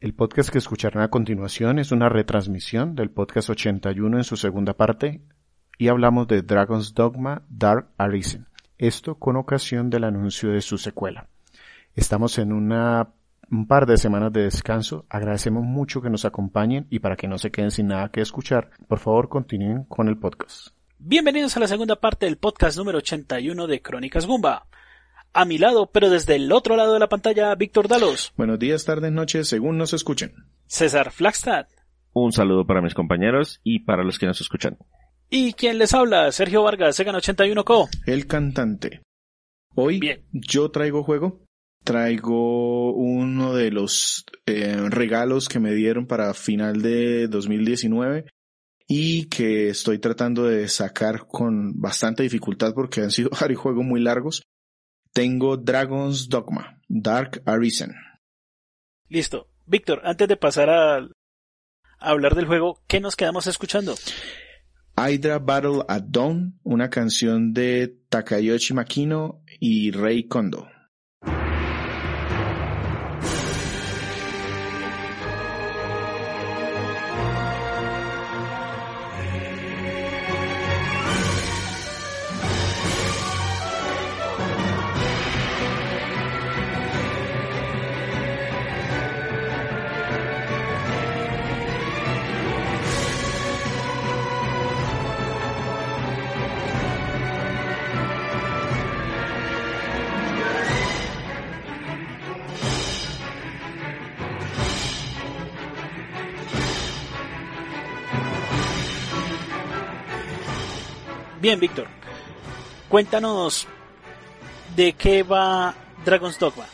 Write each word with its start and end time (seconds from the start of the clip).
El 0.00 0.14
podcast 0.14 0.48
que 0.48 0.56
escucharán 0.56 1.02
a 1.02 1.10
continuación 1.10 1.78
es 1.78 1.92
una 1.92 2.08
retransmisión 2.08 2.94
del 2.94 3.10
podcast 3.10 3.50
81 3.50 4.16
en 4.16 4.24
su 4.24 4.38
segunda 4.38 4.72
parte 4.72 5.20
y 5.76 5.88
hablamos 5.88 6.26
de 6.26 6.40
Dragon's 6.40 6.94
Dogma 6.94 7.42
Dark 7.50 7.88
Arisen. 7.98 8.46
Esto 8.78 9.16
con 9.16 9.36
ocasión 9.36 9.90
del 9.90 10.04
anuncio 10.04 10.52
de 10.52 10.62
su 10.62 10.78
secuela. 10.78 11.28
Estamos 11.94 12.38
en 12.38 12.54
una, 12.54 13.10
un 13.50 13.66
par 13.66 13.84
de 13.84 13.98
semanas 13.98 14.32
de 14.32 14.44
descanso. 14.44 15.04
Agradecemos 15.10 15.64
mucho 15.64 16.00
que 16.00 16.08
nos 16.08 16.24
acompañen 16.24 16.86
y 16.88 17.00
para 17.00 17.16
que 17.16 17.28
no 17.28 17.36
se 17.36 17.50
queden 17.50 17.70
sin 17.70 17.88
nada 17.88 18.08
que 18.08 18.22
escuchar, 18.22 18.70
por 18.88 19.00
favor 19.00 19.28
continúen 19.28 19.84
con 19.84 20.08
el 20.08 20.16
podcast. 20.16 20.68
Bienvenidos 20.98 21.58
a 21.58 21.60
la 21.60 21.68
segunda 21.68 21.96
parte 21.96 22.24
del 22.24 22.38
podcast 22.38 22.78
número 22.78 22.96
81 22.98 23.66
de 23.66 23.82
Crónicas 23.82 24.26
Gumba. 24.26 24.66
A 25.32 25.44
mi 25.44 25.58
lado, 25.58 25.90
pero 25.92 26.10
desde 26.10 26.34
el 26.34 26.50
otro 26.50 26.74
lado 26.76 26.94
de 26.94 26.98
la 26.98 27.08
pantalla, 27.08 27.54
Víctor 27.54 27.86
Dalos. 27.86 28.32
Buenos 28.36 28.58
días, 28.58 28.84
tardes, 28.84 29.12
noches, 29.12 29.48
según 29.48 29.78
nos 29.78 29.92
escuchen. 29.92 30.34
César 30.66 31.12
Flagstad. 31.12 31.66
Un 32.12 32.32
saludo 32.32 32.66
para 32.66 32.82
mis 32.82 32.94
compañeros 32.94 33.60
y 33.62 33.80
para 33.80 34.02
los 34.02 34.18
que 34.18 34.26
nos 34.26 34.40
escuchan. 34.40 34.76
Y 35.28 35.52
quien 35.52 35.78
les 35.78 35.94
habla, 35.94 36.32
Sergio 36.32 36.64
Vargas, 36.64 36.96
Segan 36.96 37.14
81 37.14 37.64
Co. 37.64 37.88
El 38.06 38.26
cantante. 38.26 39.02
Hoy 39.76 40.00
Bien. 40.00 40.24
yo 40.32 40.72
traigo 40.72 41.04
juego. 41.04 41.44
Traigo 41.84 42.92
uno 42.92 43.54
de 43.54 43.70
los 43.70 44.24
eh, 44.46 44.76
regalos 44.88 45.48
que 45.48 45.60
me 45.60 45.72
dieron 45.74 46.06
para 46.06 46.34
final 46.34 46.82
de 46.82 47.28
2019 47.28 48.26
y 48.88 49.26
que 49.26 49.68
estoy 49.68 50.00
tratando 50.00 50.44
de 50.44 50.68
sacar 50.68 51.28
con 51.28 51.80
bastante 51.80 52.24
dificultad 52.24 52.74
porque 52.74 53.02
han 53.02 53.12
sido 53.12 53.30
varios 53.40 53.60
juegos 53.60 53.84
muy 53.84 54.00
largos. 54.00 54.42
Tengo 55.12 55.56
Dragon's 55.56 56.28
Dogma, 56.28 56.80
Dark 56.88 57.42
Arisen. 57.46 57.94
Listo. 59.08 59.48
Víctor, 59.66 60.00
antes 60.04 60.26
de 60.26 60.36
pasar 60.36 60.68
a, 60.68 60.96
a 60.96 61.08
hablar 61.98 62.34
del 62.34 62.46
juego, 62.46 62.82
¿qué 62.88 63.00
nos 63.00 63.14
quedamos 63.14 63.46
escuchando? 63.46 63.94
Hydra 64.96 65.38
Battle 65.38 65.84
at 65.88 66.02
Dawn, 66.08 66.58
una 66.64 66.90
canción 66.90 67.54
de 67.54 67.96
Takayoshi 68.08 68.74
Makino 68.74 69.42
y 69.60 69.92
Rei 69.92 70.26
Kondo. 70.26 70.68
Bien, 111.50 111.58
Víctor. 111.58 111.88
Cuéntanos 112.88 113.66
de 114.76 114.92
qué 114.92 115.24
va 115.24 115.74
Dragon's 116.04 116.38
Dogma. 116.38 116.64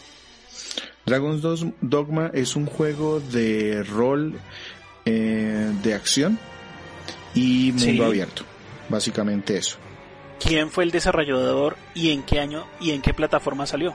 Dragon's 1.06 1.40
Dogma 1.80 2.30
es 2.34 2.56
un 2.56 2.66
juego 2.66 3.20
de 3.20 3.82
rol 3.84 4.38
eh, 5.06 5.72
de 5.82 5.94
acción 5.94 6.38
y 7.34 7.72
mundo 7.72 7.84
Sí. 7.86 8.02
abierto. 8.02 8.42
Básicamente 8.90 9.56
eso. 9.56 9.78
¿Quién 10.38 10.70
fue 10.70 10.84
el 10.84 10.90
desarrollador 10.90 11.78
y 11.94 12.10
en 12.10 12.22
qué 12.22 12.38
año 12.38 12.66
y 12.78 12.90
en 12.90 13.00
qué 13.00 13.14
plataforma 13.14 13.64
salió? 13.64 13.94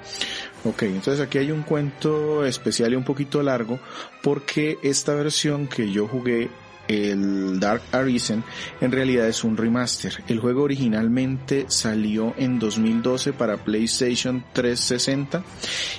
Ok, 0.64 0.82
entonces 0.82 1.20
aquí 1.20 1.38
hay 1.38 1.52
un 1.52 1.62
cuento 1.62 2.44
especial 2.44 2.94
y 2.94 2.96
un 2.96 3.04
poquito 3.04 3.44
largo 3.44 3.80
porque 4.24 4.80
esta 4.82 5.14
versión 5.14 5.68
que 5.68 5.92
yo 5.92 6.08
jugué, 6.08 6.50
el 6.92 7.60
Dark 7.60 7.82
Arisen, 7.92 8.44
en 8.82 8.92
realidad 8.92 9.28
es 9.28 9.44
un 9.44 9.58
remaster. 9.58 10.24
El 10.28 10.40
juego 10.40 10.64
originalmente 10.64 11.66
salió 11.68 12.34
en 12.38 12.60
2012 12.60 13.34
para 13.34 13.58
PlayStation 13.58 14.44
360 14.54 15.44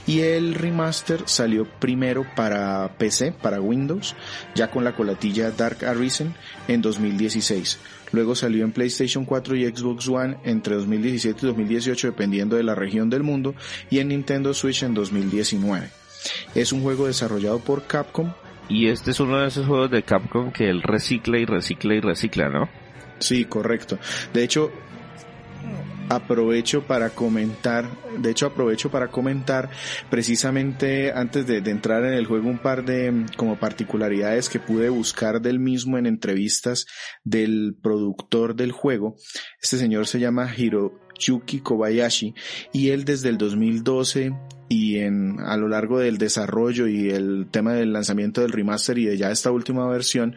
y 0.07 0.21
el 0.21 0.55
remaster 0.55 1.23
salió 1.27 1.67
primero 1.79 2.27
para 2.37 2.97
PC, 2.99 3.33
para 3.33 3.61
Windows, 3.61 4.15
ya 4.55 4.71
con 4.71 4.85
la 4.85 4.95
colatilla 4.95 5.51
Dark 5.51 5.85
Arisen 5.85 6.35
en 6.69 6.83
2016. 6.83 7.79
Luego 8.13 8.35
salió 8.35 8.65
en 8.65 8.73
PlayStation 8.73 9.25
4 9.25 9.57
y 9.57 9.67
Xbox 9.67 10.07
One 10.09 10.37
entre 10.45 10.77
2017 10.77 11.41
y 11.43 11.47
2018 11.47 12.09
dependiendo 12.09 12.57
de 12.57 12.63
la 12.63 12.75
región 12.75 13.09
del 13.09 13.23
mundo 13.23 13.55
y 13.91 13.99
en 13.99 14.09
Nintendo 14.09 14.53
Switch 14.53 14.83
en 14.83 14.95
2019. 14.95 15.91
Es 16.55 16.73
un 16.73 16.83
juego 16.83 17.07
desarrollado 17.07 17.59
por 17.59 17.87
Capcom. 17.87 18.33
Y 18.69 18.89
este 18.89 19.11
es 19.11 19.21
uno 19.21 19.39
de 19.39 19.49
esos 19.49 19.67
juegos 19.67 19.91
de 19.91 20.03
Capcom 20.03 20.53
que 20.53 20.71
él 20.71 20.83
recicla 20.83 21.39
y 21.39 21.45
recicla 21.45 21.95
y 21.95 22.00
recicla, 22.00 22.49
¿no? 22.49 22.69
Sí, 23.19 23.45
correcto. 23.45 23.99
De 24.33 24.43
hecho, 24.43 24.73
aprovecho 26.09 26.83
para 26.83 27.11
comentar, 27.11 27.89
de 28.19 28.31
hecho 28.31 28.47
aprovecho 28.47 28.91
para 28.91 29.09
comentar 29.09 29.71
precisamente 30.11 31.12
antes 31.12 31.47
de, 31.47 31.59
entrar 31.59 32.05
en 32.05 32.15
el 32.15 32.27
juego 32.27 32.49
un 32.49 32.59
par 32.59 32.84
de 32.84 33.11
mm, 33.11 33.27
como 33.37 33.56
particularidades 33.59 34.49
que 34.49 34.59
pude 34.59 34.89
buscar 34.89 35.41
del 35.41 35.59
mismo 35.59 35.99
en 35.99 36.06
entrevistas 36.06 36.87
del 37.25 37.77
productor 37.81 38.55
del 38.55 38.73
juego. 38.73 39.17
Este 39.61 39.79
señor 39.79 40.06
se 40.06 40.21
llama 40.21 40.53
Hiroyuki 40.55 41.61
Kobayashi 41.61 42.34
y 42.73 42.91
él 42.91 43.05
desde 43.05 43.29
el 43.29 43.39
2012 43.39 44.33
y 44.72 45.00
en 45.00 45.38
a 45.41 45.59
lo 45.59 45.69
largo 45.69 45.99
del 45.99 46.16
desarrollo 46.16 46.88
y 46.88 47.10
el 47.10 47.47
tema 47.50 47.75
del 47.75 47.93
lanzamiento 47.93 48.41
del 48.41 48.53
remaster 48.53 48.97
y 48.97 49.05
de 49.05 49.19
ya 49.19 49.31
esta 49.31 49.50
última 49.50 49.87
versión 49.87 50.34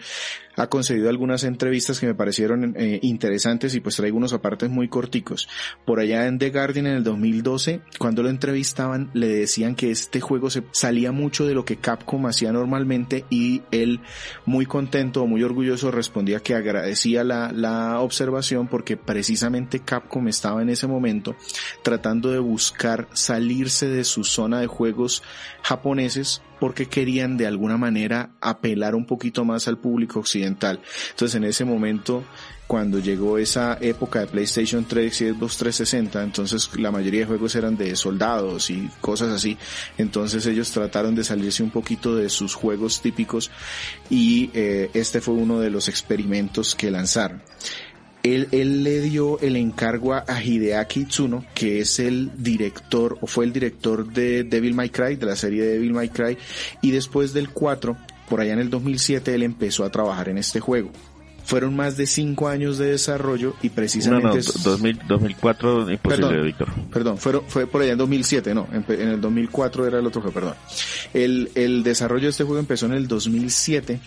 ha 0.57 0.67
concedido 0.67 1.09
algunas 1.09 1.43
entrevistas 1.43 1.99
que 1.99 2.07
me 2.07 2.15
parecieron 2.15 2.75
eh, 2.77 2.99
interesantes 3.01 3.75
y 3.75 3.79
pues 3.79 3.95
traigo 3.95 4.17
unos 4.17 4.33
apartes 4.33 4.69
muy 4.69 4.87
corticos. 4.87 5.47
Por 5.85 5.99
allá 5.99 6.27
en 6.27 6.39
The 6.39 6.49
Guardian 6.49 6.87
en 6.87 6.95
el 6.95 7.03
2012, 7.03 7.81
cuando 7.99 8.23
lo 8.23 8.29
entrevistaban, 8.29 9.09
le 9.13 9.27
decían 9.27 9.75
que 9.75 9.91
este 9.91 10.21
juego 10.21 10.49
se 10.49 10.63
salía 10.71 11.11
mucho 11.11 11.45
de 11.45 11.53
lo 11.53 11.65
que 11.65 11.77
Capcom 11.77 12.25
hacía 12.25 12.51
normalmente 12.51 13.25
y 13.29 13.63
él 13.71 14.01
muy 14.45 14.65
contento 14.65 15.25
muy 15.27 15.43
orgulloso 15.43 15.91
respondía 15.91 16.39
que 16.39 16.55
agradecía 16.55 17.23
la, 17.23 17.51
la 17.51 17.99
observación 17.99 18.67
porque 18.67 18.97
precisamente 18.97 19.79
Capcom 19.79 20.27
estaba 20.27 20.61
en 20.61 20.69
ese 20.69 20.87
momento 20.87 21.35
tratando 21.83 22.31
de 22.31 22.39
buscar 22.39 23.07
salirse 23.13 23.87
de 23.87 24.03
su 24.03 24.24
zona 24.25 24.59
de 24.59 24.67
juegos 24.67 25.23
japoneses 25.63 26.41
porque 26.59 26.87
querían 26.87 27.37
de 27.37 27.47
alguna 27.47 27.77
manera 27.77 28.31
apelar 28.41 28.95
un 28.95 29.05
poquito 29.05 29.45
más 29.45 29.67
al 29.67 29.77
público 29.77 30.19
occidental. 30.19 30.79
Entonces 31.11 31.35
en 31.35 31.43
ese 31.43 31.65
momento, 31.65 32.23
cuando 32.67 32.99
llegó 32.99 33.37
esa 33.37 33.77
época 33.81 34.21
de 34.21 34.27
PlayStation 34.27 34.85
3 34.85 35.21
y 35.21 35.29
Xbox 35.31 35.57
360, 35.57 36.23
entonces 36.23 36.69
la 36.77 36.91
mayoría 36.91 37.21
de 37.21 37.27
juegos 37.27 37.55
eran 37.55 37.77
de 37.77 37.95
soldados 37.95 38.69
y 38.69 38.89
cosas 39.01 39.29
así. 39.29 39.57
Entonces 39.97 40.45
ellos 40.45 40.71
trataron 40.71 41.15
de 41.15 41.23
salirse 41.23 41.63
un 41.63 41.71
poquito 41.71 42.15
de 42.15 42.29
sus 42.29 42.55
juegos 42.55 43.01
típicos 43.01 43.51
y 44.09 44.49
eh, 44.53 44.89
este 44.93 45.21
fue 45.21 45.35
uno 45.35 45.59
de 45.59 45.69
los 45.69 45.89
experimentos 45.89 46.75
que 46.75 46.91
lanzaron. 46.91 47.41
Él, 48.25 48.47
él, 48.51 48.83
le 48.83 49.01
dio 49.01 49.39
el 49.39 49.55
encargo 49.55 50.13
a 50.15 50.25
Hideaki 50.43 51.05
Tsuno, 51.05 51.45
que 51.53 51.79
es 51.79 51.99
el 51.99 52.31
director, 52.37 53.17
o 53.21 53.27
fue 53.27 53.45
el 53.45 53.53
director 53.53 54.05
de 54.11 54.43
Devil 54.43 54.73
May 54.73 54.89
Cry, 54.89 55.15
de 55.15 55.25
la 55.27 55.35
serie 55.35 55.61
de 55.63 55.73
Devil 55.73 55.93
May 55.93 56.09
Cry, 56.09 56.37
y 56.81 56.91
después 56.91 57.33
del 57.33 57.49
4, 57.49 57.95
por 58.27 58.41
allá 58.41 58.53
en 58.53 58.59
el 58.59 58.69
2007, 58.71 59.33
él 59.35 59.43
empezó 59.43 59.83
a 59.83 59.91
trabajar 59.91 60.29
en 60.29 60.39
este 60.39 60.59
juego. 60.59 60.91
Fueron 61.43 61.75
más 61.75 61.95
de 61.95 62.07
5 62.07 62.47
años 62.47 62.79
de 62.79 62.87
desarrollo 62.87 63.53
y 63.61 63.69
precisamente... 63.69 64.27
No, 64.27 64.33
no, 64.33 64.39
es- 64.39 64.63
2000, 64.63 65.01
2004 65.07 65.91
imposible, 65.91 66.27
Perdón. 66.27 66.43
Víctor. 66.45 66.67
Perdón, 66.91 67.17
fue 67.19 67.67
por 67.67 67.83
allá 67.83 67.91
en 67.91 67.99
2007, 67.99 68.55
no, 68.55 68.67
en, 68.73 68.83
en 68.99 69.09
el 69.09 69.21
2004 69.21 69.85
era 69.85 69.99
el 69.99 70.07
otro 70.07 70.21
juego, 70.21 70.33
perdón. 70.33 70.55
El, 71.13 71.51
el 71.53 71.83
desarrollo 71.83 72.23
de 72.23 72.29
este 72.31 72.43
juego 72.43 72.59
empezó 72.59 72.87
en 72.87 72.93
el 72.93 73.07
2007 73.07 73.99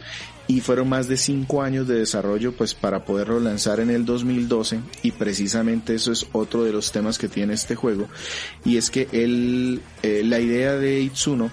y 0.48 0.60
fueron 0.60 0.88
más 0.88 1.06
de 1.06 1.16
cinco 1.16 1.62
años 1.62 1.86
de 1.86 1.98
desarrollo 1.98 2.52
pues 2.52 2.74
para 2.74 3.04
poderlo 3.04 3.38
lanzar 3.38 3.78
en 3.80 3.90
el 3.90 4.04
2012 4.04 4.80
y 5.02 5.12
precisamente 5.12 5.94
eso 5.94 6.10
es 6.10 6.26
otro 6.32 6.64
de 6.64 6.72
los 6.72 6.90
temas 6.90 7.18
que 7.18 7.28
tiene 7.28 7.54
este 7.54 7.76
juego 7.76 8.08
y 8.64 8.78
es 8.78 8.90
que 8.90 9.08
él, 9.12 9.82
eh, 10.02 10.22
la 10.24 10.40
idea 10.40 10.72
de 10.72 11.00
Itsuno 11.00 11.50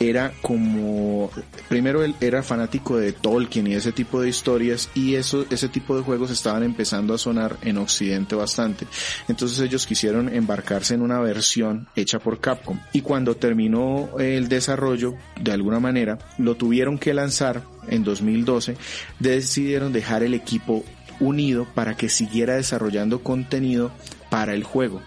era 0.00 0.32
como 0.42 1.30
primero 1.68 2.02
él 2.04 2.14
era 2.20 2.42
fanático 2.42 2.96
de 2.96 3.12
Tolkien 3.12 3.66
y 3.66 3.74
ese 3.74 3.92
tipo 3.92 4.20
de 4.20 4.28
historias 4.28 4.90
y 4.94 5.16
eso 5.16 5.44
ese 5.50 5.68
tipo 5.68 5.96
de 5.96 6.02
juegos 6.02 6.30
estaban 6.30 6.62
empezando 6.62 7.14
a 7.14 7.18
sonar 7.18 7.56
en 7.62 7.78
occidente 7.78 8.34
bastante. 8.34 8.86
Entonces 9.28 9.58
ellos 9.60 9.86
quisieron 9.86 10.32
embarcarse 10.32 10.94
en 10.94 11.02
una 11.02 11.20
versión 11.20 11.88
hecha 11.96 12.18
por 12.18 12.40
Capcom 12.40 12.78
y 12.92 13.00
cuando 13.00 13.36
terminó 13.36 14.10
el 14.18 14.48
desarrollo 14.48 15.14
de 15.40 15.52
alguna 15.52 15.80
manera 15.80 16.18
lo 16.38 16.54
tuvieron 16.54 16.98
que 16.98 17.14
lanzar 17.14 17.62
en 17.90 18.04
2012 18.04 18.76
decidieron 19.18 19.92
dejar 19.92 20.22
el 20.22 20.34
equipo 20.34 20.84
unido 21.20 21.66
para 21.74 21.96
que 21.96 22.08
siguiera 22.08 22.56
desarrollando 22.56 23.22
contenido 23.22 23.90
para 24.30 24.54
el 24.54 24.64
juego 24.64 25.02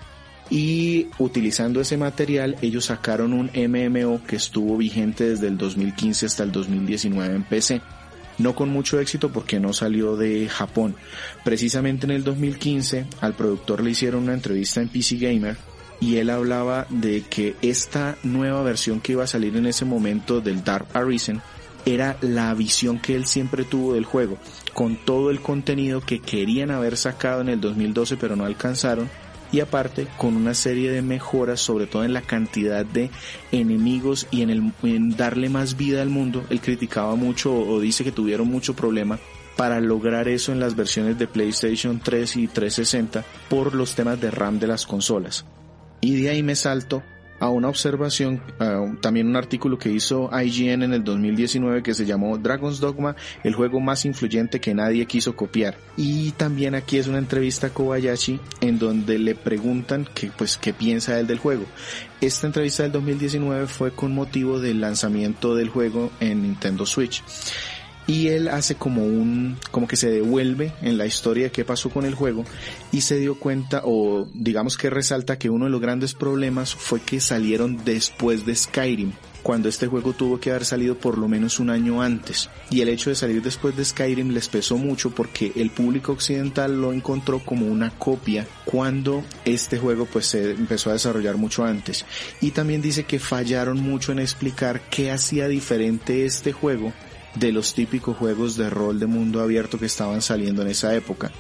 y 0.52 1.08
utilizando 1.18 1.80
ese 1.80 1.98
material 1.98 2.58
ellos 2.62 2.86
sacaron 2.86 3.32
un 3.32 3.50
MMO 3.56 4.22
que 4.28 4.36
estuvo 4.36 4.78
vigente 4.78 5.30
desde 5.30 5.48
el 5.48 5.58
2015 5.58 6.26
hasta 6.26 6.44
el 6.44 6.52
2019 6.52 7.36
en 7.36 7.44
PC. 7.44 7.82
No 8.38 8.54
con 8.54 8.70
mucho 8.70 9.00
éxito 9.00 9.32
porque 9.32 9.60
no 9.60 9.72
salió 9.72 10.18
de 10.18 10.50
Japón. 10.50 10.96
Precisamente 11.46 12.06
en 12.06 12.12
el 12.12 12.24
2015 12.24 13.06
al 13.22 13.34
productor 13.34 13.82
le 13.82 13.92
hicieron 13.92 14.24
una 14.24 14.34
entrevista 14.34 14.82
en 14.82 14.90
PC 14.90 15.18
Gamer 15.18 15.56
y 16.02 16.18
él 16.18 16.30
hablaba 16.30 16.86
de 16.90 17.24
que 17.30 17.56
esta 17.62 18.18
nueva 18.24 18.62
versión 18.62 19.00
que 19.00 19.14
iba 19.14 19.24
a 19.24 19.28
salir 19.28 19.56
en 19.56 19.68
ese 19.68 19.86
momento 19.86 20.42
del 20.42 20.66
Dark 20.66 20.88
Arisen 20.94 21.42
era 21.86 22.18
la 22.22 22.54
visión 22.54 23.00
que 23.00 23.16
él 23.16 23.26
siempre 23.26 23.64
tuvo 23.64 23.94
del 23.94 24.06
juego, 24.06 24.38
con 24.74 24.96
todo 24.96 25.30
el 25.30 25.42
contenido 25.42 26.02
que 26.02 26.20
querían 26.20 26.72
haber 26.72 26.98
sacado 26.98 27.42
en 27.42 27.50
el 27.50 27.62
2012 27.62 28.18
pero 28.18 28.36
no 28.36 28.46
alcanzaron 28.46 29.10
y 29.52 29.60
aparte 29.60 30.08
con 30.18 30.36
una 30.36 30.54
serie 30.54 30.92
de 30.92 31.02
mejoras 31.02 31.60
sobre 31.60 31.88
todo 31.88 32.04
en 32.04 32.14
la 32.14 32.22
cantidad 32.22 32.86
de 32.86 33.10
enemigos 33.52 34.28
y 34.32 34.42
en, 34.42 35.18
darle 35.18 35.50
más 35.50 35.78
vida 35.78 36.02
al 36.02 36.10
mundo. 36.10 36.44
Él 36.50 36.62
criticaba 36.62 37.16
mucho 37.16 37.54
o 37.54 37.80
dice 37.80 38.04
que 38.04 38.12
tuvieron 38.12 38.48
mucho 38.48 38.76
problema 38.76 39.20
para 39.58 39.82
lograr 39.82 40.28
eso 40.28 40.52
en 40.52 40.60
las 40.60 40.76
versiones 40.76 41.20
de 41.20 41.28
PlayStation 41.28 42.00
3 42.00 42.38
y 42.38 42.48
360 42.48 43.26
por 43.50 43.76
los 43.76 43.96
temas 43.96 44.20
de 44.22 44.32
RAM 44.32 44.60
de 44.60 44.68
las 44.68 44.86
consolas. 44.86 45.46
Y 46.00 46.22
de 46.22 46.30
ahí 46.30 46.42
me 46.42 46.56
salto 46.56 47.04
a 47.40 47.50
una 47.50 47.68
observación, 47.68 48.42
también 49.00 49.28
un 49.28 49.36
artículo 49.36 49.78
que 49.78 49.92
hizo 49.92 50.30
IGN 50.32 50.84
en 50.84 50.94
el 50.94 51.04
2019 51.04 51.84
que 51.84 51.94
se 51.94 52.06
llamó 52.06 52.38
Dragon's 52.38 52.80
Dogma, 52.80 53.16
el 53.44 53.56
juego 53.56 53.80
más 53.80 54.06
influyente 54.06 54.60
que 54.60 54.74
nadie 54.74 55.06
quiso 55.06 55.36
copiar. 55.36 55.78
Y 55.98 56.32
también 56.32 56.76
aquí 56.76 56.98
es 56.98 57.08
una 57.08 57.18
entrevista 57.18 57.68
a 57.68 57.70
Kobayashi 57.70 58.40
en 58.62 58.80
donde 58.80 59.20
le 59.20 59.36
preguntan 59.36 60.08
que, 60.14 60.32
pues, 60.32 60.58
qué 60.58 60.74
piensa 60.74 61.20
él 61.20 61.28
del 61.28 61.40
juego. 61.40 61.66
Esta 62.20 62.48
entrevista 62.48 62.84
del 62.84 62.92
2019 62.92 63.68
fue 63.68 63.92
con 63.92 64.14
motivo 64.14 64.60
del 64.60 64.82
lanzamiento 64.82 65.56
del 65.56 65.70
juego 65.70 66.12
en 66.20 66.44
Nintendo 66.44 66.86
Switch 66.86 67.24
y 68.08 68.28
él 68.30 68.48
hace 68.48 68.76
como 68.76 69.04
un, 69.04 69.58
como 69.72 69.88
que 69.88 69.96
se 69.96 70.10
devuelve 70.10 70.74
en 70.82 70.98
la 70.98 71.06
historia 71.06 71.46
de 71.46 71.52
qué 71.52 71.66
pasó 71.66 71.90
con 71.90 72.06
el 72.06 72.16
juego 72.16 72.46
y 72.92 73.02
se 73.02 73.18
dio 73.18 73.36
cuenta 73.36 73.82
o 73.86 74.28
digamos 74.34 74.78
que 74.78 74.90
resalta 74.90 75.38
que 75.38 75.50
uno 75.50 75.66
de 75.66 75.72
los 75.72 75.82
grandes 75.82 76.14
problemas 76.14 76.76
fue 76.76 77.02
que 77.02 77.20
salieron 77.20 77.84
después 77.86 78.46
de 78.46 78.56
Skyrim 78.56 79.14
cuando 79.44 79.70
este 79.70 79.88
juego 79.88 80.14
tuvo 80.14 80.40
que 80.40 80.52
haber 80.52 80.66
salido 80.66 80.96
por 80.96 81.18
lo 81.18 81.28
menos 81.28 81.60
un 81.60 81.70
año 81.70 82.02
antes. 82.02 82.50
Y 82.70 82.82
el 82.82 82.90
hecho 82.90 83.10
de 83.10 83.16
salir 83.16 83.42
después 83.42 83.76
de 83.76 83.86
Skyrim 83.86 84.30
les 84.30 84.48
pesó 84.50 84.78
mucho 84.78 85.12
porque 85.12 85.52
el 85.56 85.72
público 85.72 86.12
occidental 86.12 86.80
lo 86.80 86.94
encontró 86.94 87.40
como 87.40 87.66
una 87.66 87.90
copia 87.92 88.48
cuando 88.66 89.24
este 89.46 89.78
juego 89.78 90.06
pues 90.06 90.28
se 90.28 90.52
empezó 90.52 90.90
a 90.90 90.94
desarrollar 90.94 91.38
mucho 91.38 91.66
antes. 91.66 92.06
Y 92.40 92.52
también 92.52 92.82
dice 92.82 93.06
que 93.06 93.20
fallaron 93.20 93.82
mucho 93.82 94.12
en 94.12 94.20
explicar 94.20 94.82
qué 94.90 95.12
hacía 95.12 95.48
diferente 95.48 96.26
este 96.26 96.52
juego 96.52 96.94
de 97.36 97.52
los 97.52 97.74
típicos 97.74 98.18
juegos 98.18 98.58
de 98.58 98.70
rol 98.70 99.00
de 99.00 99.08
mundo 99.08 99.42
abierto 99.42 99.80
que 99.80 99.86
estaban 99.86 100.22
saliendo 100.22 100.62
en 100.62 100.70
esa 100.70 100.94
época. 100.96 101.32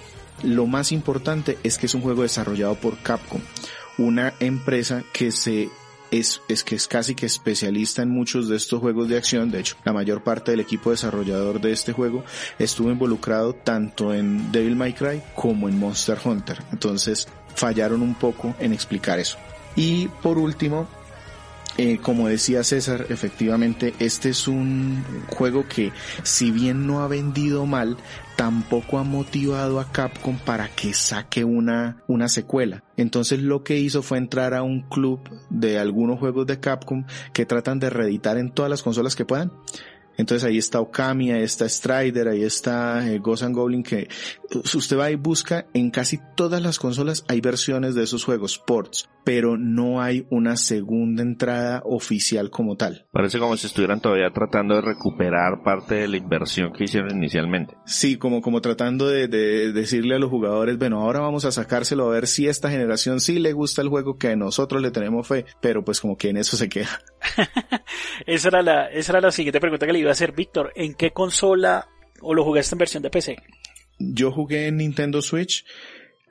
Lo 0.43 0.65
más 0.65 0.91
importante 0.91 1.57
es 1.63 1.77
que 1.77 1.85
es 1.85 1.93
un 1.93 2.01
juego 2.01 2.23
desarrollado 2.23 2.75
por 2.75 2.97
Capcom, 2.97 3.41
una 3.97 4.33
empresa 4.39 5.03
que 5.13 5.31
se 5.31 5.69
es, 6.11 6.41
es 6.49 6.63
que 6.63 6.75
es 6.75 6.87
casi 6.87 7.15
que 7.15 7.25
especialista 7.25 8.01
en 8.01 8.09
muchos 8.09 8.49
de 8.49 8.57
estos 8.57 8.79
juegos 8.81 9.07
de 9.07 9.17
acción. 9.17 9.49
De 9.49 9.61
hecho, 9.61 9.77
la 9.85 9.93
mayor 9.93 10.23
parte 10.23 10.51
del 10.51 10.59
equipo 10.59 10.91
desarrollador 10.91 11.61
de 11.61 11.71
este 11.71 11.93
juego 11.93 12.23
estuvo 12.59 12.91
involucrado 12.91 13.53
tanto 13.53 14.13
en 14.13 14.51
Devil 14.51 14.75
May 14.75 14.93
Cry 14.93 15.21
como 15.35 15.69
en 15.69 15.79
Monster 15.79 16.17
Hunter. 16.23 16.61
Entonces, 16.71 17.27
fallaron 17.55 18.01
un 18.01 18.15
poco 18.15 18.53
en 18.59 18.73
explicar 18.73 19.19
eso. 19.19 19.37
Y 19.75 20.09
por 20.21 20.37
último, 20.37 20.87
eh, 21.81 21.97
como 21.99 22.27
decía 22.27 22.63
César, 22.63 23.07
efectivamente 23.09 23.95
este 23.97 24.29
es 24.29 24.47
un 24.47 25.03
juego 25.29 25.67
que 25.67 25.91
si 26.21 26.51
bien 26.51 26.85
no 26.85 27.01
ha 27.01 27.07
vendido 27.07 27.65
mal, 27.65 27.97
tampoco 28.35 28.99
ha 28.99 29.03
motivado 29.03 29.79
a 29.79 29.91
Capcom 29.91 30.37
para 30.37 30.67
que 30.67 30.93
saque 30.93 31.43
una, 31.43 32.03
una 32.05 32.29
secuela. 32.29 32.83
Entonces 32.97 33.41
lo 33.41 33.63
que 33.63 33.79
hizo 33.79 34.03
fue 34.03 34.19
entrar 34.19 34.53
a 34.53 34.61
un 34.61 34.81
club 34.89 35.21
de 35.49 35.79
algunos 35.79 36.19
juegos 36.19 36.45
de 36.45 36.59
Capcom 36.59 37.05
que 37.33 37.47
tratan 37.47 37.79
de 37.79 37.89
reeditar 37.89 38.37
en 38.37 38.51
todas 38.51 38.69
las 38.69 38.83
consolas 38.83 39.15
que 39.15 39.25
puedan. 39.25 39.51
Entonces 40.21 40.47
ahí 40.47 40.57
está 40.57 40.79
Okami, 40.79 41.31
ahí 41.31 41.43
está 41.43 41.67
Strider, 41.67 42.27
ahí 42.27 42.43
está 42.43 43.07
eh, 43.07 43.19
Ghost 43.19 43.43
and 43.43 43.55
Goblin 43.55 43.83
que 43.83 44.07
usted 44.73 44.97
va 44.97 45.09
y 45.09 45.15
busca 45.15 45.65
en 45.73 45.91
casi 45.91 46.19
todas 46.35 46.61
las 46.61 46.79
consolas 46.79 47.25
hay 47.27 47.41
versiones 47.41 47.95
de 47.95 48.03
esos 48.03 48.23
juegos, 48.23 48.57
ports, 48.59 49.09
pero 49.23 49.57
no 49.57 50.01
hay 50.01 50.25
una 50.29 50.57
segunda 50.57 51.23
entrada 51.23 51.81
oficial 51.85 52.49
como 52.49 52.75
tal. 52.75 53.07
Parece 53.11 53.39
como 53.39 53.57
si 53.57 53.67
estuvieran 53.67 54.01
todavía 54.01 54.31
tratando 54.31 54.75
de 54.75 54.81
recuperar 54.81 55.63
parte 55.63 55.95
de 55.95 56.07
la 56.07 56.17
inversión 56.17 56.71
que 56.73 56.85
hicieron 56.85 57.15
inicialmente. 57.15 57.75
Sí, 57.85 58.17
como, 58.17 58.41
como 58.41 58.61
tratando 58.61 59.07
de, 59.07 59.27
de 59.27 59.71
decirle 59.71 60.15
a 60.15 60.19
los 60.19 60.29
jugadores, 60.29 60.77
bueno, 60.77 61.01
ahora 61.01 61.21
vamos 61.21 61.45
a 61.45 61.51
sacárselo 61.51 62.07
a 62.07 62.11
ver 62.11 62.27
si 62.27 62.47
esta 62.47 62.69
generación 62.69 63.19
sí 63.19 63.39
le 63.39 63.53
gusta 63.53 63.81
el 63.81 63.89
juego 63.89 64.17
que 64.17 64.35
nosotros 64.35 64.81
le 64.81 64.91
tenemos 64.91 65.27
fe, 65.27 65.45
pero 65.61 65.83
pues 65.83 65.99
como 65.99 66.17
que 66.17 66.29
en 66.29 66.37
eso 66.37 66.57
se 66.57 66.69
queda. 66.69 67.01
esa 68.25 68.49
era 68.49 68.61
la, 68.61 68.85
esa 68.87 69.13
era 69.13 69.21
la 69.21 69.31
siguiente 69.31 69.59
pregunta 69.59 69.85
que 69.85 69.93
le 69.93 69.99
iba 69.99 70.10
a 70.10 70.10
hacer 70.11 70.33
Víctor. 70.33 70.71
¿En 70.75 70.93
qué 70.93 71.11
consola 71.11 71.87
o 72.21 72.33
lo 72.33 72.43
jugaste 72.43 72.75
en 72.75 72.79
versión 72.79 73.03
de 73.03 73.09
PC? 73.09 73.37
Yo 73.99 74.31
jugué 74.31 74.67
en 74.67 74.77
Nintendo 74.77 75.21
Switch 75.21 75.65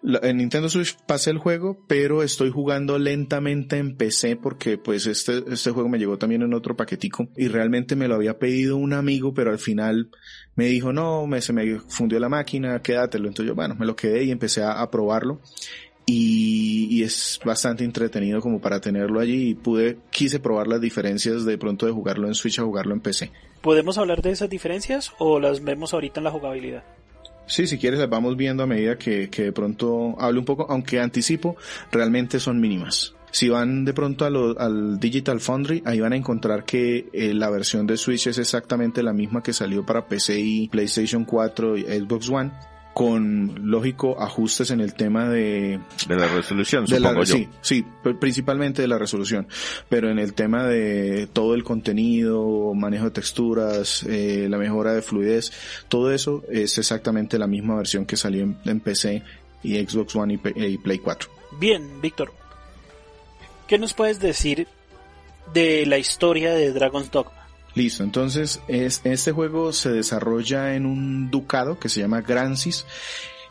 en 0.03 0.39
Nintendo 0.39 0.69
Switch 0.69 0.97
pasé 1.07 1.31
el 1.31 1.39
juego, 1.39 1.85
pero 1.87 2.23
estoy 2.23 2.51
jugando 2.51 2.99
lentamente 2.99 3.77
en 3.77 3.97
PC 3.97 4.37
porque 4.37 4.79
pues 4.79 5.07
este, 5.07 5.45
este 5.49 5.71
juego 5.71 5.89
me 5.89 5.99
llegó 5.99 6.17
también 6.17 6.43
en 6.43 6.55
otro 6.55 6.77
paquetico 6.77 7.29
y 7.37 7.49
realmente 7.49 7.97
me 7.97 8.09
lo 8.09 8.15
había 8.15 8.39
pedido 8.39 8.77
un 8.77 8.95
amigo, 8.95 9.35
pero 9.35 9.51
al 9.51 9.59
final 9.59 10.11
me 10.55 10.67
dijo 10.67 10.93
no, 10.93 11.27
me, 11.27 11.43
se 11.43 11.53
me 11.53 11.81
fundió 11.81 12.19
la 12.19 12.29
máquina, 12.29 12.81
quédatelo. 12.81 13.29
Entonces 13.29 13.49
yo, 13.49 13.55
bueno, 13.55 13.75
me 13.75 13.87
lo 13.87 13.95
quedé 13.95 14.25
y 14.25 14.31
empecé 14.31 14.63
a, 14.63 14.81
a 14.81 14.91
probarlo. 14.91 15.41
Y, 16.07 16.89
y, 16.91 17.03
es 17.05 17.39
bastante 17.45 17.85
entretenido 17.85 18.41
como 18.41 18.61
para 18.61 18.81
tenerlo 18.81 19.21
allí 19.21 19.51
y 19.51 19.55
pude, 19.55 19.99
quise 20.11 20.41
probar 20.41 20.67
las 20.67 20.81
diferencias 20.81 21.45
de 21.45 21.57
pronto 21.57 21.87
de 21.87 21.93
jugarlo 21.93 22.27
en 22.27 22.35
Switch 22.35 22.59
a 22.59 22.65
jugarlo 22.65 22.95
en 22.95 23.01
PC. 23.01 23.31
¿Podemos 23.61 23.97
hablar 23.97 24.21
de 24.21 24.31
esas 24.33 24.51
diferencias 24.51 25.13
o 25.19 25.39
las 25.39 25.63
vemos 25.63 25.95
ahorita 25.95 26.19
en 26.19 26.25
la 26.25 26.31
jugabilidad? 26.33 26.83
Sí, 27.47 27.67
si 27.67 27.79
quieres 27.79 28.01
las 28.01 28.09
vamos 28.09 28.37
viendo 28.37 28.63
a 28.63 28.67
medida 28.67 28.97
que, 28.97 29.29
que 29.29 29.45
de 29.45 29.53
pronto 29.53 30.17
hable 30.19 30.41
un 30.41 30.45
poco, 30.45 30.67
aunque 30.69 31.01
anticipo, 31.01 31.57
realmente 31.93 32.41
son 32.41 32.61
mínimas. 32.61 33.15
Si 33.33 33.49
van 33.49 33.85
de 33.85 33.93
pronto 33.93 34.25
a 34.25 34.31
lo, 34.31 34.59
al 34.59 34.99
Digital 34.99 35.41
Foundry, 35.41 35.83
ahí 35.85 36.01
van 36.01 36.13
a 36.13 36.17
encontrar 36.17 36.65
que 36.65 37.09
eh, 37.13 37.33
la 37.33 37.49
versión 37.51 37.87
de 37.87 37.97
Switch 37.97 38.27
es 38.27 38.39
exactamente 38.39 39.03
la 39.03 39.13
misma 39.13 39.43
que 39.43 39.53
salió 39.53 39.87
para 39.87 40.07
PC 40.07 40.39
y 40.41 40.69
PlayStation 40.69 41.25
4 41.25 41.77
y 41.77 41.83
Xbox 41.83 42.29
One 42.29 42.51
con 43.01 43.55
lógico 43.71 44.21
ajustes 44.21 44.71
en 44.73 44.83
el 44.83 44.93
tema 44.93 45.27
de 45.27 45.81
de 46.07 46.17
la 46.17 46.29
resolución 46.29 46.85
de 46.85 46.97
supongo 46.97 47.25
sí 47.25 47.49
sí 47.63 47.83
principalmente 48.21 48.83
de 48.83 48.89
la 48.89 48.99
resolución 48.99 49.49
pero 49.89 50.11
en 50.11 50.19
el 50.19 50.35
tema 50.35 50.67
de 50.67 51.27
todo 51.33 51.55
el 51.55 51.65
contenido 51.65 52.75
manejo 52.75 53.07
de 53.07 53.13
texturas 53.13 54.03
eh, 54.03 54.49
la 54.51 54.59
mejora 54.59 54.93
de 54.93 55.01
fluidez 55.01 55.51
todo 55.89 56.13
eso 56.13 56.45
es 56.51 56.77
exactamente 56.77 57.39
la 57.39 57.47
misma 57.47 57.75
versión 57.77 58.05
que 58.05 58.19
salió 58.19 58.43
en, 58.43 58.81
PC 58.81 59.23
y 59.63 59.79
Xbox 59.79 60.15
One 60.17 60.35
y, 60.35 60.65
y 60.67 60.77
Play 60.77 60.99
4 60.99 61.31
bien 61.59 62.03
Víctor 62.03 62.35
qué 63.67 63.79
nos 63.79 63.95
puedes 63.95 64.21
decir 64.21 64.69
de 65.55 65.87
la 65.87 65.97
historia 65.97 66.53
de 66.53 66.71
Dragon's 66.71 67.11
Dogma 67.11 67.40
Listo, 67.75 68.03
entonces 68.03 68.61
es, 68.69 69.01
este 69.05 69.33
juego 69.33 69.73
se 69.73 69.91
desarrolla 69.91 70.75
en 70.75 70.87
un 70.87 71.31
ducado 71.31 71.79
que 71.79 71.89
se 71.89 72.01
llama 72.01 72.21
Grancis 72.21 72.85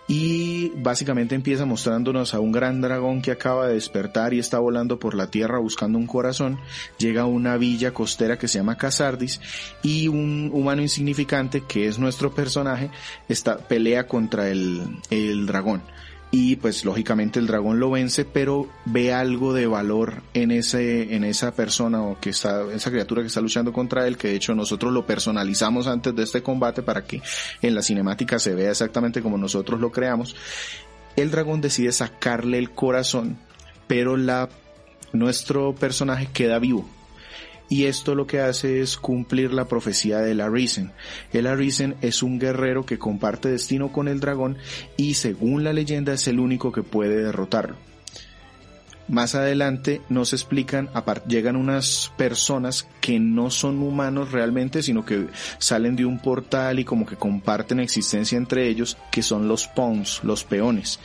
y 0.10 0.70
básicamente 0.78 1.36
empieza 1.36 1.66
mostrándonos 1.66 2.34
a 2.34 2.40
un 2.40 2.52
gran 2.52 2.82
dragón 2.82 3.22
que 3.22 3.32
acaba 3.32 3.68
de 3.68 3.76
despertar 3.76 4.34
y 4.34 4.40
está 4.40 4.58
volando 4.58 4.98
por 4.98 5.14
la 5.14 5.30
tierra 5.30 5.60
buscando 5.60 6.00
un 6.00 6.08
corazón, 6.08 6.60
llega 6.98 7.22
a 7.22 7.26
una 7.28 7.58
villa 7.58 7.94
costera 7.94 8.38
que 8.40 8.48
se 8.48 8.58
llama 8.58 8.76
Casardis 8.76 9.40
y 9.84 10.08
un 10.08 10.50
humano 10.52 10.82
insignificante 10.82 11.62
que 11.62 11.88
es 11.88 12.00
nuestro 12.00 12.34
personaje 12.34 12.90
está 13.30 13.60
pelea 13.60 14.08
contra 14.08 14.50
el, 14.50 14.82
el 15.12 15.46
dragón 15.46 15.84
y 16.32 16.58
pues 16.58 16.86
lógicamente 16.86 17.40
el 17.40 17.48
dragón 17.48 17.80
lo 17.80 17.90
vence, 17.90 18.24
pero 18.24 18.68
ve 18.86 19.14
algo 19.14 19.54
de 19.54 19.66
valor 19.66 20.22
en 20.34 20.52
ese, 20.52 21.16
en 21.16 21.24
esa 21.24 21.54
persona 21.54 22.04
o 22.04 22.20
que 22.20 22.30
está, 22.30 22.72
esa 22.72 22.92
criatura 22.92 23.22
que 23.22 23.28
está 23.28 23.42
luchando 23.42 23.74
contra 23.74 24.06
él, 24.08 24.18
que 24.18 24.28
de 24.28 24.36
hecho 24.36 24.54
nosotros 24.54 24.94
lo 24.94 25.06
personalizamos 25.08 25.88
antes 25.88 26.16
de 26.16 26.24
este 26.24 26.44
combate 26.44 26.84
para 26.84 27.04
que 27.04 27.22
en 27.62 27.74
la 27.74 27.82
cinemática 27.82 28.38
se 28.38 28.54
vea 28.54 28.72
exactamente 28.72 29.22
como 29.24 29.38
nosotros 29.38 29.80
lo 29.80 29.92
creamos. 29.92 30.36
El 31.16 31.32
dragón 31.32 31.62
decide 31.62 31.92
sacarle 31.92 32.60
el 32.60 32.72
corazón, 32.72 33.40
pero 33.88 34.16
la, 34.16 34.50
nuestro 35.14 35.74
personaje 35.74 36.28
queda 36.32 36.60
vivo 36.60 36.88
y 37.70 37.86
esto 37.86 38.16
lo 38.16 38.28
que 38.28 38.42
hace 38.42 38.82
es 38.82 38.98
cumplir 38.98 39.54
la 39.54 39.66
profecía 39.66 40.20
de 40.20 40.34
la 40.34 40.50
Risen. 40.50 40.92
El 41.32 41.48
Arisen 41.48 41.96
es 42.02 42.24
un 42.24 42.40
guerrero 42.40 42.86
que 42.86 42.98
comparte 42.98 43.50
destino 43.50 43.92
con 43.92 44.08
el 44.08 44.20
dragón 44.20 44.58
y 44.98 45.14
según 45.14 45.64
la 45.64 45.72
leyenda 45.72 46.14
es 46.14 46.28
el 46.28 46.40
único 46.40 46.72
que 46.72 46.84
puede 46.84 47.24
derrotarlo. 47.24 47.76
Más 49.08 49.34
adelante 49.34 50.02
nos 50.10 50.34
explican, 50.34 50.90
llegan 51.28 51.56
unas 51.56 52.12
personas 52.16 52.88
que 53.02 53.20
no 53.20 53.50
son 53.50 53.80
humanos 53.80 54.32
realmente, 54.32 54.84
sino 54.84 55.04
que 55.04 55.26
salen 55.58 55.96
de 55.96 56.06
un 56.06 56.20
portal 56.20 56.78
y 56.78 56.86
como 56.86 57.08
que 57.08 57.16
comparten 57.16 57.80
existencia 57.80 58.38
entre 58.38 58.68
ellos, 58.68 58.98
que 59.10 59.24
son 59.24 59.48
los 59.48 59.68
pawns, 59.68 60.24
los 60.24 60.44
peones 60.44 61.00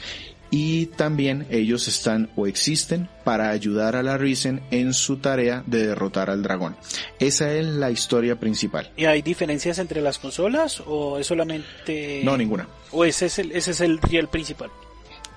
y 0.57 0.87
también 0.87 1.49
ellos 1.51 1.89
están 1.89 2.31
o 2.37 2.47
existen 2.47 3.09
para 3.25 3.51
ayudar 3.51 3.97
a 3.97 4.05
la 4.05 4.17
Risen 4.17 4.63
en 4.71 4.95
su 4.95 5.17
tarea 5.17 5.65
de 5.67 5.85
derrotar 5.85 6.31
al 6.31 6.45
dragón. 6.45 6.77
Esa 7.19 7.53
es 7.53 7.67
la 7.67 7.91
historia 7.91 8.39
principal. 8.39 8.89
¿Y 8.97 9.07
hay 9.07 9.21
diferencias 9.21 9.81
entre 9.81 10.01
las 10.01 10.21
consolas 10.21 10.81
o 10.87 11.19
es 11.19 11.27
solamente... 11.27 12.21
No, 12.23 12.37
ninguna. 12.37 12.69
¿O 12.93 13.05
ese 13.05 13.27
es 13.27 13.41
el, 13.41 13.51
ese 13.51 13.73
es 13.73 13.81
el 13.81 13.99
riel 13.99 14.29
principal? 14.29 14.71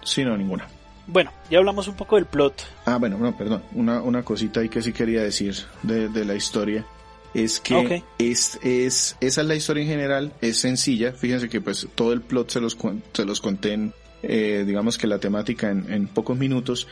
Sí, 0.03 0.23
no, 0.23 0.37
ninguna. 0.37 0.67
Bueno, 1.07 1.33
ya 1.49 1.57
hablamos 1.57 1.87
un 1.87 1.95
poco 1.95 2.17
del 2.17 2.27
plot. 2.27 2.53
Ah, 2.85 2.97
bueno, 2.97 3.17
no, 3.17 3.35
perdón. 3.35 3.63
Una, 3.73 4.03
una 4.03 4.21
cosita 4.21 4.59
ahí 4.59 4.69
que 4.69 4.83
sí 4.83 4.93
quería 4.93 5.23
decir 5.23 5.55
de, 5.81 6.09
de 6.09 6.25
la 6.25 6.35
historia 6.35 6.85
es 7.33 7.59
que 7.59 8.03
es, 8.19 8.59
es, 8.61 9.15
esa 9.19 9.41
es 9.41 9.47
la 9.47 9.55
historia 9.55 9.81
en 9.81 9.89
general, 9.89 10.33
es 10.41 10.57
sencilla. 10.57 11.11
Fíjense 11.11 11.49
que 11.49 11.59
pues 11.59 11.87
todo 11.95 12.13
el 12.13 12.21
plot 12.21 12.51
se 12.51 12.61
los, 12.61 12.77
se 13.13 13.25
los 13.25 13.41
conté 13.41 13.73
en 13.73 13.93
eh, 14.23 14.63
digamos 14.65 14.97
que 14.97 15.07
la 15.07 15.19
temática 15.19 15.69
en, 15.69 15.91
en 15.91 16.07
pocos 16.07 16.37
minutos. 16.37 16.87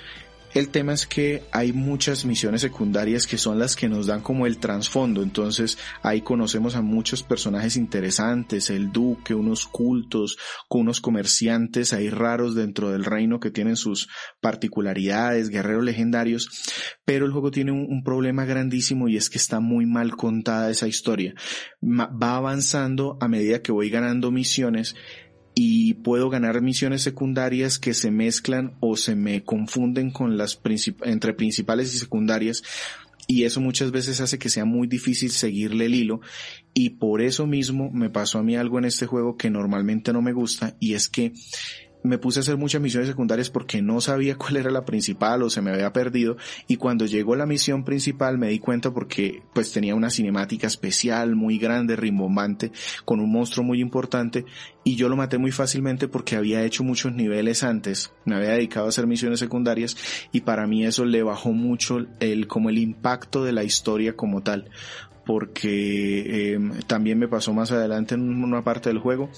El 0.56 0.70
tema 0.70 0.94
es 0.94 1.06
que 1.06 1.44
hay 1.52 1.74
muchas 1.74 2.24
misiones 2.24 2.62
secundarias 2.62 3.28
que 3.28 3.38
son 3.38 3.60
las 3.60 3.76
que 3.76 3.90
nos 3.90 4.08
dan 4.08 4.22
como 4.22 4.46
el 4.46 4.58
trasfondo. 4.58 5.22
Entonces 5.22 5.78
ahí 6.02 6.22
conocemos 6.22 6.78
a 6.78 6.82
muchos 6.82 7.24
personajes 7.24 7.76
interesantes, 7.76 8.70
el 8.70 8.94
duque, 8.94 9.34
unos 9.34 9.68
cultos, 9.68 10.38
unos 10.70 11.02
comerciantes 11.02 11.92
ahí 11.92 12.10
raros 12.10 12.56
dentro 12.56 12.90
del 12.92 13.04
reino 13.04 13.42
que 13.42 13.52
tienen 13.52 13.76
sus 13.76 14.08
particularidades, 14.40 15.50
guerreros 15.50 15.84
legendarios. 15.84 16.48
Pero 17.04 17.26
el 17.26 17.34
juego 17.34 17.52
tiene 17.52 17.74
un 17.74 18.02
problema 18.02 18.46
grandísimo 18.46 19.10
y 19.10 19.18
es 19.18 19.30
que 19.30 19.38
está 19.38 19.60
muy 19.60 19.86
mal 19.86 20.16
contada 20.16 20.70
esa 20.70 20.88
historia. 20.88 21.34
Va 21.84 22.38
avanzando 22.38 23.18
a 23.20 23.28
medida 23.28 23.62
que 23.62 23.74
voy 23.74 23.90
ganando 23.90 24.32
misiones 24.32 24.96
y 25.56 25.96
puedo 25.96 26.30
ganar 26.30 26.62
misiones 26.62 27.02
secundarias 27.02 27.80
que 27.80 27.94
se 27.94 28.12
mezclan 28.12 28.76
o 28.82 28.98
se 28.98 29.16
me 29.16 29.44
confunden 29.44 30.12
con 30.12 30.38
las 30.38 30.60
entre 31.04 31.34
principales 31.34 31.96
y 31.96 31.98
secundarias 31.98 32.62
y 33.28 33.44
eso 33.44 33.62
muchas 33.62 33.92
veces 33.92 34.22
hace 34.22 34.38
que 34.38 34.50
sea 34.50 34.66
muy 34.66 34.88
difícil 34.88 35.32
seguirle 35.32 35.86
el 35.86 35.96
hilo 35.96 36.22
y 36.74 36.92
por 36.92 37.22
eso 37.22 37.48
mismo 37.48 37.90
me 37.92 38.10
pasó 38.10 38.40
a 38.40 38.44
mí 38.44 38.56
algo 38.56 38.78
en 38.78 38.86
este 38.86 39.08
juego 39.08 39.38
que 39.38 39.50
normalmente 39.50 40.14
no 40.14 40.22
me 40.22 40.34
gusta 40.34 40.76
y 40.80 40.94
es 40.94 41.10
que 41.10 41.34
me 42.06 42.18
puse 42.18 42.40
a 42.40 42.42
hacer 42.42 42.58
muchas 42.58 42.82
misiones 42.82 43.10
secundarias 43.10 43.50
porque 43.50 43.82
no 43.82 44.02
sabía 44.02 44.36
cuál 44.38 44.58
era 44.58 44.72
la 44.72 44.86
principal 44.86 45.44
o 45.44 45.50
se 45.50 45.62
me 45.62 45.72
había 45.72 45.94
perdido. 45.94 46.38
Y 46.68 46.78
cuando 46.78 47.06
llegó 47.06 47.36
la 47.36 47.46
misión 47.46 47.84
principal 47.84 48.38
me 48.38 48.50
di 48.50 48.60
cuenta 48.60 48.92
porque 48.92 49.42
pues 49.54 49.72
tenía 49.72 49.96
una 49.96 50.10
cinemática 50.10 50.68
especial 50.68 51.36
muy 51.36 51.58
grande, 51.58 51.96
rimbombante, 51.96 52.72
con 53.04 53.20
un 53.20 53.32
monstruo 53.32 53.66
muy 53.66 53.82
importante. 53.82 54.46
Y 54.84 54.96
yo 54.96 55.10
lo 55.10 55.16
maté 55.16 55.38
muy 55.38 55.52
fácilmente 55.52 56.08
porque 56.08 56.36
había 56.36 56.64
hecho 56.64 56.84
muchos 56.84 57.12
niveles 57.12 57.64
antes, 57.64 58.14
me 58.24 58.36
había 58.36 58.52
dedicado 58.52 58.86
a 58.86 58.90
hacer 58.90 59.08
misiones 59.08 59.40
secundarias 59.40 59.98
y 60.32 60.42
para 60.42 60.68
mí 60.68 60.86
eso 60.86 61.06
le 61.06 61.24
bajó 61.24 61.54
mucho 61.54 62.06
el 62.20 62.48
como 62.48 62.70
el 62.70 62.78
impacto 62.78 63.44
de 63.44 63.52
la 63.52 63.64
historia 63.64 64.16
como 64.16 64.44
tal 64.44 64.70
porque 65.26 66.54
eh, 66.54 66.60
también 66.88 67.18
me 67.18 67.28
pasó 67.28 67.54
más 67.54 67.72
adelante 67.72 68.16
en 68.16 68.44
una 68.44 68.64
parte 68.64 68.90
del 68.90 69.00
juego. 69.00 69.30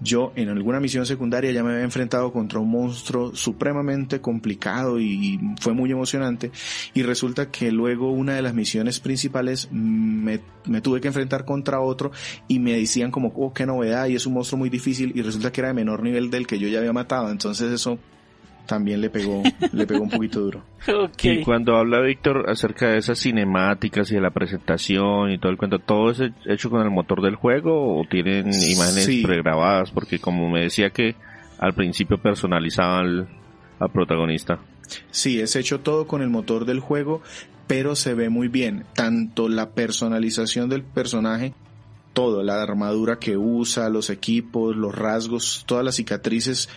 Yo 0.00 0.32
en 0.36 0.48
alguna 0.48 0.80
misión 0.80 1.06
secundaria 1.06 1.52
ya 1.52 1.62
me 1.62 1.72
había 1.72 1.84
enfrentado 1.84 2.32
contra 2.32 2.58
un 2.58 2.70
monstruo 2.70 3.34
supremamente 3.34 4.20
complicado 4.20 5.00
y 5.00 5.40
fue 5.60 5.72
muy 5.72 5.90
emocionante 5.90 6.50
y 6.92 7.02
resulta 7.02 7.50
que 7.50 7.70
luego 7.70 8.10
una 8.10 8.34
de 8.34 8.42
las 8.42 8.54
misiones 8.54 9.00
principales 9.00 9.68
me, 9.70 10.40
me 10.66 10.80
tuve 10.80 11.00
que 11.00 11.08
enfrentar 11.08 11.44
contra 11.44 11.80
otro 11.80 12.10
y 12.48 12.58
me 12.58 12.76
decían 12.76 13.10
como, 13.10 13.32
oh, 13.36 13.52
qué 13.52 13.64
novedad 13.64 14.08
y 14.08 14.16
es 14.16 14.26
un 14.26 14.34
monstruo 14.34 14.58
muy 14.58 14.70
difícil 14.70 15.12
y 15.14 15.22
resulta 15.22 15.52
que 15.52 15.60
era 15.60 15.68
de 15.68 15.74
menor 15.74 16.02
nivel 16.02 16.30
del 16.30 16.46
que 16.46 16.58
yo 16.58 16.68
ya 16.68 16.80
había 16.80 16.92
matado. 16.92 17.30
Entonces 17.30 17.72
eso 17.72 17.98
también 18.66 19.00
le 19.00 19.10
pegó, 19.10 19.42
le 19.72 19.86
pegó 19.86 20.02
un 20.02 20.10
poquito 20.10 20.40
duro. 20.40 20.64
Y 21.22 21.42
cuando 21.42 21.76
habla 21.76 22.00
Víctor 22.00 22.48
acerca 22.48 22.88
de 22.88 22.98
esas 22.98 23.18
cinemáticas 23.18 24.10
y 24.10 24.14
de 24.14 24.20
la 24.20 24.30
presentación 24.30 25.30
y 25.30 25.38
todo 25.38 25.52
el 25.52 25.58
cuento, 25.58 25.78
¿todo 25.78 26.10
es 26.10 26.20
hecho 26.46 26.70
con 26.70 26.82
el 26.82 26.90
motor 26.90 27.22
del 27.22 27.36
juego 27.36 27.98
o 27.98 28.04
tienen 28.08 28.48
imágenes 28.48 29.22
pregrabadas? 29.22 29.90
Porque 29.90 30.18
como 30.18 30.48
me 30.48 30.62
decía 30.62 30.90
que 30.90 31.14
al 31.58 31.74
principio 31.74 32.18
personalizaban 32.18 33.28
al 33.78 33.90
protagonista. 33.90 34.58
Sí, 35.10 35.40
es 35.40 35.56
hecho 35.56 35.80
todo 35.80 36.06
con 36.06 36.22
el 36.22 36.28
motor 36.28 36.64
del 36.64 36.80
juego, 36.80 37.22
pero 37.66 37.94
se 37.96 38.14
ve 38.14 38.28
muy 38.28 38.48
bien. 38.48 38.84
Tanto 38.94 39.48
la 39.48 39.70
personalización 39.70 40.68
del 40.68 40.82
personaje 40.82 41.54
todo, 42.12 42.42
la 42.42 42.62
armadura 42.62 43.18
que 43.18 43.36
usa, 43.36 43.88
los 43.88 44.10
equipos, 44.10 44.76
los 44.76 44.94
rasgos, 44.94 45.64
todas 45.66 45.84
las 45.84 45.96
cicatrices, 45.96 46.68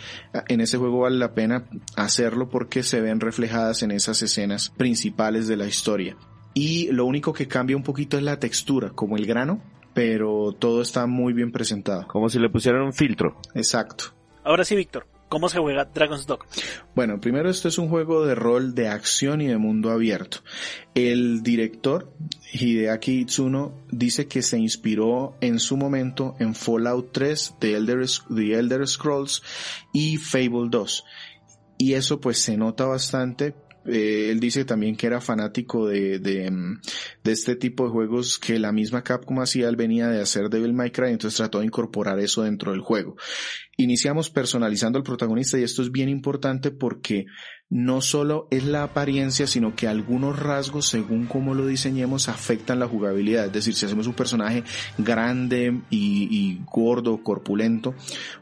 en 0.47 0.61
ese 0.61 0.77
juego 0.77 0.99
vale 0.99 1.17
la 1.17 1.33
pena 1.33 1.65
hacerlo 1.95 2.49
porque 2.49 2.83
se 2.83 3.01
ven 3.01 3.19
reflejadas 3.19 3.83
en 3.83 3.91
esas 3.91 4.21
escenas 4.21 4.69
principales 4.69 5.47
de 5.47 5.57
la 5.57 5.65
historia. 5.65 6.17
Y 6.53 6.91
lo 6.91 7.05
único 7.05 7.33
que 7.33 7.47
cambia 7.47 7.75
un 7.75 7.83
poquito 7.83 8.17
es 8.17 8.23
la 8.23 8.39
textura, 8.39 8.91
como 8.91 9.17
el 9.17 9.25
grano, 9.25 9.61
pero 9.93 10.53
todo 10.57 10.81
está 10.81 11.05
muy 11.05 11.33
bien 11.33 11.51
presentado. 11.51 12.07
Como 12.07 12.29
si 12.29 12.39
le 12.39 12.49
pusieran 12.49 12.83
un 12.83 12.93
filtro. 12.93 13.37
Exacto. 13.53 14.05
Ahora 14.43 14.63
sí, 14.63 14.75
Víctor, 14.75 15.07
¿Cómo 15.27 15.49
se 15.49 15.59
juega 15.59 15.85
Dragon's 15.85 16.27
Dog? 16.27 16.45
Bueno, 16.93 17.19
primero 17.19 17.49
esto 17.49 17.67
es 17.67 17.77
un 17.77 17.89
juego 17.89 18.25
de 18.25 18.35
rol 18.35 18.75
de 18.75 18.87
acción 18.87 19.41
y 19.41 19.47
de 19.47 19.57
mundo 19.57 19.91
abierto. 19.91 20.39
El 20.93 21.41
director, 21.41 22.13
Hideaki 22.53 23.21
Itsuno, 23.21 23.73
dice 23.89 24.27
que 24.27 24.43
se 24.43 24.59
inspiró 24.59 25.35
en 25.41 25.59
su 25.59 25.77
momento 25.77 26.35
en 26.39 26.53
Fallout 26.53 27.11
3, 27.11 27.55
The 27.59 27.73
Elder, 27.73 28.05
The 28.33 28.53
Elder 28.53 28.87
Scrolls 28.87 29.41
y 29.91 30.17
Fable 30.17 30.69
2. 30.69 31.03
Y 31.77 31.93
eso 31.93 32.21
pues 32.21 32.39
se 32.39 32.55
nota 32.55 32.85
bastante 32.85 33.55
eh, 33.85 34.29
él 34.31 34.39
dice 34.39 34.65
también 34.65 34.95
que 34.95 35.07
era 35.07 35.21
fanático 35.21 35.87
de, 35.87 36.19
de, 36.19 36.49
mm, 36.49 36.81
de, 37.23 37.31
este 37.31 37.55
tipo 37.55 37.85
de 37.85 37.91
juegos 37.91 38.39
que 38.39 38.59
la 38.59 38.71
misma 38.71 39.03
Capcom 39.03 39.39
hacía, 39.41 39.69
él 39.69 39.75
venía 39.75 40.07
de 40.07 40.21
hacer 40.21 40.49
Devil 40.49 40.73
May 40.73 40.91
Cry, 40.91 41.09
entonces 41.11 41.37
trató 41.37 41.59
de 41.59 41.65
incorporar 41.65 42.19
eso 42.19 42.43
dentro 42.43 42.71
del 42.71 42.81
juego. 42.81 43.15
Iniciamos 43.77 44.29
personalizando 44.29 44.97
al 44.97 45.03
protagonista 45.03 45.59
y 45.59 45.63
esto 45.63 45.81
es 45.81 45.91
bien 45.91 46.09
importante 46.09 46.71
porque 46.71 47.25
no 47.69 47.99
solo 48.01 48.47
es 48.51 48.63
la 48.63 48.83
apariencia, 48.83 49.47
sino 49.47 49.75
que 49.75 49.87
algunos 49.87 50.37
rasgos, 50.39 50.87
según 50.87 51.25
cómo 51.25 51.55
lo 51.55 51.65
diseñemos, 51.65 52.29
afectan 52.29 52.79
la 52.79 52.87
jugabilidad. 52.87 53.47
Es 53.47 53.53
decir, 53.53 53.73
si 53.73 53.85
hacemos 53.85 54.05
un 54.05 54.13
personaje 54.13 54.63
grande 54.97 55.81
y, 55.89 56.59
gordo, 56.71 57.23
corpulento, 57.23 57.95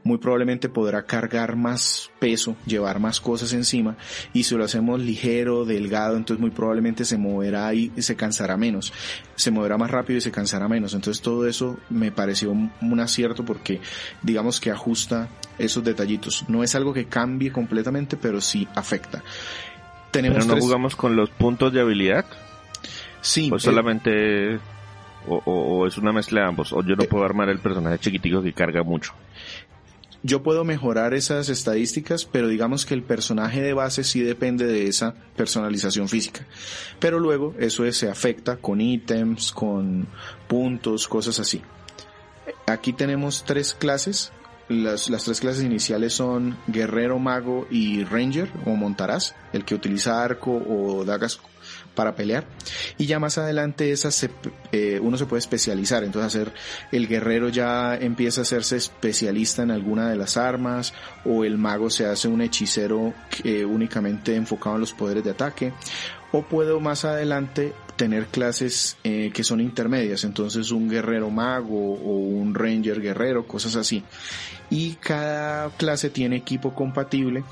muy 0.03 0.17
probablemente 0.17 0.67
podrá 0.67 1.05
cargar 1.05 1.55
más 1.55 2.11
peso, 2.19 2.57
llevar 2.65 2.99
más 2.99 3.21
cosas 3.21 3.53
encima. 3.53 3.97
Y 4.33 4.43
si 4.43 4.55
lo 4.55 4.65
hacemos 4.65 4.99
ligero, 4.99 5.63
delgado, 5.63 6.17
entonces 6.17 6.41
muy 6.41 6.51
probablemente 6.51 7.05
se 7.05 7.17
moverá 7.17 7.73
y 7.73 7.91
se 7.97 8.15
cansará 8.15 8.57
menos. 8.57 8.91
Se 9.35 9.51
moverá 9.51 9.77
más 9.77 9.89
rápido 9.89 10.17
y 10.17 10.21
se 10.21 10.31
cansará 10.31 10.67
menos. 10.67 10.93
Entonces 10.93 11.21
todo 11.21 11.47
eso 11.47 11.77
me 11.89 12.11
pareció 12.11 12.51
un 12.51 12.99
acierto 12.99 13.43
porque 13.43 13.81
digamos 14.21 14.59
que 14.59 14.71
ajusta 14.71 15.29
esos 15.57 15.83
detallitos. 15.83 16.45
No 16.47 16.63
es 16.63 16.75
algo 16.75 16.93
que 16.93 17.05
cambie 17.05 17.51
completamente, 17.51 18.17
pero 18.17 18.41
sí 18.41 18.67
afecta. 18.75 19.23
Tenemos 20.11 20.45
¿Pero 20.45 20.55
no 20.55 20.61
jugamos 20.61 20.95
con 20.95 21.15
los 21.15 21.29
puntos 21.31 21.73
de 21.73 21.81
habilidad? 21.81 22.25
Sí. 23.21 23.49
¿O 23.51 23.59
solamente... 23.59 24.59
O, 25.25 25.87
es 25.87 25.97
una 25.97 26.11
mezcla 26.11 26.41
de 26.41 26.47
ambos? 26.47 26.73
¿O 26.73 26.83
yo 26.83 26.97
no 26.97 27.03
eh, 27.03 27.07
puedo 27.07 27.23
armar 27.23 27.47
el 27.47 27.59
personaje 27.59 27.97
chiquitico 27.97 28.43
que 28.43 28.51
carga 28.51 28.83
mucho? 28.83 29.13
Yo 30.23 30.41
puedo 30.41 30.63
mejorar 30.63 31.13
esas 31.13 31.49
estadísticas, 31.49 32.23
pero 32.25 32.47
digamos 32.47 32.85
que 32.85 32.93
el 32.93 33.03
personaje 33.03 33.61
de 33.61 33.73
base 33.73 34.05
sí 34.05 34.21
depende 34.21 34.65
de 34.65 34.87
esa 34.87 35.15
personalización 35.35 36.07
física. 36.07 36.47
Pero 36.99 37.19
luego 37.19 37.53
eso 37.59 37.89
se 37.91 38.09
afecta 38.09 38.55
con 38.55 38.79
ítems, 38.79 39.51
con 39.51 40.07
puntos, 40.47 41.09
cosas 41.09 41.39
así. 41.41 41.61
Aquí 42.67 42.93
tenemos 42.93 43.43
tres 43.43 43.73
clases. 43.73 44.31
Las, 44.69 45.09
las 45.09 45.25
tres 45.25 45.41
clases 45.41 45.65
iniciales 45.65 46.13
son 46.13 46.57
guerrero, 46.67 47.19
mago 47.19 47.67
y 47.69 48.05
ranger 48.05 48.49
o 48.65 48.71
montarás, 48.71 49.35
el 49.51 49.65
que 49.65 49.75
utiliza 49.75 50.23
arco 50.23 50.53
o 50.53 51.03
dagas 51.03 51.41
para 51.95 52.15
pelear. 52.15 52.45
Y 52.97 53.05
ya 53.05 53.19
más 53.19 53.37
adelante 53.37 53.91
esas 53.91 54.27
eh, 54.71 54.99
uno 55.01 55.17
se 55.17 55.25
puede 55.25 55.39
especializar. 55.39 56.03
Entonces 56.03 56.35
hacer 56.35 56.53
el 56.91 57.07
guerrero 57.07 57.49
ya 57.49 57.95
empieza 57.95 58.41
a 58.41 58.43
hacerse 58.43 58.77
especialista 58.77 59.63
en 59.63 59.71
alguna 59.71 60.09
de 60.09 60.15
las 60.15 60.37
armas 60.37 60.93
o 61.25 61.45
el 61.45 61.57
mago 61.57 61.89
se 61.89 62.05
hace 62.05 62.27
un 62.27 62.41
hechicero 62.41 63.13
únicamente 63.67 64.35
enfocado 64.35 64.75
en 64.75 64.81
los 64.81 64.93
poderes 64.93 65.23
de 65.23 65.31
ataque. 65.31 65.73
O 66.31 66.41
puedo 66.41 66.79
más 66.79 67.05
adelante 67.05 67.73
tener 67.95 68.25
clases 68.27 68.97
eh, 69.03 69.31
que 69.33 69.43
son 69.43 69.61
intermedias, 69.61 70.23
entonces 70.23 70.71
un 70.71 70.89
guerrero 70.89 71.29
mago 71.29 71.93
o 71.93 72.17
un 72.17 72.55
ranger 72.55 73.01
guerrero, 73.01 73.45
cosas 73.45 73.75
así. 73.75 74.03
Y 74.69 74.93
cada 74.95 75.69
clase 75.77 76.09
tiene 76.09 76.37
equipo 76.37 76.73
compatible 76.73 77.43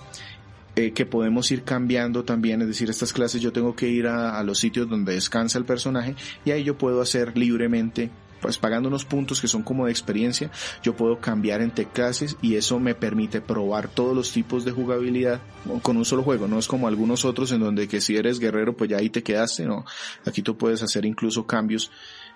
eh, 0.75 0.91
que 0.93 1.05
podemos 1.05 1.51
ir 1.51 1.63
cambiando 1.63 2.23
también, 2.23 2.61
es 2.61 2.67
decir, 2.67 2.89
estas 2.89 3.11
clases 3.11 3.41
yo 3.41 3.51
tengo 3.51 3.75
que 3.75 3.89
ir 3.89 4.07
a, 4.07 4.41
los 4.43 4.59
sitios 4.59 4.89
donde 4.89 5.13
descansa 5.13 5.57
el 5.57 5.65
personaje 5.65 6.15
y 6.45 6.51
ahí 6.51 6.63
yo 6.63 6.77
puedo 6.77 7.01
hacer 7.01 7.37
libremente 7.37 8.09
pues 8.41 8.57
pagando 8.57 8.87
unos 8.87 9.05
puntos 9.05 9.39
que 9.39 9.47
son 9.47 9.63
como 9.63 9.85
de 9.85 9.91
experiencia, 9.91 10.49
yo 10.81 10.95
puedo 10.95 11.19
cambiar 11.19 11.61
entre 11.61 11.85
clases 11.85 12.37
y 12.41 12.55
eso 12.55 12.79
me 12.79 12.95
permite 12.95 13.39
probar 13.39 13.87
todos 13.87 14.15
los 14.15 14.31
tipos 14.31 14.65
de 14.65 14.71
jugabilidad 14.71 15.41
con 15.83 15.97
un 15.97 16.05
solo 16.05 16.23
juego, 16.23 16.47
no 16.47 16.57
es 16.57 16.67
como 16.67 16.87
algunos 16.87 17.25
otros 17.25 17.51
en 17.51 17.59
donde 17.59 17.87
que 17.87 18.01
si 18.01 18.15
eres 18.15 18.39
guerrero 18.39 18.75
pues 18.75 18.89
ya 18.89 18.97
ahí 18.97 19.09
te 19.09 19.21
quedaste, 19.21 19.65
no, 19.65 19.85
aquí 20.25 20.41
tú 20.41 20.57
puedes 20.57 20.81
hacer 20.81 21.05
incluso 21.05 21.45
cambios 21.45 21.91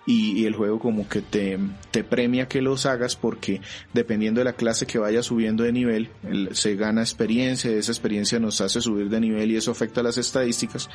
y, 0.06 0.46
el 0.46 0.56
juego 0.56 0.80
como 0.80 1.08
que 1.10 1.22
te, 1.22 1.58
te, 1.92 2.04
premia 2.04 2.48
que 2.48 2.62
los 2.62 2.86
hagas 2.86 3.16
porque 3.16 3.62
dependiendo 3.94 4.40
de 4.40 4.46
la 4.46 4.54
clase 4.54 4.86
que 4.86 5.00
vaya 5.00 5.24
subiendo 5.24 5.64
de 5.64 5.72
nivel, 5.72 6.10
se 6.52 6.76
gana 6.76 7.02
experiencia, 7.02 7.72
esa 7.72 7.92
experiencia 7.92 8.40
nos 8.40 8.62
hace 8.62 8.82
subir 8.82 9.10
de 9.10 9.20
nivel 9.20 9.52
y 9.52 9.56
eso 9.56 9.72
afecta 9.72 10.04
las 10.04 10.18
estadísticas, 10.18 10.90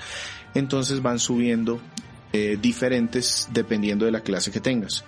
entonces 0.55 1.03
van 1.03 1.19
subiendo 1.19 1.81
eh, 2.33 2.59
diferentes 2.61 3.49
dependiendo 3.53 4.05
de 4.05 4.13
la 4.13 4.21
clase 4.21 4.51
que 4.51 4.61
tengas. 4.61 5.05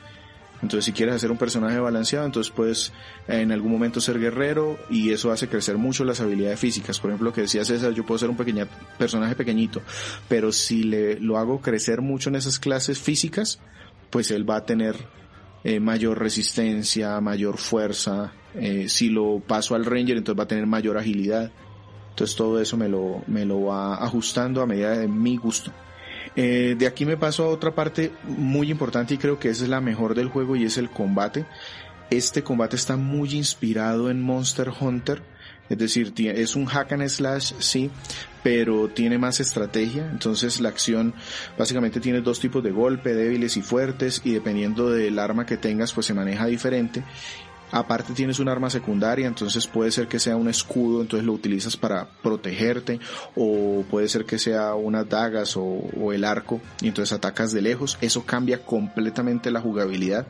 Entonces 0.63 0.85
si 0.85 0.93
quieres 0.93 1.17
hacer 1.17 1.31
un 1.31 1.39
personaje 1.39 1.79
balanceado, 1.81 2.25
entonces 2.25 2.53
puedes 2.53 2.93
en 3.27 3.51
algún 3.51 3.73
momento 3.73 4.01
ser 4.01 4.21
guerrero 4.21 4.79
y 4.89 5.11
eso 5.11 5.33
hace 5.33 5.49
crecer 5.49 5.77
mucho 5.77 6.05
las 6.05 6.21
habilidades 6.21 6.61
físicas. 6.61 7.01
Por 7.01 7.11
ejemplo, 7.11 7.31
lo 7.31 7.35
que 7.35 7.43
decía 7.43 7.65
César, 7.65 7.93
yo 7.93 8.07
puedo 8.07 8.19
ser 8.19 8.31
un 8.31 8.37
pequeño 8.37 8.69
personaje 8.97 9.35
pequeñito, 9.35 9.83
pero 10.29 10.53
si 10.53 10.85
le 10.85 11.19
lo 11.19 11.37
hago 11.37 11.61
crecer 11.61 12.01
mucho 12.01 12.29
en 12.29 12.37
esas 12.37 12.61
clases 12.61 13.01
físicas, 13.01 13.59
pues 14.13 14.31
él 14.31 14.49
va 14.49 14.57
a 14.57 14.67
tener 14.67 14.95
eh, 15.65 15.81
mayor 15.81 16.21
resistencia, 16.21 17.19
mayor 17.23 17.57
fuerza. 17.57 18.35
Eh, 18.55 18.89
si 18.89 19.09
lo 19.09 19.41
paso 19.41 19.75
al 19.75 19.87
Ranger, 19.87 20.19
entonces 20.19 20.39
va 20.39 20.45
a 20.45 20.49
tener 20.49 20.67
mayor 20.67 20.99
agilidad. 20.99 21.51
Entonces 22.11 22.37
todo 22.37 22.61
eso 22.61 22.77
me 22.77 22.91
lo, 22.91 23.23
me 23.27 23.47
lo 23.47 23.65
va 23.65 23.95
ajustando 23.97 24.61
a 24.61 24.67
medida 24.67 24.99
de 24.99 25.09
mi 25.09 25.39
gusto. 25.39 25.73
Eh, 26.37 26.77
de 26.79 26.87
aquí 26.87 27.07
me 27.07 27.17
paso 27.17 27.45
a 27.45 27.49
otra 27.49 27.75
parte 27.75 28.13
muy 28.25 28.71
importante 28.71 29.15
y 29.15 29.19
creo 29.19 29.39
que 29.39 29.49
esa 29.49 29.65
es 29.65 29.71
la 29.71 29.81
mejor 29.81 30.15
del 30.15 30.29
juego 30.29 30.57
y 30.57 30.65
es 30.65 30.77
el 30.77 30.91
combate. 30.91 31.47
Este 32.11 32.43
combate 32.43 32.77
está 32.77 32.97
muy 32.97 33.35
inspirado 33.35 34.11
en 34.11 34.21
Monster 34.21 34.71
Hunter. 34.79 35.23
Es 35.69 35.79
decir, 35.79 36.13
es 36.17 36.57
un 36.57 36.67
hack 36.67 36.93
and 36.93 37.09
slash, 37.09 37.55
sí, 37.59 37.91
pero 38.43 38.89
tiene 38.89 39.19
más 39.19 39.41
estrategia. 39.41 40.09
Entonces 40.11 40.61
la 40.61 40.69
acción 40.69 41.15
básicamente 41.57 42.01
tiene 42.01 42.21
dos 42.21 42.41
tipos 42.41 42.63
de 42.63 42.71
golpe, 42.71 43.15
débiles 43.15 43.57
y 43.57 43.63
fuertes, 43.63 44.21
y 44.25 44.33
dependiendo 44.33 44.91
del 44.91 45.19
arma 45.19 45.47
que 45.47 45.57
tengas, 45.57 45.93
pues 45.93 46.07
se 46.07 46.15
maneja 46.15 46.47
diferente. 46.47 47.05
Aparte 47.71 48.13
tienes 48.13 48.39
un 48.39 48.51
arma 48.51 48.69
secundaria, 48.69 49.27
entonces 49.27 49.67
puede 49.67 49.91
ser 49.93 50.07
que 50.07 50.19
sea 50.19 50.37
un 50.37 50.47
escudo, 50.47 51.01
entonces 51.01 51.25
lo 51.25 51.33
utilizas 51.33 51.75
para 51.79 52.07
protegerte, 52.23 53.01
o 53.35 53.83
puede 53.91 54.09
ser 54.09 54.27
que 54.27 54.39
sea 54.39 54.75
unas 54.75 55.09
dagas 55.09 55.57
o, 55.57 55.63
o 55.63 56.13
el 56.13 56.25
arco, 56.25 56.61
y 56.83 56.89
entonces 56.89 57.15
atacas 57.15 57.51
de 57.51 57.63
lejos. 57.63 57.97
Eso 58.03 58.27
cambia 58.27 58.63
completamente 58.63 59.51
la 59.51 59.63
jugabilidad. 59.63 60.27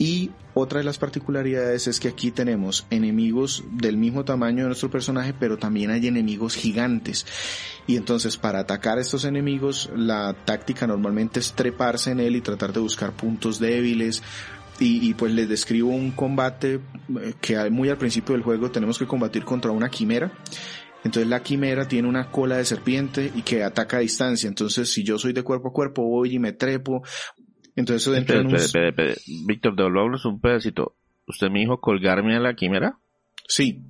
Y 0.00 0.30
otra 0.54 0.78
de 0.78 0.84
las 0.84 0.96
particularidades 0.96 1.86
es 1.86 2.00
que 2.00 2.08
aquí 2.08 2.30
tenemos 2.30 2.86
enemigos 2.88 3.62
del 3.70 3.98
mismo 3.98 4.24
tamaño 4.24 4.62
de 4.62 4.68
nuestro 4.68 4.90
personaje, 4.90 5.34
pero 5.38 5.58
también 5.58 5.90
hay 5.90 6.06
enemigos 6.06 6.56
gigantes. 6.56 7.26
Y 7.86 7.96
entonces 7.96 8.38
para 8.38 8.60
atacar 8.60 8.96
a 8.96 9.02
estos 9.02 9.26
enemigos, 9.26 9.90
la 9.94 10.34
táctica 10.46 10.86
normalmente 10.86 11.38
es 11.38 11.52
treparse 11.52 12.12
en 12.12 12.20
él 12.20 12.34
y 12.34 12.40
tratar 12.40 12.72
de 12.72 12.80
buscar 12.80 13.12
puntos 13.12 13.60
débiles. 13.60 14.22
Y, 14.82 15.12
pues 15.12 15.34
les 15.34 15.46
describo 15.46 15.90
un 15.90 16.12
combate 16.12 16.80
eh, 17.20 17.34
que 17.38 17.68
muy 17.68 17.90
al 17.90 17.98
principio 17.98 18.34
del 18.34 18.42
juego 18.42 18.70
tenemos 18.70 18.98
que 18.98 19.06
combatir 19.06 19.44
contra 19.44 19.70
una 19.70 19.90
quimera. 19.90 20.32
Entonces 21.04 21.28
la 21.28 21.42
quimera 21.42 21.86
tiene 21.86 22.08
una 22.08 22.30
cola 22.30 22.56
de 22.56 22.64
serpiente 22.64 23.30
y 23.34 23.42
que 23.42 23.62
ataca 23.62 23.98
a 23.98 24.00
distancia. 24.00 24.48
Entonces 24.48 24.88
si 24.90 25.04
yo 25.04 25.18
soy 25.18 25.34
de 25.34 25.42
cuerpo 25.42 25.68
a 25.68 25.72
cuerpo 25.74 26.02
voy 26.04 26.36
y 26.36 26.38
me 26.38 26.52
trepo 26.52 27.02
entonces 27.76 28.02
eso 28.02 28.12
dentro 28.12 28.42
de 28.42 29.16
Víctor, 29.46 29.76
devolvamos 29.76 30.24
un 30.24 30.40
pedacito. 30.40 30.96
¿Usted 31.26 31.48
me 31.48 31.60
dijo 31.60 31.80
colgarme 31.80 32.36
a 32.36 32.40
la 32.40 32.54
quimera? 32.54 32.98
Sí, 33.46 33.84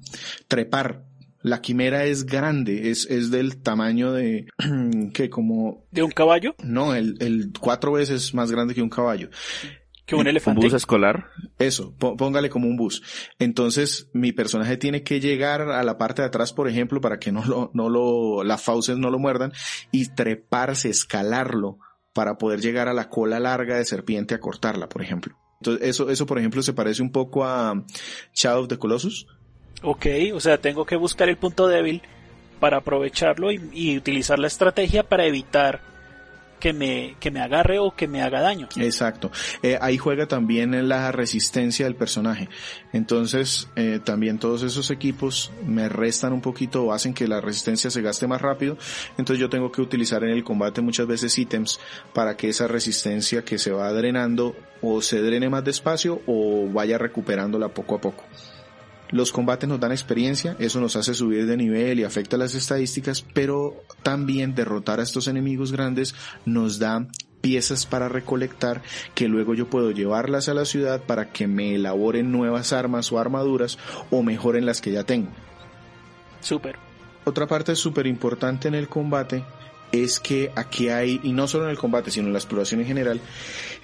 trepar. 0.49 1.05
La 1.43 1.63
quimera 1.63 2.05
es 2.05 2.27
grande, 2.27 2.91
es, 2.91 3.07
es 3.07 3.31
del 3.31 3.63
tamaño 3.63 4.13
de, 4.13 4.47
que 5.15 5.31
como... 5.31 5.87
¿De 5.91 6.03
un 6.03 6.11
caballo? 6.11 6.55
No, 6.63 6.95
el, 6.95 7.17
el 7.21 7.51
cuatro 7.59 7.93
veces 7.93 8.35
más 8.35 8.51
grande 8.53 8.75
que 8.75 8.83
un 8.83 8.91
caballo. 8.91 9.31
¿Que 10.05 10.17
un 10.17 10.27
elefante? 10.27 10.59
¿Un 10.59 10.67
bus 10.67 10.75
escolar? 10.75 11.29
Eso, 11.59 11.95
póngale 11.97 12.51
como 12.51 12.69
un 12.69 12.77
bus. 12.77 13.03
Entonces, 13.39 14.11
mi 14.13 14.33
personaje 14.33 14.77
tiene 14.77 15.03
que 15.03 15.21
llegar 15.21 15.63
a 15.63 15.83
la 15.83 15.97
parte 15.97 16.21
de 16.21 16.29
atrás, 16.29 16.53
por 16.53 16.69
ejemplo, 16.69 17.01
para 17.01 17.19
que 17.19 17.33
no 17.33 17.45
lo, 17.45 17.71
no 17.75 17.89
lo, 17.89 18.43
las 18.43 18.63
fauces 18.63 18.99
no 18.99 19.09
lo 19.09 19.19
muerdan, 19.19 19.53
y 19.93 20.13
treparse, 20.15 20.91
escalarlo 20.91 21.79
para 22.13 22.39
poder 22.39 22.61
llegar 22.61 22.89
a 22.89 22.95
la 22.95 23.09
cola 23.09 23.41
larga 23.41 23.77
de 23.77 23.85
serpiente 23.85 24.35
a 24.35 24.41
cortarla, 24.41 24.89
por 24.89 25.03
ejemplo. 25.03 25.37
Entonces, 25.61 25.89
eso, 25.89 26.11
eso 26.11 26.27
por 26.27 26.39
ejemplo, 26.39 26.63
se 26.63 26.73
parece 26.73 27.03
un 27.03 27.13
poco 27.13 27.45
a 27.45 27.85
Shadow 28.35 28.63
of 28.63 28.69
the 28.69 28.79
Colossus. 28.79 29.27
Ok, 29.83 30.07
o 30.35 30.41
sea, 30.41 30.59
tengo 30.59 30.85
que 30.85 30.97
buscar 30.97 31.29
el 31.29 31.37
punto 31.37 31.69
débil 31.69 32.03
para 32.59 32.79
aprovecharlo 32.79 33.51
y 33.53 33.97
utilizar 33.97 34.39
la 34.39 34.47
estrategia 34.47 35.03
para 35.03 35.25
evitar 35.25 35.81
que 36.61 36.73
me, 36.73 37.17
que 37.19 37.31
me 37.31 37.41
agarre 37.41 37.79
o 37.79 37.95
que 37.97 38.07
me 38.07 38.23
haga 38.23 38.41
daño. 38.41 38.69
Exacto. 38.77 39.33
Eh, 39.63 39.79
ahí 39.81 39.99
juega 39.99 40.27
también 40.27 40.89
la 40.89 41.11
resistencia 41.11 41.87
del 41.87 41.97
personaje. 41.97 42.49
Entonces, 42.93 43.69
eh, 43.75 44.01
también 44.05 44.39
todos 44.39 44.63
esos 44.63 44.91
equipos 44.91 45.51
me 45.67 45.89
restan 45.89 46.33
un 46.33 46.41
poquito 46.41 46.85
o 46.85 46.93
hacen 46.93 47.15
que 47.15 47.27
la 47.27 47.41
resistencia 47.41 47.91
se 47.91 48.03
gaste 48.03 48.27
más 48.27 48.41
rápido. 48.41 48.77
Entonces 49.19 49.41
yo 49.41 49.49
tengo 49.49 49.73
que 49.73 49.81
utilizar 49.81 50.23
en 50.23 50.31
el 50.31 50.45
combate 50.45 50.81
muchas 50.81 51.07
veces 51.07 51.37
ítems 51.37 51.81
para 52.13 52.37
que 52.37 52.51
esa 52.51 52.69
resistencia 52.69 53.43
que 53.45 53.59
se 53.59 53.73
va 53.73 53.93
drenando 53.93 54.55
o 54.83 55.03
se 55.03 55.21
drene 55.21 55.49
más 55.49 55.65
despacio 55.65 56.23
o 56.27 56.69
vaya 56.71 56.99
recuperándola 56.99 57.69
poco 57.69 57.97
a 57.97 58.01
poco. 58.01 58.25
Los 59.11 59.33
combates 59.33 59.69
nos 59.69 59.81
dan 59.81 59.93
experiencia, 59.93 60.57
eso 60.59 60.81
nos 60.81 60.97
hace 60.97 61.15
subir 61.15 61.47
de 61.47 61.57
nivel 61.57 62.01
y 62.01 62.05
afecta 62.05 62.37
las 62.37 62.55
estadísticas, 62.55 63.25
pero 63.35 63.83
también 64.03 64.55
derrotar 64.55 65.01
a 65.01 65.03
estos 65.03 65.27
enemigos 65.29 65.73
grandes 65.73 66.15
nos 66.45 66.79
da 66.79 67.07
piezas 67.41 67.87
para 67.87 68.09
recolectar 68.09 68.83
que 69.15 69.29
luego 69.29 69.55
yo 69.55 69.69
puedo 69.69 69.91
llevarlas 69.91 70.49
a 70.49 70.55
la 70.55 70.65
ciudad 70.65 71.03
para 71.03 71.31
que 71.31 71.47
me 71.47 71.75
elaboren 71.75 72.31
nuevas 72.31 72.73
armas 72.73 73.11
o 73.13 73.19
armaduras 73.19 73.79
o 74.11 74.23
mejoren 74.23 74.67
las 74.67 74.81
que 74.81 74.93
ya 74.93 75.05
tengo. 75.05 75.31
Súper. 76.41 76.77
Otra 77.25 77.47
parte 77.47 77.75
súper 77.77 78.07
importante 78.07 78.69
en 78.69 78.75
el 78.75 78.89
combate 78.89 79.45
es 79.93 80.21
que 80.21 80.53
aquí 80.55 80.89
hay, 80.89 81.21
y 81.23 81.33
no 81.33 81.49
solo 81.49 81.65
en 81.65 81.71
el 81.71 81.79
combate, 81.79 82.11
sino 82.11 82.29
en 82.29 82.33
la 82.33 82.39
exploración 82.39 82.81
en 82.81 82.87
general, 82.87 83.21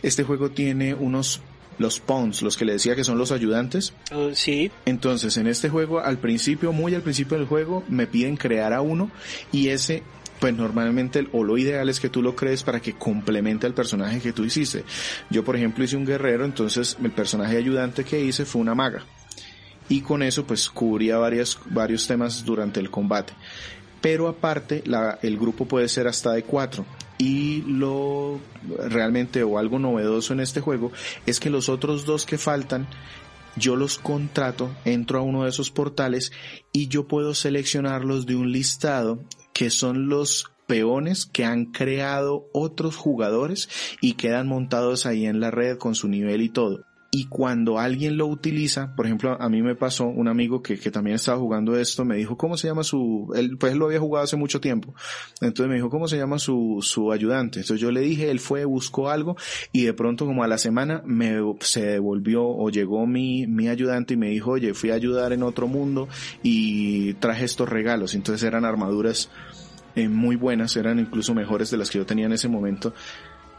este 0.03 0.23
juego 0.23 0.51
tiene 0.51 0.95
unos 0.95 1.41
los 1.79 2.01
pawns, 2.01 2.43
los 2.43 2.57
que 2.57 2.65
le 2.65 2.75
decía 2.75 2.97
que 2.97 3.05
son 3.05 3.19
los 3.19 3.33
ayudantes. 3.33 3.93
Uh, 4.13 4.35
sí. 4.35 4.71
Entonces, 4.85 5.37
en 5.37 5.47
este 5.47 5.69
juego, 5.69 6.01
al 6.01 6.19
principio, 6.19 6.73
muy 6.73 6.95
al 6.95 7.03
principio 7.03 7.37
del 7.37 7.47
juego, 7.47 7.85
me 7.89 8.07
piden 8.07 8.37
crear 8.37 8.73
a 8.73 8.81
uno 8.81 9.11
y 9.53 9.69
ese 9.69 10.03
pues 10.39 10.55
normalmente 10.55 11.27
o 11.33 11.45
lo 11.45 11.57
ideal 11.57 11.89
es 11.89 12.01
que 12.01 12.11
tú 12.11 12.23
lo 12.23 12.37
crees 12.37 12.63
para 12.63 12.81
que 12.81 12.93
complemente 12.93 13.67
al 13.67 13.75
personaje 13.75 14.21
que 14.21 14.33
tú 14.33 14.45
hiciste. 14.45 14.85
Yo 15.31 15.45
por 15.45 15.57
ejemplo 15.57 15.85
hice 15.85 15.97
un 15.97 16.05
guerrero, 16.05 16.45
entonces 16.45 16.97
el 17.03 17.11
personaje 17.11 17.57
ayudante 17.57 18.05
que 18.05 18.21
hice 18.21 18.45
fue 18.45 18.61
una 18.61 18.75
maga. 18.75 19.05
Y 19.89 20.01
con 20.01 20.23
eso 20.23 20.47
pues 20.47 20.69
cubría 20.69 21.17
varias, 21.17 21.59
varios 21.67 22.07
temas 22.07 22.45
durante 22.45 22.81
el 22.81 22.91
combate. 22.91 23.33
Pero 24.07 24.29
aparte 24.29 24.85
el 25.23 25.37
grupo 25.37 25.67
puede 25.67 25.89
ser 25.89 26.07
hasta 26.07 26.31
de 26.31 26.45
cuatro. 26.45 26.87
Y 27.19 27.63
lo 27.63 28.39
realmente 28.89 29.43
o 29.43 29.59
algo 29.59 29.81
novedoso 29.81 30.33
en 30.33 30.39
este 30.39 30.61
juego 30.61 30.93
es 31.27 31.41
que 31.41 31.51
los 31.51 31.69
otros 31.69 32.07
dos 32.07 32.25
que 32.25 32.39
faltan 32.39 32.87
yo 33.57 33.75
los 33.75 33.99
contrato, 33.99 34.71
entro 34.85 35.19
a 35.19 35.23
uno 35.23 35.43
de 35.43 35.49
esos 35.49 35.73
portales 35.73 36.31
y 36.73 36.87
yo 36.87 37.09
puedo 37.09 37.35
seleccionarlos 37.35 38.27
de 38.27 38.37
un 38.37 38.53
listado 38.53 39.19
que 39.53 39.71
son 39.71 40.09
los 40.09 40.53
peones 40.69 41.27
que 41.27 41.45
han 41.45 41.65
creado 41.65 42.47
otros 42.53 42.95
jugadores 42.95 43.69
y 44.01 44.13
quedan 44.13 44.47
montados 44.47 45.05
ahí 45.07 45.27
en 45.27 45.41
la 45.41 45.51
red 45.51 45.79
con 45.79 45.97
su 45.97 46.07
nivel 46.07 46.43
y 46.43 46.49
todo 46.49 46.85
y 47.17 47.25
cuando 47.29 47.79
alguien 47.79 48.19
lo 48.19 48.27
utiliza, 48.27 48.95
por 48.95 49.07
ejemplo, 49.07 49.41
a 49.41 49.49
mí 49.49 49.63
me 49.63 49.75
pasó 49.75 50.05
un 50.05 50.29
amigo 50.29 50.61
que, 50.61 50.79
que 50.79 50.91
también 50.91 51.17
estaba 51.17 51.39
jugando 51.39 51.75
esto, 51.75 52.05
me 52.05 52.15
dijo, 52.15 52.37
¿cómo 52.37 52.59
se 52.59 52.69
llama 52.69 52.85
su, 52.85 53.33
él, 53.35 53.57
pues 53.57 53.73
él 53.73 53.79
lo 53.79 53.87
había 53.87 54.01
jugado 54.01 54.25
hace 54.25 54.37
mucho 54.37 54.61
tiempo, 54.61 54.95
entonces 55.41 55.67
me 55.67 55.77
dijo, 55.77 55.89
¿cómo 55.89 56.09
se 56.09 56.19
llama 56.19 56.39
su, 56.39 56.81
su 56.83 57.11
ayudante? 57.13 57.61
Entonces 57.61 57.81
yo 57.81 57.91
le 57.91 58.03
dije, 58.03 58.31
él 58.31 58.39
fue, 58.39 58.67
buscó 58.67 59.09
algo 59.09 59.35
y 59.73 59.85
de 59.85 59.95
pronto 59.95 60.27
como 60.27 60.45
a 60.45 60.47
la 60.47 60.59
semana 60.59 61.01
me, 61.07 61.39
se 61.61 61.87
devolvió 61.87 62.47
o 62.47 62.69
llegó 62.69 63.07
mi, 63.07 63.47
mi 63.47 63.69
ayudante 63.69 64.13
y 64.13 64.19
me 64.19 64.29
dijo, 64.29 64.51
oye, 64.51 64.75
fui 64.75 64.91
a 64.91 64.95
ayudar 64.95 65.33
en 65.33 65.43
otro 65.43 65.69
mundo 65.69 66.09
y 66.43 67.15
traje 67.15 67.47
estos 67.47 67.67
regalos, 67.67 68.15
entonces 68.15 68.47
eran 68.47 68.67
armaduras 68.67 69.31
eh, 69.95 70.11
muy 70.11 70.37
buenas, 70.37 70.77
eran 70.77 70.99
incluso 70.99 71.35
mejores 71.35 71.71
de 71.71 71.79
las 71.79 71.89
que 71.89 71.97
yo 71.97 72.05
tenía 72.05 72.27
en 72.27 72.35
ese 72.35 72.49
momento 72.49 72.93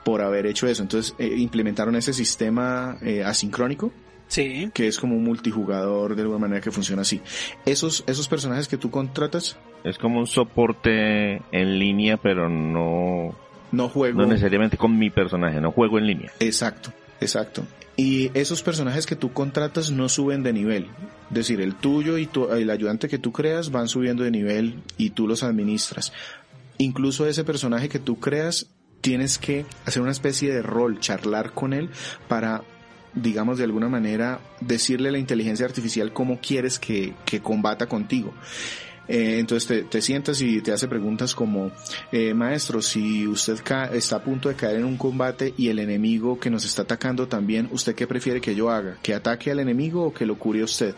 por 0.08 0.22
haber 0.22 0.46
hecho 0.46 0.68
eso. 0.68 0.84
Entonces 0.84 1.14
eh, 1.20 1.36
implementaron 1.38 1.94
ese 1.98 2.14
sistema 2.14 2.98
eh, 3.02 3.26
asincrónico. 3.26 3.92
Sí. 4.30 4.72
Que 4.74 4.88
es 4.88 5.00
como 5.00 5.18
un 5.18 5.24
multijugador 5.26 6.16
de 6.16 6.22
alguna 6.22 6.40
manera 6.40 6.62
que 6.62 6.72
funciona 6.72 7.02
así. 7.02 7.20
Esos, 7.66 8.06
esos 8.08 8.30
personajes 8.30 8.70
que 8.70 8.78
tú 8.78 8.90
contratas. 8.90 9.58
Es 9.84 9.98
como 9.98 10.20
un 10.20 10.28
soporte 10.28 11.42
en 11.52 11.78
línea, 11.78 12.16
pero 12.16 12.48
no. 12.48 13.36
No 13.74 13.90
juego. 13.90 14.22
No 14.22 14.28
necesariamente 14.28 14.78
con 14.78 14.98
mi 14.98 15.10
personaje, 15.10 15.60
no 15.60 15.74
juego 15.74 15.98
en 15.98 16.08
línea. 16.08 16.32
Exacto, 16.40 16.94
exacto. 17.20 17.66
Y 17.98 18.32
esos 18.34 18.64
personajes 18.64 19.06
que 19.06 19.18
tú 19.18 19.34
contratas 19.34 19.92
no 19.92 20.08
suben 20.08 20.42
de 20.42 20.54
nivel. 20.54 20.88
Es 21.32 21.36
decir, 21.36 21.60
el 21.60 21.76
tuyo 21.76 22.18
y 22.18 22.28
tu, 22.28 22.50
el 22.54 22.70
ayudante 22.70 23.10
que 23.10 23.18
tú 23.18 23.34
creas 23.34 23.72
van 23.72 23.90
subiendo 23.90 24.24
de 24.24 24.32
nivel 24.32 24.84
y 24.98 25.10
tú 25.10 25.28
los 25.28 25.44
administras. 25.44 26.14
Incluso 26.78 27.28
ese 27.28 27.44
personaje 27.44 27.90
que 27.90 28.00
tú 28.00 28.22
creas 28.22 28.68
tienes 29.02 29.38
que 29.38 29.66
hacer 29.86 30.02
una 30.02 30.12
especie 30.12 30.54
de 30.54 30.62
rol, 30.62 31.00
charlar 31.00 31.54
con 31.54 31.74
él 31.74 31.90
para 32.28 32.64
digamos 33.14 33.58
de 33.58 33.64
alguna 33.64 33.90
manera 33.90 34.40
decirle 34.62 35.10
a 35.10 35.12
la 35.12 35.18
inteligencia 35.18 35.66
artificial 35.66 36.14
cómo 36.14 36.40
quieres 36.40 36.80
que, 36.80 37.14
que 37.26 37.42
combata 37.42 37.88
contigo. 37.88 38.34
Eh, 39.08 39.40
entonces 39.40 39.90
te, 39.90 40.02
sientas 40.02 40.42
y 40.42 40.62
te 40.62 40.72
hace 40.72 40.88
preguntas 40.88 41.34
como, 41.34 41.72
eh, 42.12 42.34
maestro, 42.34 42.82
si 42.82 43.28
usted 43.28 43.60
está 43.94 44.16
a 44.16 44.24
punto 44.24 44.50
de 44.50 44.56
caer 44.56 44.78
en 44.78 44.86
un 44.86 44.98
combate 44.98 45.54
y 45.58 45.70
el 45.70 45.80
enemigo 45.80 46.40
que 46.40 46.50
nos 46.50 46.66
está 46.66 46.84
atacando 46.84 47.28
también, 47.28 47.70
¿usted 47.72 47.96
qué 47.96 48.08
prefiere 48.08 48.42
que 48.42 48.56
yo 48.56 48.70
haga? 48.70 48.98
¿Que 49.02 49.14
ataque 49.14 49.52
al 49.52 49.60
enemigo 49.60 50.04
o 50.04 50.14
que 50.14 50.26
lo 50.26 50.38
cure 50.38 50.64
usted? 50.64 50.96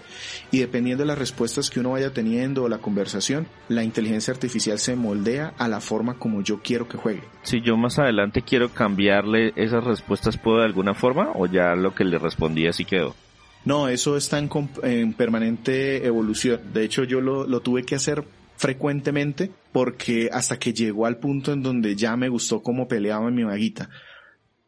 Y 0.52 0.60
dependiendo 0.60 1.04
de 1.04 1.08
las 1.08 1.20
respuestas 1.20 1.70
que 1.70 1.80
uno 1.80 1.92
vaya 1.92 2.12
teniendo 2.12 2.64
o 2.64 2.70
la 2.70 2.80
conversación, 2.80 3.48
la 3.68 3.84
inteligencia 3.84 4.34
artificial 4.34 4.80
se 4.80 4.96
moldea 4.96 5.54
a 5.58 5.68
la 5.68 5.82
forma 5.82 6.16
como 6.16 6.42
yo 6.42 6.60
quiero 6.62 6.88
que 6.88 6.98
juegue. 6.98 7.24
Si 7.44 7.62
yo 7.62 7.78
más 7.78 8.00
adelante 8.00 8.42
quiero 8.42 8.70
cambiarle 8.70 9.54
esas 9.56 9.84
respuestas, 9.84 10.38
¿puedo 10.38 10.60
de 10.60 10.66
alguna 10.66 10.94
forma? 10.94 11.32
¿O 11.36 11.46
ya 11.46 11.76
lo 11.76 11.94
que 11.94 12.04
le 12.04 12.18
respondí 12.18 12.68
así 12.68 12.86
quedó? 12.86 13.16
No, 13.66 13.88
eso 13.88 14.18
está 14.18 14.40
en, 14.40 15.14
permanente 15.14 16.06
evolución. 16.06 16.62
De 16.74 16.84
hecho, 16.84 17.04
yo 17.04 17.22
lo, 17.22 17.46
lo 17.46 17.60
tuve 17.60 17.84
que 17.84 17.96
hacer 17.96 18.24
frecuentemente 18.56 19.52
porque 19.72 20.30
hasta 20.32 20.58
que 20.60 20.74
llegó 20.74 21.06
al 21.06 21.18
punto 21.18 21.54
en 21.54 21.64
donde 21.64 21.96
ya 21.96 22.16
me 22.18 22.30
gustó 22.30 22.62
cómo 22.62 22.88
peleaba 22.88 23.30
mi 23.32 23.44
maguita. 23.44 23.90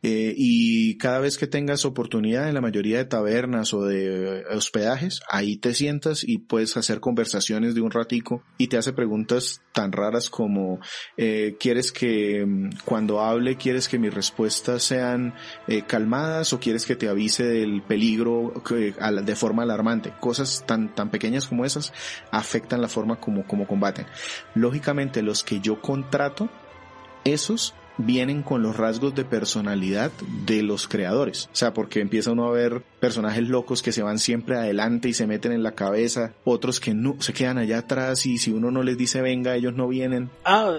Eh, 0.03 0.33
y 0.35 0.97
cada 0.97 1.19
vez 1.19 1.37
que 1.37 1.45
tengas 1.45 1.85
oportunidad 1.85 2.47
en 2.47 2.55
la 2.55 2.61
mayoría 2.61 2.97
de 2.97 3.05
tabernas 3.05 3.73
o 3.73 3.83
de 3.83 4.43
hospedajes, 4.49 5.21
ahí 5.29 5.57
te 5.57 5.75
sientas 5.75 6.23
y 6.23 6.39
puedes 6.39 6.75
hacer 6.75 6.99
conversaciones 6.99 7.75
de 7.75 7.81
un 7.81 7.91
ratico 7.91 8.43
y 8.57 8.67
te 8.67 8.77
hace 8.77 8.93
preguntas 8.93 9.61
tan 9.73 9.91
raras 9.91 10.29
como 10.29 10.79
eh, 11.17 11.55
¿quieres 11.59 11.91
que 11.91 12.45
mm, 12.45 12.69
cuando 12.83 13.21
hable 13.21 13.57
quieres 13.57 13.87
que 13.87 13.99
mis 13.99 14.13
respuestas 14.13 14.83
sean 14.83 15.35
eh, 15.67 15.83
calmadas 15.87 16.51
o 16.53 16.59
quieres 16.59 16.85
que 16.85 16.95
te 16.95 17.07
avise 17.07 17.43
del 17.43 17.83
peligro 17.83 18.53
de 18.71 19.35
forma 19.35 19.63
alarmante? 19.63 20.13
Cosas 20.19 20.63
tan, 20.65 20.95
tan 20.95 21.11
pequeñas 21.11 21.47
como 21.47 21.63
esas 21.63 21.93
afectan 22.31 22.81
la 22.81 22.87
forma 22.87 23.19
como, 23.19 23.45
como 23.45 23.67
combaten. 23.67 24.07
Lógicamente 24.55 25.21
los 25.21 25.43
que 25.43 25.59
yo 25.59 25.81
contrato, 25.81 26.49
esos 27.23 27.75
vienen 27.97 28.41
con 28.41 28.61
los 28.61 28.77
rasgos 28.77 29.15
de 29.15 29.25
personalidad 29.25 30.11
de 30.45 30.63
los 30.63 30.87
creadores. 30.87 31.49
O 31.51 31.55
sea, 31.55 31.73
porque 31.73 31.99
empieza 31.99 32.31
uno 32.31 32.47
a 32.47 32.51
ver 32.51 32.81
personajes 32.99 33.47
locos 33.47 33.81
que 33.81 33.91
se 33.91 34.03
van 34.03 34.19
siempre 34.19 34.57
adelante 34.57 35.09
y 35.09 35.13
se 35.13 35.27
meten 35.27 35.51
en 35.51 35.63
la 35.63 35.73
cabeza, 35.73 36.33
otros 36.43 36.79
que 36.79 36.93
no, 36.93 37.15
se 37.19 37.33
quedan 37.33 37.57
allá 37.57 37.79
atrás 37.79 38.25
y 38.25 38.37
si 38.37 38.51
uno 38.51 38.71
no 38.71 38.83
les 38.83 38.97
dice 38.97 39.21
venga, 39.21 39.55
ellos 39.55 39.73
no 39.73 39.87
vienen. 39.87 40.29
Ah, 40.45 40.73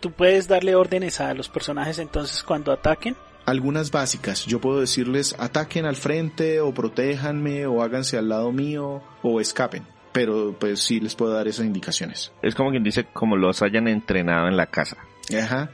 tú 0.00 0.12
puedes 0.12 0.48
darle 0.48 0.74
órdenes 0.74 1.20
a 1.20 1.34
los 1.34 1.48
personajes 1.48 1.98
entonces 1.98 2.42
cuando 2.42 2.72
ataquen. 2.72 3.16
Algunas 3.46 3.90
básicas, 3.90 4.44
yo 4.44 4.60
puedo 4.60 4.80
decirles 4.80 5.34
ataquen 5.38 5.86
al 5.86 5.96
frente 5.96 6.60
o 6.60 6.74
protéjanme 6.74 7.66
o 7.66 7.82
háganse 7.82 8.18
al 8.18 8.28
lado 8.28 8.52
mío 8.52 9.02
o 9.22 9.40
escapen 9.40 9.84
pero 10.10 10.56
pues 10.58 10.80
sí 10.80 10.98
les 10.98 11.14
puedo 11.14 11.32
dar 11.32 11.46
esas 11.46 11.64
indicaciones. 11.64 12.32
Es 12.42 12.54
como 12.56 12.70
quien 12.70 12.82
dice 12.82 13.04
como 13.12 13.36
los 13.36 13.62
hayan 13.62 13.86
entrenado 13.86 14.48
en 14.48 14.56
la 14.56 14.66
casa. 14.66 14.96
Ajá. 15.32 15.70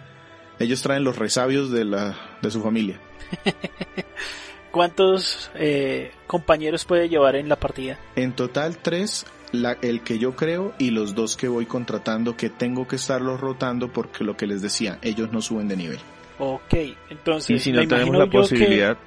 Ellos 0.58 0.82
traen 0.82 1.04
los 1.04 1.16
resabios 1.16 1.70
de, 1.70 1.84
la, 1.84 2.16
de 2.40 2.50
su 2.50 2.62
familia. 2.62 3.00
¿Cuántos 4.70 5.50
eh, 5.54 6.10
compañeros 6.26 6.84
puede 6.84 7.08
llevar 7.08 7.36
en 7.36 7.48
la 7.48 7.56
partida? 7.56 7.98
En 8.16 8.32
total 8.32 8.76
tres, 8.78 9.24
la, 9.52 9.78
el 9.82 10.02
que 10.02 10.18
yo 10.18 10.34
creo 10.34 10.74
y 10.78 10.90
los 10.90 11.14
dos 11.14 11.36
que 11.36 11.46
voy 11.46 11.66
contratando 11.66 12.36
que 12.36 12.50
tengo 12.50 12.88
que 12.88 12.96
estarlos 12.96 13.40
rotando 13.40 13.92
porque 13.92 14.24
lo 14.24 14.36
que 14.36 14.46
les 14.46 14.62
decía, 14.62 14.98
ellos 15.02 15.32
no 15.32 15.40
suben 15.40 15.68
de 15.68 15.76
nivel. 15.76 15.98
Ok, 16.38 16.74
entonces... 17.08 17.50
Y 17.56 17.58
si 17.60 17.72
no 17.72 17.86
tenemos 17.86 18.16
la 18.16 18.26
posibilidad... 18.26 18.98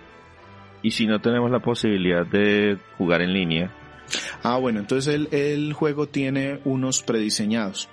Y 0.81 0.91
si 0.91 1.05
no 1.07 1.19
tenemos 1.19 1.51
la 1.51 1.60
posibilidad 1.60 2.25
de 2.25 2.77
jugar 2.97 3.21
en 3.21 3.33
línea. 3.33 3.71
Ah, 4.43 4.57
bueno, 4.57 4.79
entonces 4.79 5.13
el, 5.13 5.27
el 5.31 5.73
juego 5.73 6.07
tiene 6.07 6.62
unos 6.63 7.03
prediseñados. 7.03 7.89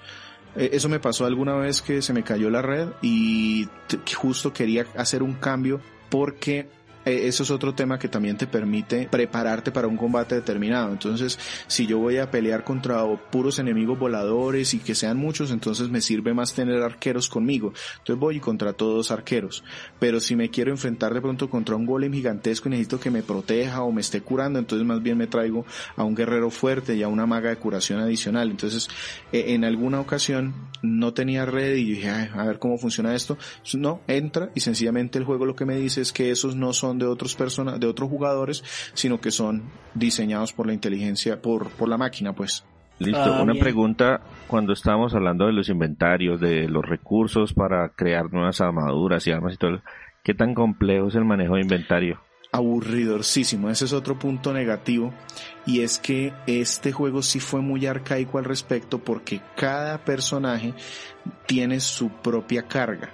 Eh, 0.57 0.71
eso 0.73 0.89
me 0.89 1.01
pasó 1.01 1.27
alguna 1.27 1.55
vez 1.57 1.83
que 1.83 2.03
se 2.03 2.13
me 2.13 2.23
cayó 2.23 2.51
la 2.51 2.63
red 2.63 2.89
y 3.03 3.69
justo 4.17 4.53
quería 4.53 4.87
hacer 4.97 5.23
un 5.23 5.35
cambio 5.35 5.81
porque 6.11 6.69
eso 7.05 7.43
es 7.43 7.51
otro 7.51 7.75
tema 7.75 7.99
que 7.99 8.09
también 8.09 8.37
te 8.37 8.47
permite 8.47 9.09
prepararte 9.11 9.71
para 9.71 9.89
un 9.89 9.97
combate 9.97 10.37
determinado. 10.37 10.93
Entonces, 10.93 11.39
si 11.67 11.87
yo 11.87 11.99
voy 11.99 12.19
a 12.19 12.31
pelear 12.31 12.65
contra 12.65 13.05
puros 13.31 13.59
enemigos 13.59 13.99
voladores 13.99 14.75
y 14.75 14.79
que 14.79 14.95
sean 14.95 15.17
muchos, 15.17 15.51
entonces 15.51 15.89
me 15.91 16.01
sirve 16.01 16.35
más 16.35 16.55
tener 16.55 16.83
arqueros 16.83 17.29
conmigo. 17.29 17.73
Entonces 17.99 18.19
voy 18.19 18.41
contra 18.41 18.73
todos 18.73 19.11
arqueros. 19.11 19.65
Pero 19.99 20.21
si 20.21 20.37
me 20.37 20.51
quiero 20.51 20.71
enfrentar 20.71 21.15
de 21.15 21.21
pronto 21.21 21.49
contra 21.51 21.77
un 21.77 21.87
golem 21.87 22.13
gigantesco 22.13 22.69
y 22.69 22.73
necesito 22.73 23.01
que 23.01 23.11
me 23.11 23.23
proteja 23.23 23.83
o 23.83 23.93
me 23.93 24.01
esté 24.01 24.21
curando, 24.21 24.59
entonces 24.59 24.87
más 24.87 25.03
bien 25.03 25.19
me 25.19 25.27
traigo 25.27 25.65
a 25.97 26.05
un 26.05 26.15
guerrero 26.15 26.51
fuerte 26.51 26.95
y 26.95 27.03
a 27.03 27.09
una 27.09 27.27
maga 27.27 27.51
de 27.51 27.57
curación 27.57 28.01
adicional. 28.01 28.51
Entonces, 28.51 28.89
eh, 29.33 29.55
en 29.55 29.65
alguna 29.65 30.01
ocasión 30.01 30.55
no 30.83 31.15
tenía 31.15 31.47
red 31.47 31.77
y 31.77 31.95
dije, 31.95 32.11
a 32.11 32.45
ver 32.45 32.59
cómo 32.59 32.79
funciona 32.79 33.15
esto. 33.15 33.39
No, 33.75 34.01
entra 34.07 34.51
y 34.55 34.61
sencillamente 34.61 35.19
el 35.19 35.25
juego 35.25 35.47
lo 35.47 35.57
que 35.57 35.65
me 35.65 35.77
dice 35.77 36.01
es 36.01 36.13
que 36.13 36.31
esos 36.31 36.57
no 36.57 36.73
son 36.73 36.94
de 36.99 37.07
otros 37.07 37.35
personas, 37.35 37.79
de 37.81 37.87
otros 37.87 38.09
jugadores, 38.09 38.65
sino 38.95 39.21
que 39.21 39.31
son 39.31 39.65
diseñados 39.95 40.53
por 40.53 40.67
la 40.67 40.73
inteligencia, 40.73 41.41
por, 41.41 41.71
por 41.71 41.89
la 41.89 41.99
máquina, 41.99 42.33
pues. 42.33 42.65
Listo, 42.99 43.21
ah, 43.21 43.43
una 43.43 43.55
pregunta 43.55 44.21
cuando 44.47 44.73
estábamos 44.73 45.15
hablando 45.15 45.47
de 45.47 45.53
los 45.53 45.69
inventarios, 45.69 46.41
de 46.41 46.69
los 46.69 46.85
recursos 46.87 47.53
para 47.53 47.89
crear 47.89 48.33
nuevas 48.33 48.61
armaduras 48.61 49.27
y 49.27 49.33
armas 49.33 49.55
y 49.55 49.57
todo, 49.57 49.83
¿qué 50.23 50.33
tan 50.33 50.55
complejo 50.55 51.09
es 51.09 51.17
el 51.17 51.25
manejo 51.25 51.57
de 51.57 51.63
inventario? 51.63 52.21
aburridorcísimo. 52.55 53.69
Ese 53.69 53.85
es 53.85 53.93
otro 53.93 54.17
punto 54.17 54.53
negativo. 54.53 55.13
Y 55.67 55.81
es 55.81 55.99
que 55.99 56.33
este 56.47 56.93
juego 56.93 57.21
sí 57.21 57.41
fue 57.41 57.61
muy 57.61 57.85
arcaico 57.87 58.39
al 58.39 58.45
respecto 58.45 59.01
porque 59.01 59.41
cada 59.57 60.05
personaje 60.05 60.73
tiene 61.47 61.81
su 61.81 62.11
propia 62.11 62.69
carga. 62.69 63.11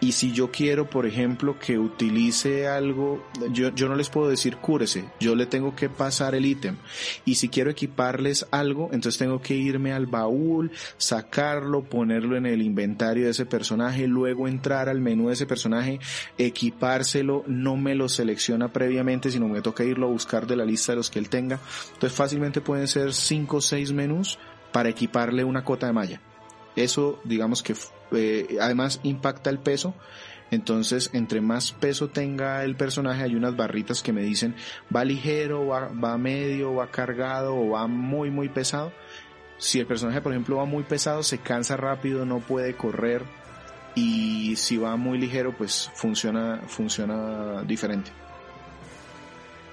Y 0.00 0.12
si 0.12 0.32
yo 0.32 0.52
quiero, 0.52 0.88
por 0.88 1.06
ejemplo, 1.06 1.58
que 1.58 1.78
utilice 1.78 2.68
algo, 2.68 3.26
yo, 3.50 3.74
yo 3.74 3.88
no 3.88 3.96
les 3.96 4.08
puedo 4.08 4.28
decir 4.28 4.56
cúrese, 4.56 5.06
yo 5.18 5.34
le 5.34 5.46
tengo 5.46 5.74
que 5.74 5.88
pasar 5.88 6.36
el 6.36 6.46
ítem. 6.46 6.76
Y 7.24 7.34
si 7.34 7.48
quiero 7.48 7.70
equiparles 7.70 8.46
algo, 8.52 8.90
entonces 8.92 9.18
tengo 9.18 9.42
que 9.42 9.54
irme 9.54 9.92
al 9.92 10.06
baúl, 10.06 10.70
sacarlo, 10.98 11.82
ponerlo 11.82 12.36
en 12.36 12.46
el 12.46 12.62
inventario 12.62 13.24
de 13.24 13.30
ese 13.30 13.44
personaje, 13.44 14.06
luego 14.06 14.46
entrar 14.46 14.88
al 14.88 15.00
menú 15.00 15.28
de 15.28 15.34
ese 15.34 15.46
personaje, 15.46 15.98
equipárselo, 16.36 17.42
no 17.48 17.76
me 17.76 17.96
lo 17.96 18.08
selecciona 18.08 18.72
previamente, 18.72 19.32
sino 19.32 19.48
me 19.48 19.62
toca 19.62 19.82
irlo 19.82 20.06
a 20.06 20.10
buscar 20.10 20.46
de 20.46 20.56
la 20.56 20.64
lista 20.64 20.92
de 20.92 20.96
los 20.96 21.10
que 21.10 21.18
él 21.18 21.28
tenga. 21.28 21.58
Entonces 21.94 22.16
fácilmente 22.16 22.60
pueden 22.60 22.86
ser 22.86 23.12
5 23.12 23.56
o 23.56 23.60
6 23.60 23.92
menús 23.92 24.38
para 24.72 24.90
equiparle 24.90 25.42
una 25.42 25.64
cota 25.64 25.86
de 25.86 25.92
malla. 25.92 26.20
Eso, 26.84 27.20
digamos 27.24 27.62
que 27.62 27.74
eh, 28.12 28.56
además 28.60 29.00
impacta 29.02 29.50
el 29.50 29.58
peso 29.58 29.94
Entonces, 30.50 31.10
entre 31.12 31.40
más 31.40 31.72
peso 31.72 32.08
tenga 32.08 32.64
el 32.64 32.76
personaje, 32.76 33.22
hay 33.22 33.34
unas 33.34 33.56
barritas 33.56 34.02
que 34.02 34.12
me 34.12 34.22
dicen 34.22 34.54
va 34.94 35.04
ligero, 35.04 35.66
va, 35.66 35.88
va 35.88 36.16
medio, 36.16 36.74
va 36.74 36.90
cargado 36.90 37.56
o 37.56 37.70
va 37.70 37.86
muy, 37.86 38.30
muy 38.30 38.48
pesado. 38.48 38.92
Si 39.58 39.80
el 39.80 39.86
personaje, 39.86 40.20
por 40.20 40.32
ejemplo, 40.32 40.56
va 40.56 40.64
muy 40.64 40.84
pesado, 40.84 41.22
se 41.22 41.38
cansa 41.38 41.76
rápido, 41.76 42.24
no 42.24 42.38
puede 42.38 42.74
correr. 42.76 43.24
Y 43.94 44.54
si 44.56 44.76
va 44.76 44.96
muy 44.96 45.18
ligero, 45.18 45.56
pues 45.56 45.90
funciona, 45.94 46.62
funciona 46.68 47.62
diferente. 47.64 48.12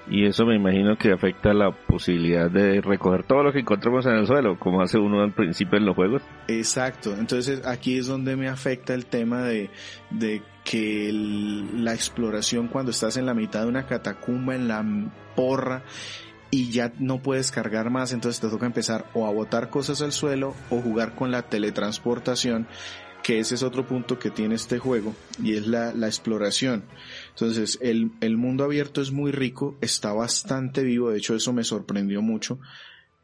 Y 0.07 0.25
eso 0.25 0.45
me 0.45 0.55
imagino 0.55 0.97
que 0.97 1.11
afecta 1.11 1.53
la 1.53 1.71
posibilidad 1.71 2.49
de 2.49 2.79
recoger 2.81 3.23
todo 3.23 3.43
lo 3.43 3.51
que 3.51 3.59
encontramos 3.59 4.05
en 4.05 4.13
el 4.13 4.27
suelo, 4.27 4.59
como 4.59 4.81
hace 4.81 4.97
uno 4.97 5.21
al 5.21 5.33
principio 5.33 5.77
en 5.77 5.85
los 5.85 5.95
juegos. 5.95 6.21
Exacto, 6.47 7.15
entonces 7.17 7.65
aquí 7.65 7.97
es 7.97 8.07
donde 8.07 8.35
me 8.35 8.47
afecta 8.47 8.93
el 8.93 9.07
tema 9.07 9.41
de, 9.41 9.69
de 10.11 10.43
que 10.63 11.11
la 11.11 11.93
exploración 11.93 12.67
cuando 12.67 12.91
estás 12.91 13.17
en 13.17 13.25
la 13.25 13.33
mitad 13.33 13.61
de 13.61 13.67
una 13.67 13.87
catacumba, 13.87 14.55
en 14.55 14.67
la 14.67 14.85
porra, 15.35 15.83
y 16.51 16.69
ya 16.69 16.93
no 16.99 17.19
puedes 17.19 17.51
cargar 17.51 17.89
más, 17.89 18.13
entonces 18.13 18.39
te 18.39 18.47
toca 18.47 18.65
empezar 18.65 19.05
o 19.13 19.25
a 19.25 19.31
botar 19.31 19.69
cosas 19.69 20.01
al 20.01 20.11
suelo 20.11 20.53
o 20.69 20.79
jugar 20.81 21.15
con 21.15 21.31
la 21.31 21.41
teletransportación 21.41 22.67
que 23.25 23.39
ese 23.39 23.55
es 23.55 23.63
otro 23.63 23.87
punto 23.87 24.19
que 24.19 24.29
tiene 24.29 24.53
este 24.53 24.77
juego 24.77 25.15
y 25.41 25.55
es 25.55 25.65
la, 25.65 25.91
la 25.93 26.05
exploración. 26.05 26.83
Entonces, 27.35 27.77
el, 27.81 28.13
el, 28.21 28.37
mundo 28.37 28.63
abierto 28.63 29.01
es 29.01 29.11
muy 29.11 29.33
rico, 29.33 29.77
está 29.81 30.13
bastante 30.13 30.83
vivo, 30.83 31.09
de 31.09 31.17
hecho 31.17 31.35
eso 31.35 31.51
me 31.51 31.65
sorprendió 31.65 32.21
mucho, 32.21 32.59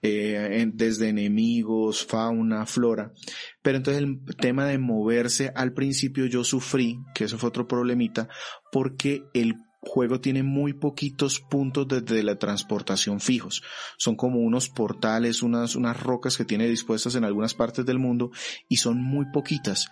eh, 0.02 0.70
desde 0.74 1.10
enemigos, 1.10 2.06
fauna, 2.06 2.66
flora. 2.66 3.14
Pero 3.62 3.78
entonces 3.78 4.04
el 4.04 4.20
tema 4.36 4.66
de 4.66 4.80
moverse, 4.80 5.54
al 5.56 5.74
principio 5.74 6.26
yo 6.26 6.44
sufrí, 6.44 7.00
que 7.14 7.26
eso 7.26 7.38
fue 7.38 7.50
otro 7.50 7.68
problemita, 7.68 8.28
porque 8.72 9.24
el 9.34 9.56
juego 9.82 10.20
tiene 10.20 10.44
muy 10.44 10.74
poquitos 10.74 11.40
puntos 11.40 11.88
de 11.88 12.02
teletransportación 12.02 13.20
fijos. 13.20 13.64
Son 13.98 14.16
como 14.16 14.40
unos 14.40 14.70
portales, 14.70 15.42
unas, 15.42 15.76
unas 15.76 16.02
rocas 16.02 16.38
que 16.38 16.46
tiene 16.46 16.68
dispuestas 16.68 17.16
en 17.16 17.24
algunas 17.24 17.54
partes 17.54 17.86
del 17.86 17.98
mundo 17.98 18.32
y 18.68 18.78
son 18.78 19.02
muy 19.02 19.26
poquitas. 19.32 19.88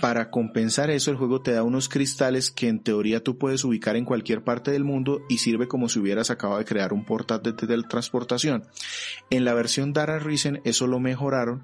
Para 0.00 0.30
compensar 0.30 0.90
eso, 0.90 1.10
el 1.10 1.16
juego 1.16 1.42
te 1.42 1.52
da 1.52 1.62
unos 1.62 1.88
cristales 1.88 2.50
que 2.50 2.68
en 2.68 2.80
teoría 2.80 3.22
tú 3.22 3.38
puedes 3.38 3.64
ubicar 3.64 3.96
en 3.96 4.04
cualquier 4.04 4.42
parte 4.42 4.70
del 4.70 4.84
mundo 4.84 5.22
y 5.28 5.38
sirve 5.38 5.68
como 5.68 5.88
si 5.88 5.98
hubieras 5.98 6.30
acabado 6.30 6.58
de 6.58 6.64
crear 6.64 6.92
un 6.92 7.04
portal 7.04 7.42
de 7.42 7.52
teletransportación. 7.52 8.64
En 9.28 9.44
la 9.44 9.54
versión 9.54 9.92
Dara 9.92 10.18
Risen 10.18 10.60
eso 10.64 10.86
lo 10.86 11.00
mejoraron 11.00 11.62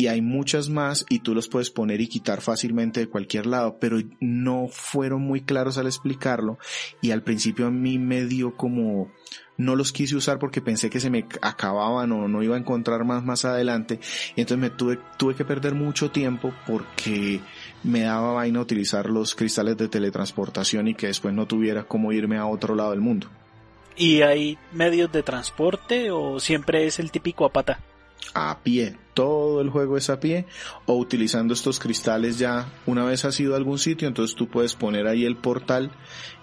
y 0.00 0.06
hay 0.06 0.22
muchas 0.22 0.68
más 0.68 1.04
y 1.08 1.18
tú 1.18 1.34
los 1.34 1.48
puedes 1.48 1.70
poner 1.70 2.00
y 2.00 2.06
quitar 2.06 2.40
fácilmente 2.40 3.00
de 3.00 3.08
cualquier 3.08 3.46
lado, 3.46 3.78
pero 3.80 3.98
no 4.20 4.68
fueron 4.70 5.22
muy 5.22 5.40
claros 5.40 5.76
al 5.76 5.88
explicarlo 5.88 6.56
y 7.02 7.10
al 7.10 7.24
principio 7.24 7.66
a 7.66 7.72
mí 7.72 7.98
me 7.98 8.24
dio 8.24 8.56
como 8.56 9.10
no 9.56 9.74
los 9.74 9.90
quise 9.92 10.14
usar 10.14 10.38
porque 10.38 10.60
pensé 10.60 10.88
que 10.88 11.00
se 11.00 11.10
me 11.10 11.26
acababan 11.42 12.12
o 12.12 12.28
no 12.28 12.44
iba 12.44 12.54
a 12.54 12.60
encontrar 12.60 13.04
más 13.04 13.24
más 13.24 13.44
adelante. 13.44 13.98
Y 14.36 14.42
entonces 14.42 14.58
me 14.58 14.70
tuve, 14.70 15.00
tuve 15.16 15.34
que 15.34 15.44
perder 15.44 15.74
mucho 15.74 16.12
tiempo 16.12 16.54
porque 16.64 17.40
me 17.82 18.02
daba 18.02 18.34
vaina 18.34 18.60
utilizar 18.60 19.10
los 19.10 19.34
cristales 19.34 19.76
de 19.76 19.88
teletransportación 19.88 20.86
y 20.86 20.94
que 20.94 21.08
después 21.08 21.34
no 21.34 21.46
tuviera 21.46 21.82
cómo 21.82 22.12
irme 22.12 22.38
a 22.38 22.46
otro 22.46 22.76
lado 22.76 22.92
del 22.92 23.00
mundo. 23.00 23.26
¿Y 23.96 24.22
hay 24.22 24.58
medios 24.72 25.10
de 25.10 25.24
transporte 25.24 26.12
o 26.12 26.38
siempre 26.38 26.86
es 26.86 27.00
el 27.00 27.10
típico 27.10 27.44
a 27.44 27.52
pata? 27.52 27.80
A 28.34 28.62
pie, 28.62 28.96
todo 29.14 29.60
el 29.60 29.70
juego 29.70 29.96
es 29.96 30.10
a 30.10 30.20
pie 30.20 30.46
o 30.86 30.96
utilizando 30.96 31.54
estos 31.54 31.78
cristales 31.80 32.38
ya 32.38 32.72
una 32.86 33.04
vez 33.04 33.24
has 33.24 33.38
ido 33.40 33.54
a 33.54 33.56
algún 33.56 33.78
sitio, 33.78 34.06
entonces 34.06 34.36
tú 34.36 34.48
puedes 34.48 34.74
poner 34.74 35.06
ahí 35.06 35.24
el 35.24 35.36
portal 35.36 35.90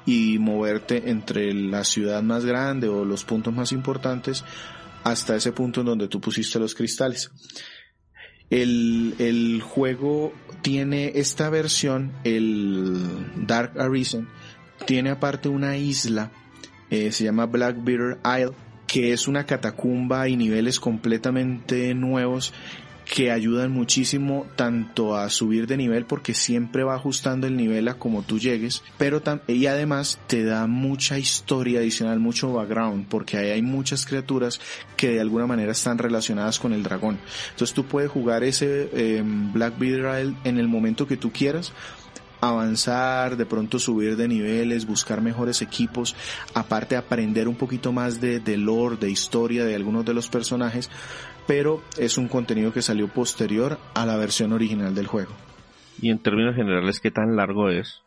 y 0.06 0.40
moverte 0.40 1.10
entre 1.10 1.54
la 1.54 1.84
ciudad 1.84 2.22
más 2.22 2.46
grande 2.46 2.88
o 2.88 3.06
los 3.06 3.24
puntos 3.24 3.54
más 3.54 3.72
importantes 3.72 4.44
hasta 5.04 5.36
ese 5.36 5.52
punto 5.52 5.82
en 5.82 5.88
donde 5.88 6.08
tú 6.08 6.20
pusiste 6.20 6.60
los 6.60 6.76
cristales. 6.76 7.32
El, 8.50 9.16
el 9.20 9.62
juego 9.62 10.34
tiene 10.62 11.14
esta 11.16 11.50
versión, 11.50 12.14
el 12.24 13.48
Dark 13.48 13.80
Arisen, 13.80 14.28
tiene 14.86 15.12
aparte 15.12 15.50
una 15.50 15.78
isla, 15.78 16.32
eh, 16.90 17.12
se 17.12 17.24
llama 17.24 17.46
Black 17.46 17.78
Bear 17.84 18.20
Isle, 18.24 18.56
que 18.96 19.12
es 19.12 19.28
una 19.28 19.46
catacumba 19.46 20.30
y 20.30 20.38
niveles 20.38 20.80
completamente 20.80 21.94
nuevos 21.94 22.54
que 23.04 23.30
ayudan 23.30 23.70
muchísimo 23.74 24.48
tanto 24.56 25.18
a 25.18 25.30
subir 25.30 25.68
de 25.68 25.76
nivel 25.76 26.06
porque 26.06 26.34
siempre 26.34 26.86
va 26.86 26.96
ajustando 26.96 27.46
el 27.46 27.58
nivel 27.58 27.90
a 27.90 27.96
como 27.96 28.22
tú 28.22 28.40
llegues, 28.40 28.84
pero 28.98 29.22
y 29.50 29.66
además 29.66 30.18
te 30.28 30.46
da 30.46 30.66
mucha 30.68 31.20
historia 31.20 31.80
adicional, 31.80 32.22
mucho 32.22 32.54
background, 32.54 33.08
porque 33.10 33.36
ahí 33.36 33.50
hay 33.50 33.62
muchas 33.62 34.06
criaturas 34.06 34.62
que 34.96 35.10
de 35.10 35.20
alguna 35.20 35.46
manera 35.46 35.74
están 35.74 35.98
relacionadas 35.98 36.58
con 36.58 36.72
el 36.72 36.82
dragón. 36.82 37.20
Entonces 37.50 37.76
tú 37.76 37.84
puedes 37.84 38.10
jugar 38.10 38.46
ese 38.46 38.90
eh, 38.94 39.22
Black 39.26 39.78
Beetle 39.78 40.36
en 40.46 40.58
el 40.58 40.70
momento 40.70 41.06
que 41.06 41.18
tú 41.18 41.34
quieras 41.34 41.74
avanzar, 42.50 43.38
de 43.38 43.46
pronto 43.46 43.80
subir 43.80 44.16
de 44.16 44.28
niveles, 44.28 44.86
buscar 44.86 45.22
mejores 45.22 45.62
equipos, 45.62 46.16
aparte 46.54 46.96
aprender 46.96 47.48
un 47.48 47.56
poquito 47.56 47.92
más 47.92 48.22
de, 48.22 48.40
de 48.40 48.58
lore, 48.58 48.98
de 48.98 49.10
historia 49.10 49.66
de 49.66 49.76
algunos 49.76 50.06
de 50.06 50.14
los 50.14 50.28
personajes, 50.28 50.90
pero 51.48 51.82
es 51.98 52.18
un 52.18 52.28
contenido 52.28 52.74
que 52.74 52.82
salió 52.82 53.08
posterior 53.08 53.80
a 53.94 54.06
la 54.06 54.18
versión 54.18 54.54
original 54.54 54.96
del 54.96 55.08
juego. 55.08 55.32
¿Y 56.02 56.10
en 56.10 56.20
términos 56.20 56.56
generales 56.56 57.00
qué 57.00 57.12
tan 57.12 57.36
largo 57.36 57.70
es? 57.70 58.02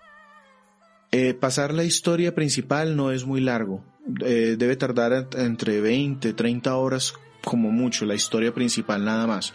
Eh, 1.11 1.33
pasar 1.35 1.73
la 1.73 1.85
historia 1.85 2.35
principal 2.35 2.97
no 2.97 3.13
es 3.13 3.25
muy 3.25 3.41
largo. 3.41 3.83
Eh, 4.25 4.57
debe 4.59 4.77
tardar 4.77 5.29
entre 5.37 5.81
20, 5.81 6.35
30 6.35 6.77
horas 6.77 7.15
como 7.45 7.71
mucho 7.71 8.05
la 8.05 8.15
historia 8.15 8.53
principal 8.53 9.05
nada 9.05 9.27
más. 9.27 9.55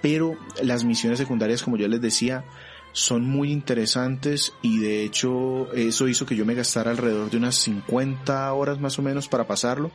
Pero 0.00 0.36
las 0.62 0.84
misiones 0.84 1.18
secundarias, 1.18 1.62
como 1.62 1.76
yo 1.76 1.88
les 1.88 2.00
decía, 2.00 2.44
son 2.92 3.24
muy 3.24 3.50
interesantes 3.50 4.52
y 4.62 4.78
de 4.78 5.02
hecho 5.04 5.72
eso 5.72 6.08
hizo 6.08 6.26
que 6.26 6.36
yo 6.36 6.44
me 6.44 6.54
gastara 6.54 6.90
alrededor 6.90 7.30
de 7.30 7.38
unas 7.38 7.56
50 7.56 8.52
horas 8.52 8.78
más 8.78 8.98
o 8.98 9.02
menos 9.02 9.28
para 9.28 9.46
pasarlo, 9.46 9.90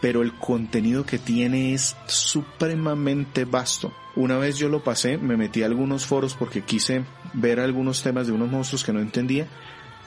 pero 0.00 0.22
el 0.22 0.32
contenido 0.34 1.06
que 1.06 1.18
tiene 1.18 1.74
es 1.74 1.96
supremamente 2.06 3.44
vasto. 3.44 3.92
Una 4.16 4.36
vez 4.36 4.58
yo 4.58 4.68
lo 4.68 4.82
pasé, 4.82 5.16
me 5.16 5.36
metí 5.36 5.62
a 5.62 5.66
algunos 5.66 6.04
foros 6.04 6.34
porque 6.34 6.62
quise 6.62 7.04
ver 7.32 7.60
algunos 7.60 8.02
temas 8.02 8.26
de 8.26 8.32
unos 8.32 8.50
monstruos 8.50 8.84
que 8.84 8.92
no 8.92 9.00
entendía 9.00 9.46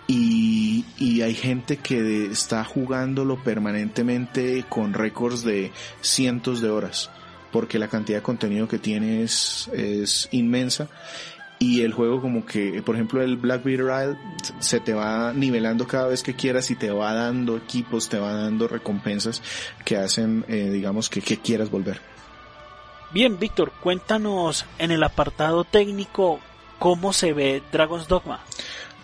y, 0.07 1.21
hay 1.21 1.33
gente 1.33 1.77
que 1.77 2.27
está 2.27 2.63
jugándolo 2.63 3.41
permanentemente 3.41 4.63
con 4.69 4.93
récords 4.93 5.43
de 5.43 5.71
cientos 6.01 6.61
de 6.61 6.69
horas 6.69 7.09
porque 7.51 7.79
la 7.79 7.87
cantidad 7.87 8.19
de 8.19 8.23
contenido 8.23 8.67
que 8.67 8.77
tiene 8.77 9.23
es, 9.23 9.69
es 9.73 10.27
inmensa 10.31 10.89
y 11.59 11.81
el 11.81 11.93
juego 11.93 12.21
como 12.21 12.45
que, 12.45 12.81
por 12.83 12.95
ejemplo, 12.95 13.21
el 13.21 13.37
Black 13.37 13.63
Beetle 13.63 14.17
se 14.59 14.79
te 14.79 14.93
va 14.93 15.33
nivelando 15.33 15.87
cada 15.87 16.07
vez 16.07 16.23
que 16.23 16.35
quieras 16.35 16.69
y 16.71 16.75
te 16.75 16.91
va 16.91 17.13
dando 17.13 17.57
equipos, 17.57 18.09
te 18.09 18.19
va 18.19 18.33
dando 18.33 18.67
recompensas 18.67 19.41
que 19.83 19.97
hacen, 19.97 20.45
eh, 20.47 20.69
digamos, 20.69 21.09
que, 21.09 21.21
que 21.21 21.37
quieras 21.37 21.71
volver. 21.71 22.01
Bien, 23.11 23.39
Víctor, 23.39 23.71
cuéntanos 23.81 24.65
en 24.77 24.91
el 24.91 25.03
apartado 25.03 25.63
técnico 25.63 26.39
cómo 26.79 27.13
se 27.13 27.33
ve 27.33 27.63
Dragon's 27.71 28.07
Dogma. 28.07 28.41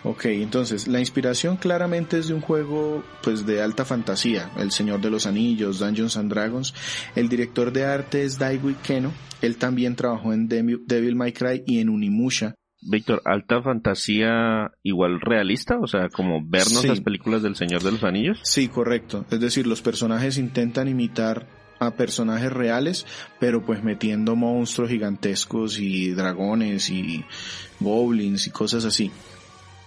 Ok, 0.04 0.24
entonces 0.26 0.88
la 0.88 0.98
inspiración 0.98 1.56
claramente 1.56 2.18
es 2.18 2.26
de 2.26 2.34
un 2.34 2.40
juego 2.40 3.04
pues 3.22 3.46
de 3.46 3.62
alta 3.62 3.84
fantasía, 3.84 4.50
El 4.56 4.72
Señor 4.72 5.00
de 5.00 5.10
los 5.10 5.26
Anillos, 5.26 5.78
Dungeons 5.78 6.16
and 6.16 6.30
Dragons. 6.30 6.74
El 7.14 7.28
director 7.28 7.72
de 7.72 7.84
arte 7.84 8.24
es 8.24 8.36
Daigo 8.38 8.70
Keno, 8.82 9.12
él 9.42 9.56
también 9.56 9.94
trabajó 9.94 10.32
en 10.32 10.48
Devil 10.48 11.14
May 11.14 11.32
Cry 11.32 11.62
y 11.66 11.78
en 11.78 11.88
Unimusha. 11.88 12.54
Víctor, 12.84 13.22
alta 13.24 13.62
fantasía 13.62 14.72
igual 14.82 15.20
realista, 15.20 15.78
o 15.78 15.86
sea, 15.86 16.08
como 16.08 16.40
vernos 16.44 16.84
las 16.84 17.00
películas 17.00 17.42
del 17.42 17.54
Señor 17.54 17.84
de 17.84 17.92
los 17.92 18.02
Anillos. 18.02 18.40
Sí, 18.42 18.66
correcto. 18.66 19.24
Es 19.30 19.38
decir, 19.38 19.68
los 19.68 19.82
personajes 19.82 20.36
intentan 20.36 20.88
imitar 20.88 21.46
a 21.78 21.92
personajes 21.92 22.52
reales, 22.52 23.06
pero 23.38 23.64
pues 23.64 23.84
metiendo 23.84 24.34
monstruos 24.34 24.90
gigantescos 24.90 25.78
y 25.78 26.10
dragones 26.10 26.90
y 26.90 27.24
goblins 27.78 28.48
y 28.48 28.50
cosas 28.50 28.84
así 28.84 29.12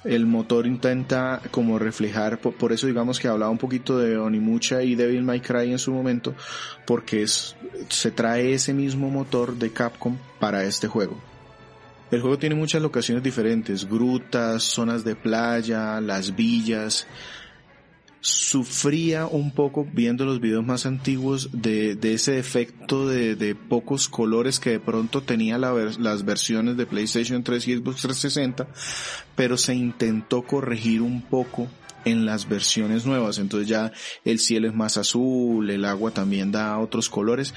el 0.06 0.26
motor 0.26 0.68
intenta 0.68 1.42
como 1.52 1.80
reflejar, 1.80 2.40
por, 2.40 2.72
eso 2.72 2.88
digamos 2.88 3.20
que 3.20 3.28
hablaba 3.28 3.52
un 3.52 3.58
poquito 3.58 3.98
de 3.98 4.18
Onimucha 4.18 4.84
y 4.84 4.96
Devil 4.96 5.24
May 5.24 5.42
Cry 5.42 5.72
en 5.72 5.80
su 5.80 5.92
momento, 5.92 6.36
porque 6.86 7.24
es, 7.24 7.56
se 7.90 8.12
trae 8.12 8.54
ese 8.54 8.74
mismo 8.74 9.10
motor 9.10 9.56
de 9.56 9.72
Capcom 9.72 10.18
para 10.40 10.64
este 10.64 10.88
juego. 10.88 11.20
El 12.12 12.22
juego 12.22 12.38
tiene 12.38 12.56
muchas 12.56 12.82
locaciones 12.82 13.24
diferentes, 13.24 13.90
grutas, 13.90 14.64
zonas 14.64 15.04
de 15.04 15.16
playa, 15.16 16.00
las 16.00 16.36
villas, 16.36 17.08
sufría 18.26 19.28
un 19.28 19.52
poco 19.52 19.86
viendo 19.94 20.26
los 20.26 20.42
videos 20.42 20.66
más 20.66 20.88
antiguos 20.88 21.50
de, 21.52 21.96
ese 22.02 22.40
efecto 22.40 23.08
de, 23.08 23.56
pocos 23.56 24.10
colores 24.10 24.60
que 24.60 24.72
de 24.72 24.80
pronto 24.80 25.22
tenía 25.22 25.60
la 25.60 25.72
las 26.00 26.26
versiones 26.26 26.76
de 26.76 26.88
PlayStation 26.88 27.44
3 27.44 27.68
y 27.68 27.76
Xbox 27.76 28.02
360, 28.02 28.68
pero 29.36 29.58
se 29.58 29.76
intentó 29.76 30.42
corregir 30.42 31.04
un 31.04 31.22
poco 31.22 31.68
en 32.04 32.26
las 32.26 32.50
versiones 32.50 33.06
nuevas. 33.06 33.38
Entonces 33.38 33.70
ya 33.70 33.92
el 34.24 34.40
cielo 34.40 34.68
es 34.68 34.74
más 34.74 34.98
azul, 34.98 35.70
el 35.70 35.86
agua 35.86 36.10
también 36.10 36.52
da 36.52 36.80
otros 36.80 37.12
colores. 37.12 37.54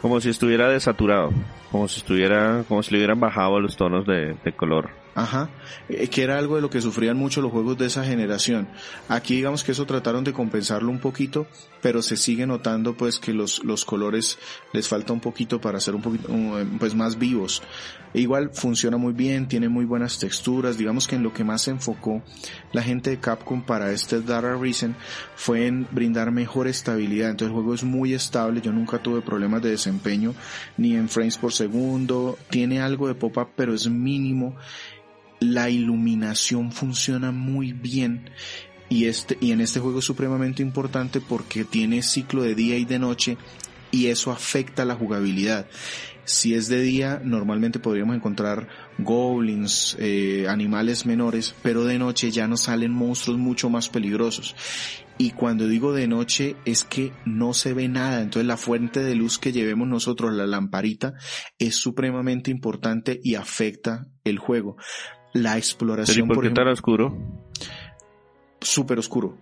Como 0.00 0.20
si 0.20 0.30
estuviera 0.30 0.68
desaturado, 0.68 1.32
como 1.70 1.86
si 1.86 2.00
estuviera, 2.00 2.64
como 2.66 2.82
si 2.82 2.90
le 2.90 2.98
hubieran 2.98 3.20
bajado 3.20 3.60
los 3.60 3.76
tonos 3.76 4.04
de 4.04 4.36
color. 4.56 5.03
Ajá, 5.14 5.48
eh, 5.88 6.08
que 6.08 6.22
era 6.22 6.38
algo 6.38 6.56
de 6.56 6.62
lo 6.62 6.70
que 6.70 6.80
sufrían 6.80 7.16
mucho 7.16 7.40
los 7.40 7.52
juegos 7.52 7.78
de 7.78 7.86
esa 7.86 8.04
generación. 8.04 8.68
Aquí 9.08 9.36
digamos 9.36 9.62
que 9.62 9.72
eso 9.72 9.86
trataron 9.86 10.24
de 10.24 10.32
compensarlo 10.32 10.90
un 10.90 10.98
poquito, 10.98 11.46
pero 11.80 12.02
se 12.02 12.16
sigue 12.16 12.46
notando 12.46 12.96
pues 12.96 13.20
que 13.20 13.32
los, 13.32 13.62
los 13.62 13.84
colores 13.84 14.38
les 14.72 14.88
falta 14.88 15.12
un 15.12 15.20
poquito 15.20 15.60
para 15.60 15.78
ser 15.78 15.94
un 15.94 16.02
poquito 16.02 16.28
pues 16.78 16.94
más 16.94 17.18
vivos. 17.18 17.62
E 18.12 18.20
igual 18.20 18.50
funciona 18.52 18.96
muy 18.96 19.12
bien, 19.12 19.48
tiene 19.48 19.68
muy 19.68 19.84
buenas 19.84 20.18
texturas, 20.18 20.78
digamos 20.78 21.08
que 21.08 21.16
en 21.16 21.22
lo 21.22 21.32
que 21.32 21.42
más 21.42 21.62
se 21.62 21.72
enfocó 21.72 22.22
la 22.72 22.82
gente 22.82 23.10
de 23.10 23.18
Capcom 23.18 23.62
para 23.62 23.90
este 23.90 24.20
Data 24.20 24.54
Reason 24.56 24.94
fue 25.34 25.66
en 25.66 25.86
brindar 25.90 26.30
mejor 26.30 26.68
estabilidad, 26.68 27.30
entonces 27.30 27.48
el 27.48 27.54
juego 27.54 27.74
es 27.74 27.82
muy 27.82 28.14
estable, 28.14 28.60
yo 28.60 28.72
nunca 28.72 29.02
tuve 29.02 29.20
problemas 29.20 29.62
de 29.62 29.70
desempeño 29.70 30.34
ni 30.76 30.96
en 30.96 31.08
frames 31.08 31.38
por 31.38 31.52
segundo, 31.52 32.38
tiene 32.50 32.80
algo 32.80 33.08
de 33.08 33.14
pop-up 33.14 33.48
pero 33.56 33.74
es 33.74 33.88
mínimo 33.88 34.56
la 35.40 35.70
iluminación 35.70 36.72
funciona 36.72 37.32
muy 37.32 37.72
bien 37.72 38.30
y 38.88 39.06
este 39.06 39.36
y 39.40 39.52
en 39.52 39.60
este 39.60 39.80
juego 39.80 39.98
es 39.98 40.04
supremamente 40.04 40.62
importante 40.62 41.20
porque 41.20 41.64
tiene 41.64 42.02
ciclo 42.02 42.42
de 42.42 42.54
día 42.54 42.76
y 42.76 42.84
de 42.84 42.98
noche 42.98 43.36
y 43.90 44.06
eso 44.08 44.32
afecta 44.32 44.84
la 44.84 44.96
jugabilidad. 44.96 45.66
Si 46.24 46.54
es 46.54 46.68
de 46.68 46.80
día, 46.80 47.20
normalmente 47.22 47.78
podríamos 47.78 48.16
encontrar 48.16 48.66
goblins, 48.98 49.96
eh, 50.00 50.46
animales 50.48 51.04
menores, 51.04 51.54
pero 51.62 51.84
de 51.84 51.98
noche 51.98 52.30
ya 52.30 52.48
nos 52.48 52.62
salen 52.62 52.92
monstruos 52.92 53.38
mucho 53.38 53.68
más 53.68 53.90
peligrosos. 53.90 54.56
Y 55.18 55.30
cuando 55.30 55.68
digo 55.68 55.92
de 55.92 56.08
noche 56.08 56.56
es 56.64 56.82
que 56.82 57.12
no 57.24 57.54
se 57.54 57.72
ve 57.72 57.88
nada, 57.88 58.22
entonces 58.22 58.48
la 58.48 58.56
fuente 58.56 59.00
de 59.04 59.14
luz 59.14 59.38
que 59.38 59.52
llevemos 59.52 59.86
nosotros, 59.86 60.32
la 60.32 60.46
lamparita, 60.46 61.14
es 61.58 61.76
supremamente 61.76 62.50
importante 62.50 63.20
y 63.22 63.36
afecta 63.36 64.06
el 64.24 64.38
juego 64.38 64.76
la 65.34 65.58
exploración. 65.58 66.28
por, 66.28 66.42
qué 66.42 66.50
tan 66.50 66.68
oscuro? 66.68 67.14
Súper 68.60 68.98
oscuro. 68.98 69.36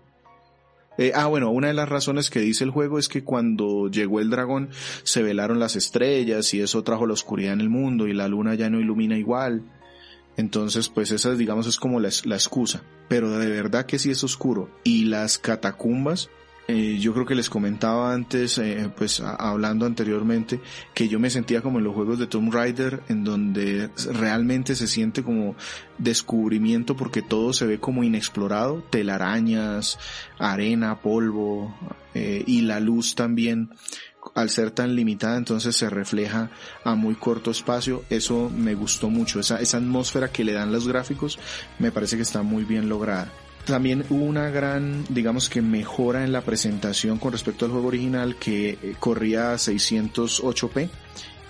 Eh, 0.98 1.12
ah, 1.14 1.26
bueno, 1.26 1.50
una 1.50 1.68
de 1.68 1.74
las 1.74 1.88
razones 1.88 2.28
que 2.28 2.40
dice 2.40 2.64
el 2.64 2.70
juego 2.70 2.98
es 2.98 3.08
que 3.08 3.22
cuando 3.22 3.88
llegó 3.88 4.20
el 4.20 4.28
dragón 4.28 4.70
se 5.04 5.22
velaron 5.22 5.58
las 5.58 5.76
estrellas 5.76 6.52
y 6.52 6.60
eso 6.60 6.82
trajo 6.82 7.06
la 7.06 7.14
oscuridad 7.14 7.54
en 7.54 7.60
el 7.60 7.70
mundo 7.70 8.08
y 8.08 8.12
la 8.12 8.28
luna 8.28 8.54
ya 8.54 8.68
no 8.68 8.80
ilumina 8.80 9.16
igual. 9.16 9.62
Entonces, 10.36 10.88
pues 10.88 11.12
esa, 11.12 11.34
digamos, 11.34 11.66
es 11.66 11.78
como 11.78 12.00
la, 12.00 12.10
la 12.24 12.34
excusa. 12.34 12.82
Pero 13.08 13.30
de 13.38 13.50
verdad 13.50 13.86
que 13.86 13.98
sí 13.98 14.10
es 14.10 14.24
oscuro. 14.24 14.70
Y 14.82 15.04
las 15.04 15.38
catacumbas 15.38 16.30
eh, 16.68 16.98
yo 17.00 17.12
creo 17.12 17.26
que 17.26 17.34
les 17.34 17.50
comentaba 17.50 18.12
antes, 18.12 18.56
eh, 18.58 18.88
pues 18.96 19.20
hablando 19.20 19.84
anteriormente, 19.84 20.60
que 20.94 21.08
yo 21.08 21.18
me 21.18 21.28
sentía 21.28 21.60
como 21.60 21.78
en 21.78 21.84
los 21.84 21.94
juegos 21.94 22.18
de 22.18 22.28
Tomb 22.28 22.52
Raider, 22.52 23.02
en 23.08 23.24
donde 23.24 23.90
realmente 24.12 24.76
se 24.76 24.86
siente 24.86 25.24
como 25.24 25.56
descubrimiento 25.98 26.96
porque 26.96 27.20
todo 27.20 27.52
se 27.52 27.66
ve 27.66 27.80
como 27.80 28.04
inexplorado, 28.04 28.82
telarañas, 28.90 29.98
arena, 30.38 31.00
polvo, 31.00 31.74
eh, 32.14 32.44
y 32.46 32.62
la 32.62 32.78
luz 32.78 33.14
también 33.14 33.70
al 34.36 34.50
ser 34.50 34.70
tan 34.70 34.94
limitada 34.94 35.36
entonces 35.36 35.74
se 35.74 35.90
refleja 35.90 36.50
a 36.84 36.94
muy 36.94 37.16
corto 37.16 37.50
espacio. 37.50 38.04
Eso 38.08 38.50
me 38.54 38.74
gustó 38.74 39.10
mucho 39.10 39.40
esa, 39.40 39.60
esa 39.60 39.78
atmósfera 39.78 40.30
que 40.30 40.44
le 40.44 40.52
dan 40.52 40.70
los 40.70 40.86
gráficos 40.86 41.40
me 41.80 41.90
parece 41.90 42.16
que 42.16 42.22
está 42.22 42.42
muy 42.42 42.64
bien 42.64 42.88
lograda 42.88 43.32
también 43.64 44.04
hubo 44.10 44.24
una 44.24 44.50
gran, 44.50 45.04
digamos 45.08 45.48
que 45.48 45.62
mejora 45.62 46.24
en 46.24 46.32
la 46.32 46.40
presentación 46.40 47.18
con 47.18 47.32
respecto 47.32 47.64
al 47.64 47.70
juego 47.70 47.88
original 47.88 48.36
que 48.36 48.70
eh, 48.70 48.94
corría 48.98 49.52
a 49.52 49.54
608p 49.54 50.88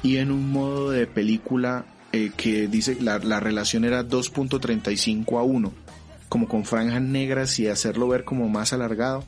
y 0.02 0.16
en 0.18 0.30
un 0.30 0.50
modo 0.50 0.90
de 0.90 1.06
película 1.06 1.86
eh, 2.12 2.30
que 2.36 2.66
dice 2.66 2.98
la, 3.00 3.18
la 3.18 3.40
relación 3.40 3.84
era 3.84 4.06
2.35 4.06 5.38
a 5.38 5.42
1, 5.42 5.72
como 6.28 6.48
con 6.48 6.64
franjas 6.64 7.00
negras 7.00 7.58
y 7.58 7.68
hacerlo 7.68 8.08
ver 8.08 8.24
como 8.24 8.48
más 8.48 8.72
alargado. 8.72 9.24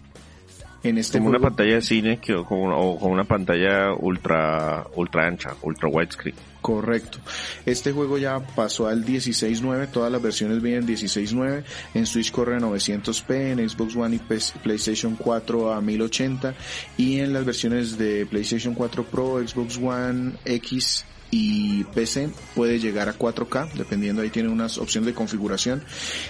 En 0.83 0.99
este 0.99 1.17
como 1.17 1.31
una 1.31 1.39
pantalla 1.39 1.77
de 1.77 1.83
cine 1.83 2.19
que, 2.19 2.35
o, 2.35 2.45
como, 2.45 2.77
o 2.77 3.09
una 3.09 3.25
pantalla 3.25 3.95
ultra 3.95 4.85
ultra 4.95 5.27
ancha, 5.27 5.55
ultra 5.63 5.89
widescreen. 5.89 6.37
Correcto. 6.65 7.19
Este 7.67 7.93
juego 7.93 8.17
ya 8.17 8.41
pasó 8.41 8.87
al 8.87 9.05
16.9, 9.05 9.91
todas 9.91 10.11
las 10.11 10.23
versiones 10.23 10.63
vienen 10.63 10.89
16.9, 10.89 11.63
en 11.93 12.07
Switch 12.07 12.33
corre 12.33 12.57
a 12.57 12.59
900p, 12.59 13.35
en 13.53 13.69
Xbox 13.69 13.95
One 13.95 14.17
y 14.17 14.59
PlayStation 14.63 15.15
4 15.15 15.75
a 15.75 15.83
1080 15.83 16.55
y 16.97 17.19
en 17.19 17.35
las 17.35 17.45
versiones 17.45 17.99
de 17.99 18.25
PlayStation 18.25 18.73
4 18.73 19.05
Pro, 19.05 19.47
Xbox 19.47 19.77
One 19.77 20.37
X 20.47 21.05
y 21.31 21.85
PC 21.85 22.31
puede 22.55 22.79
llegar 22.79 23.11
a 23.11 23.19
4K, 23.19 23.73
dependiendo 23.75 24.23
ahí 24.23 24.31
tiene 24.31 24.49
unas 24.49 24.79
opciones 24.79 25.09
de 25.09 25.15
configuración 25.15 25.83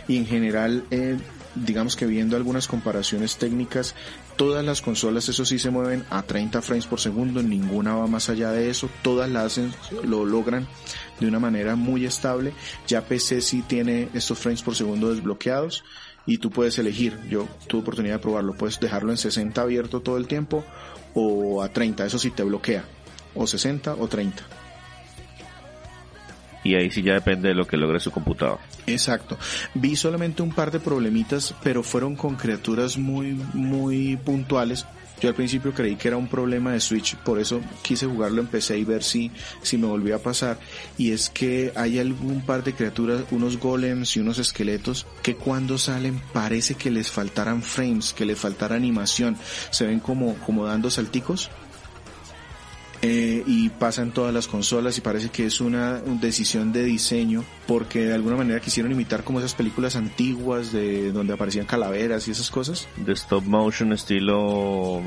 y 0.09 0.17
en 0.17 0.27
general 0.27 0.83
eh, 0.91 1.17
digamos 1.55 1.95
que 1.95 2.07
viendo 2.07 2.37
algunas 2.37 2.67
comparaciones 2.67 3.37
técnicas, 3.37 3.95
todas 4.37 4.65
las 4.65 4.81
consolas 4.81 5.29
eso 5.29 5.45
sí 5.45 5.59
se 5.59 5.71
mueven 5.71 6.05
a 6.11 6.23
30 6.23 6.63
frames 6.63 6.87
por 6.87 7.01
segundo, 7.01 7.43
ninguna 7.43 7.95
va 7.95 8.07
más 8.07 8.29
allá 8.29 8.51
de 8.51 8.71
eso, 8.71 8.89
todas 9.03 9.31
las 9.31 9.45
hacen, 9.45 9.73
lo 10.05 10.25
logran 10.25 10.67
de 11.21 11.29
una 11.29 11.39
manera 11.39 11.77
muy 11.77 12.05
estable, 12.05 12.53
ya 12.87 13.03
PC 13.03 13.41
sí 13.41 13.63
tiene 13.63 14.09
estos 14.15 14.39
frames 14.39 14.63
por 14.63 14.75
segundo 14.75 15.13
desbloqueados 15.13 15.85
y 16.27 16.39
tú 16.39 16.51
puedes 16.51 16.79
elegir, 16.79 17.19
yo 17.29 17.49
tuve 17.67 17.83
oportunidad 17.83 18.17
de 18.17 18.23
probarlo, 18.23 18.55
puedes 18.55 18.81
dejarlo 18.81 19.11
en 19.11 19.19
60 19.19 19.61
abierto 19.61 20.01
todo 20.01 20.17
el 20.17 20.27
tiempo 20.27 20.65
o 21.15 21.63
a 21.63 21.69
30, 21.69 22.07
eso 22.07 22.19
sí 22.19 22.31
te 22.31 22.43
bloquea, 22.43 22.85
o 23.35 23.47
60 23.47 23.95
o 23.95 24.09
30 24.09 24.45
y 26.65 26.75
ahí 26.75 26.91
sí 26.91 27.03
ya 27.03 27.13
depende 27.13 27.49
de 27.49 27.55
lo 27.55 27.67
que 27.67 27.77
logre 27.77 28.01
su 28.01 28.11
computador. 28.11 28.59
Exacto. 28.87 29.39
Vi 29.75 29.97
solamente 29.97 30.43
un 30.43 30.53
par 30.53 30.71
de 30.71 30.81
problemitas, 30.81 31.55
pero 31.63 31.83
fueron 31.83 32.17
con 32.17 32.37
criaturas 32.37 32.99
muy, 32.99 33.33
muy 33.55 34.17
puntuales. 34.17 34.87
Yo 35.21 35.29
al 35.29 35.35
principio 35.35 35.73
creí 35.73 35.97
que 35.97 36.09
era 36.09 36.17
un 36.17 36.27
problema 36.27 36.73
de 36.73 36.81
Switch, 36.81 37.17
por 37.17 37.39
eso 37.39 37.61
quise 37.83 38.05
jugarlo 38.05 38.43
en 38.43 38.49
PC 38.49 38.77
y 38.79 38.85
ver 38.85 39.03
si, 39.03 39.31
si 39.63 39.79
me 39.79 39.87
volvía 39.87 40.17
a 40.17 40.19
pasar. 40.19 40.59
Y 40.99 41.13
es 41.13 41.31
que 41.31 41.73
hay 41.77 41.99
algún 41.99 42.43
par 42.45 42.65
de 42.65 42.75
criaturas, 42.75 43.23
unos 43.31 43.59
golems 43.59 44.17
y 44.17 44.21
unos 44.21 44.39
esqueletos, 44.39 45.07
que 45.23 45.37
cuando 45.37 45.79
salen 45.79 46.21
parece 46.33 46.75
que 46.75 46.91
les 46.91 47.11
faltaran 47.11 47.63
frames, 47.63 48.13
que 48.13 48.27
les 48.27 48.39
faltara 48.39 48.75
animación. 48.75 49.37
Se 49.71 49.87
ven 49.87 50.01
como, 50.01 50.35
como 50.39 50.67
dando 50.67 50.91
salticos 50.91 51.51
eh, 53.07 53.43
y 53.47 53.69
pasa 53.69 54.01
en 54.01 54.13
todas 54.13 54.33
las 54.33 54.49
consolas 54.49 54.97
y 54.97 55.03
parece 55.03 55.29
que 55.29 55.45
es 55.45 55.61
una 55.61 56.01
decisión 56.01 56.73
de 56.73 56.85
diseño 56.85 57.45
porque 57.67 58.07
de 58.07 58.15
alguna 58.15 58.37
manera 58.37 58.61
quisieron 58.61 58.93
imitar 58.93 59.25
como 59.25 59.41
esas 59.41 59.55
películas 59.55 59.95
antiguas 59.95 60.73
de 60.73 61.13
donde 61.13 61.35
aparecían 61.35 61.67
calaveras 61.67 62.27
y 62.29 62.31
esas 62.31 62.51
cosas. 62.51 62.89
De 62.97 63.13
stop 63.13 63.45
motion 63.45 63.93
estilo 63.93 65.03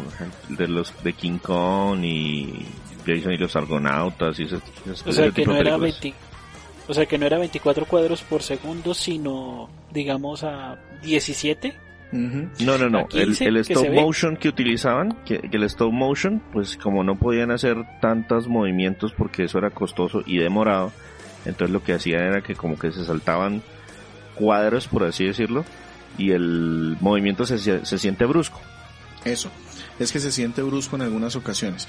de 0.50 0.68
los 0.68 0.94
de 1.04 1.14
King 1.14 1.40
Kong 1.40 2.04
y 2.04 2.68
Jason 3.04 3.34
y 3.34 3.38
los 3.38 3.56
Argonautas 3.56 4.40
y 4.40 4.44
esas, 4.44 4.62
o 5.04 5.12
sea 5.12 5.32
que 5.32 5.44
no 5.44 5.56
era 5.56 5.76
o 6.88 6.94
sea 6.94 7.08
que 7.08 7.18
no 7.18 7.26
era 7.26 7.40
24 7.40 7.88
cuadros 7.88 8.22
por 8.22 8.44
segundo 8.44 8.94
sino 8.94 9.70
digamos 9.92 10.44
a 10.44 10.78
17 11.02 11.87
no, 12.12 12.78
no, 12.78 12.90
no. 12.90 13.08
El, 13.12 13.58
stop 13.58 13.90
motion 13.92 14.38
que 14.38 14.50
utilizaban, 14.50 15.18
que, 15.26 15.42
el 15.52 15.64
stop 15.64 15.92
motion, 15.92 16.42
pues 16.52 16.78
como 16.78 17.04
no 17.04 17.16
podían 17.16 17.52
hacer 17.52 17.78
tantos 18.02 18.48
movimientos 18.48 19.14
porque 19.14 19.44
eso 19.44 19.58
era 19.58 19.72
costoso 19.72 20.24
y 20.26 20.38
demorado, 20.38 20.92
entonces 21.46 21.72
lo 21.72 21.84
que 21.84 21.94
hacían 21.94 22.24
era 22.24 22.42
que 22.42 22.56
como 22.56 22.78
que 22.78 22.92
se 22.92 23.06
saltaban 23.06 23.62
cuadros, 24.36 24.88
por 24.88 25.04
así 25.04 25.26
decirlo, 25.26 25.66
y 26.18 26.32
el 26.32 26.98
movimiento 27.02 27.46
se, 27.46 27.58
se 27.58 27.98
siente 27.98 28.26
brusco. 28.26 28.62
Eso, 29.26 29.52
es 30.00 30.12
que 30.12 30.20
se 30.20 30.32
siente 30.32 30.62
brusco 30.62 30.96
en 30.96 31.02
algunas 31.02 31.36
ocasiones. 31.36 31.88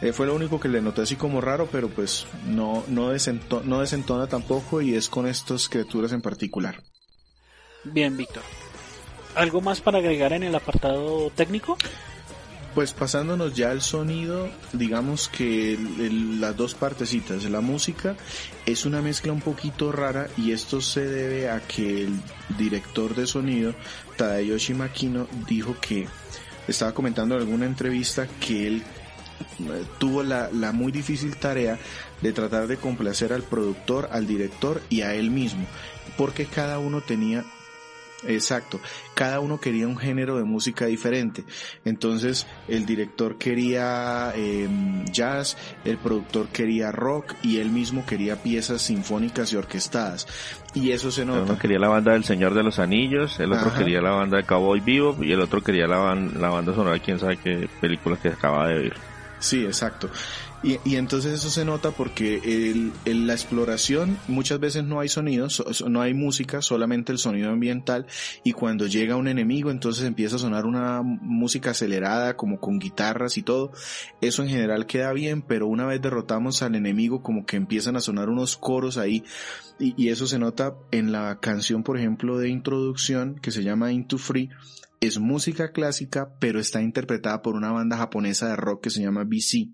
Eh, 0.00 0.12
fue 0.12 0.26
lo 0.26 0.34
único 0.34 0.58
que 0.58 0.68
le 0.68 0.80
noté 0.80 1.02
así 1.02 1.16
como 1.16 1.40
raro, 1.40 1.68
pero 1.70 1.88
pues 1.88 2.26
no, 2.46 2.84
no, 2.88 3.12
no 3.64 3.80
desentona 3.80 4.26
tampoco 4.26 4.80
y 4.80 4.94
es 4.94 5.08
con 5.10 5.26
estas 5.26 5.68
criaturas 5.68 6.12
en 6.12 6.22
particular. 6.22 6.82
Bien, 7.84 8.16
Víctor. 8.16 8.42
¿Algo 9.34 9.60
más 9.60 9.80
para 9.80 9.98
agregar 9.98 10.32
en 10.32 10.42
el 10.42 10.54
apartado 10.54 11.30
técnico? 11.34 11.76
Pues 12.74 12.92
pasándonos 12.92 13.54
ya 13.54 13.70
al 13.70 13.82
sonido, 13.82 14.48
digamos 14.72 15.28
que 15.28 15.76
las 16.38 16.56
dos 16.56 16.74
partecitas, 16.74 17.42
la 17.44 17.60
música 17.60 18.14
es 18.64 18.86
una 18.86 19.02
mezcla 19.02 19.32
un 19.32 19.40
poquito 19.40 19.90
rara 19.90 20.28
y 20.36 20.52
esto 20.52 20.80
se 20.80 21.04
debe 21.04 21.50
a 21.50 21.60
que 21.60 22.04
el 22.04 22.20
director 22.58 23.16
de 23.16 23.26
sonido, 23.26 23.74
Tadayoshi 24.16 24.74
Makino, 24.74 25.26
dijo 25.48 25.76
que 25.80 26.06
estaba 26.68 26.92
comentando 26.94 27.34
en 27.34 27.40
alguna 27.40 27.66
entrevista 27.66 28.28
que 28.38 28.68
él 28.68 28.82
eh, 29.58 29.84
tuvo 29.98 30.22
la, 30.22 30.48
la 30.52 30.70
muy 30.70 30.92
difícil 30.92 31.36
tarea 31.36 31.76
de 32.20 32.32
tratar 32.32 32.68
de 32.68 32.76
complacer 32.76 33.32
al 33.32 33.42
productor, 33.42 34.08
al 34.12 34.28
director 34.28 34.80
y 34.88 35.00
a 35.00 35.14
él 35.14 35.32
mismo, 35.32 35.66
porque 36.16 36.46
cada 36.46 36.78
uno 36.78 37.00
tenía 37.00 37.44
Exacto. 38.26 38.80
Cada 39.14 39.40
uno 39.40 39.60
quería 39.60 39.86
un 39.86 39.96
género 39.96 40.36
de 40.36 40.44
música 40.44 40.86
diferente. 40.86 41.44
Entonces 41.84 42.46
el 42.68 42.86
director 42.86 43.36
quería 43.38 44.32
em, 44.34 45.04
jazz, 45.06 45.56
el 45.84 45.98
productor 45.98 46.48
quería 46.48 46.92
rock 46.92 47.34
y 47.42 47.58
él 47.58 47.70
mismo 47.70 48.04
quería 48.06 48.42
piezas 48.42 48.82
sinfónicas 48.82 49.52
y 49.52 49.56
orquestadas. 49.56 50.26
Y 50.74 50.92
eso 50.92 51.10
se 51.10 51.24
nota. 51.24 51.42
Uno 51.42 51.58
quería 51.58 51.78
la 51.78 51.88
banda 51.88 52.12
del 52.12 52.24
Señor 52.24 52.54
de 52.54 52.62
los 52.62 52.78
Anillos, 52.78 53.40
el 53.40 53.52
otro 53.52 53.74
quería 53.74 54.00
la 54.00 54.10
banda 54.10 54.36
de 54.36 54.44
Cowboy 54.44 54.80
Vivo 54.80 55.16
y 55.20 55.32
el 55.32 55.40
otro 55.40 55.62
quería 55.62 55.86
la, 55.86 56.14
la 56.14 56.48
banda 56.48 56.74
sonora 56.74 56.98
quién 56.98 57.18
sabe 57.18 57.38
qué 57.38 57.68
películas 57.80 58.20
que 58.20 58.28
acaba 58.28 58.68
de 58.68 58.74
ver. 58.74 59.10
Sí, 59.40 59.64
exacto. 59.64 60.10
Y, 60.62 60.78
y, 60.84 60.96
entonces 60.96 61.32
eso 61.32 61.48
se 61.48 61.64
nota 61.64 61.90
porque 61.90 62.40
el, 62.44 63.26
la 63.26 63.32
exploración 63.32 64.18
muchas 64.28 64.60
veces 64.60 64.84
no 64.84 65.00
hay 65.00 65.08
sonidos, 65.08 65.64
no 65.88 66.02
hay 66.02 66.12
música, 66.12 66.60
solamente 66.60 67.12
el 67.12 67.18
sonido 67.18 67.50
ambiental 67.50 68.06
y 68.44 68.52
cuando 68.52 68.86
llega 68.86 69.16
un 69.16 69.26
enemigo 69.26 69.70
entonces 69.70 70.04
empieza 70.04 70.36
a 70.36 70.38
sonar 70.38 70.66
una 70.66 71.00
música 71.02 71.70
acelerada 71.70 72.36
como 72.36 72.60
con 72.60 72.78
guitarras 72.78 73.38
y 73.38 73.42
todo. 73.42 73.72
Eso 74.20 74.42
en 74.42 74.50
general 74.50 74.84
queda 74.84 75.14
bien, 75.14 75.40
pero 75.40 75.66
una 75.66 75.86
vez 75.86 76.02
derrotamos 76.02 76.60
al 76.62 76.74
enemigo 76.74 77.22
como 77.22 77.46
que 77.46 77.56
empiezan 77.56 77.96
a 77.96 78.00
sonar 78.00 78.28
unos 78.28 78.58
coros 78.58 78.98
ahí 78.98 79.24
y, 79.78 79.94
y 79.96 80.10
eso 80.10 80.26
se 80.26 80.38
nota 80.38 80.74
en 80.90 81.10
la 81.10 81.40
canción 81.40 81.82
por 81.82 81.98
ejemplo 81.98 82.36
de 82.36 82.50
introducción 82.50 83.36
que 83.40 83.50
se 83.50 83.62
llama 83.62 83.92
Into 83.92 84.18
Free 84.18 84.50
es 85.00 85.18
música 85.18 85.72
clásica, 85.72 86.34
pero 86.38 86.60
está 86.60 86.82
interpretada 86.82 87.40
por 87.40 87.54
una 87.54 87.72
banda 87.72 87.96
japonesa 87.96 88.48
de 88.48 88.56
rock 88.56 88.84
que 88.84 88.90
se 88.90 89.02
llama 89.02 89.24
BC. 89.24 89.70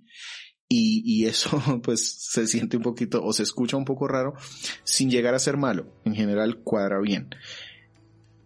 Y, 0.69 1.03
y, 1.05 1.27
eso 1.27 1.63
pues 1.83 2.11
se 2.11 2.47
siente 2.47 2.77
un 2.77 2.83
poquito 2.83 3.25
o 3.25 3.33
se 3.33 3.45
escucha 3.45 3.77
un 3.77 3.85
poco 3.85 4.09
raro 4.09 4.35
sin 4.83 5.11
llegar 5.11 5.35
a 5.35 5.39
ser 5.39 5.57
malo. 5.57 5.87
En 6.05 6.15
general 6.15 6.59
cuadra 6.59 7.01
bien. 7.01 7.29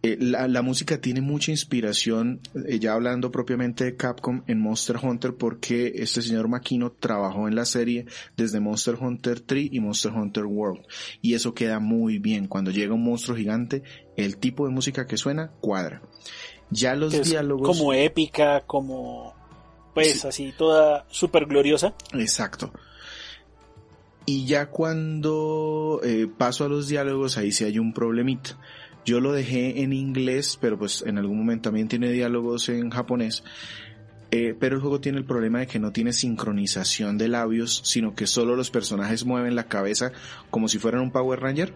Eh, 0.02 0.16
la, 0.18 0.48
la, 0.48 0.62
música 0.62 0.98
tiene 0.98 1.20
mucha 1.20 1.50
inspiración, 1.50 2.40
eh, 2.66 2.78
ya 2.78 2.94
hablando 2.94 3.30
propiamente 3.30 3.84
de 3.84 3.96
Capcom 3.96 4.42
en 4.46 4.58
Monster 4.58 4.96
Hunter, 4.96 5.34
porque 5.34 5.92
este 5.96 6.22
señor 6.22 6.48
Makino 6.48 6.90
trabajó 6.90 7.48
en 7.48 7.54
la 7.54 7.66
serie 7.66 8.06
desde 8.34 8.60
Monster 8.60 8.94
Hunter 8.98 9.40
3 9.40 9.68
y 9.70 9.80
Monster 9.80 10.12
Hunter 10.12 10.46
World. 10.46 10.86
Y 11.20 11.34
eso 11.34 11.52
queda 11.52 11.80
muy 11.80 12.18
bien. 12.18 12.48
Cuando 12.48 12.70
llega 12.70 12.94
un 12.94 13.04
monstruo 13.04 13.36
gigante, 13.36 13.82
el 14.16 14.38
tipo 14.38 14.66
de 14.66 14.72
música 14.72 15.06
que 15.06 15.18
suena 15.18 15.50
cuadra. 15.60 16.00
Ya 16.70 16.94
los 16.94 17.12
diálogos. 17.28 17.68
Como 17.68 17.92
épica, 17.92 18.62
como. 18.66 19.34
Pues 19.94 20.24
así, 20.24 20.52
toda 20.56 21.06
súper 21.10 21.46
gloriosa. 21.46 21.94
Exacto. 22.12 22.72
Y 24.26 24.46
ya 24.46 24.66
cuando 24.66 26.00
eh, 26.04 26.28
paso 26.36 26.64
a 26.64 26.68
los 26.68 26.88
diálogos, 26.88 27.36
ahí 27.36 27.52
sí 27.52 27.64
hay 27.64 27.78
un 27.78 27.92
problemita. 27.92 28.56
Yo 29.04 29.20
lo 29.20 29.32
dejé 29.32 29.82
en 29.82 29.92
inglés, 29.92 30.58
pero 30.60 30.78
pues 30.78 31.02
en 31.06 31.18
algún 31.18 31.38
momento 31.38 31.64
también 31.64 31.88
tiene 31.88 32.10
diálogos 32.10 32.68
en 32.68 32.90
japonés. 32.90 33.42
Eh, 34.30 34.54
pero 34.58 34.76
el 34.76 34.80
juego 34.80 35.00
tiene 35.00 35.18
el 35.18 35.24
problema 35.24 35.58
de 35.58 35.66
que 35.66 35.80
no 35.80 35.90
tiene 35.90 36.12
sincronización 36.12 37.18
de 37.18 37.26
labios, 37.26 37.80
sino 37.84 38.14
que 38.14 38.28
solo 38.28 38.54
los 38.54 38.70
personajes 38.70 39.24
mueven 39.24 39.56
la 39.56 39.64
cabeza 39.64 40.12
como 40.50 40.68
si 40.68 40.78
fueran 40.78 41.00
un 41.00 41.10
Power 41.10 41.40
Ranger. 41.40 41.72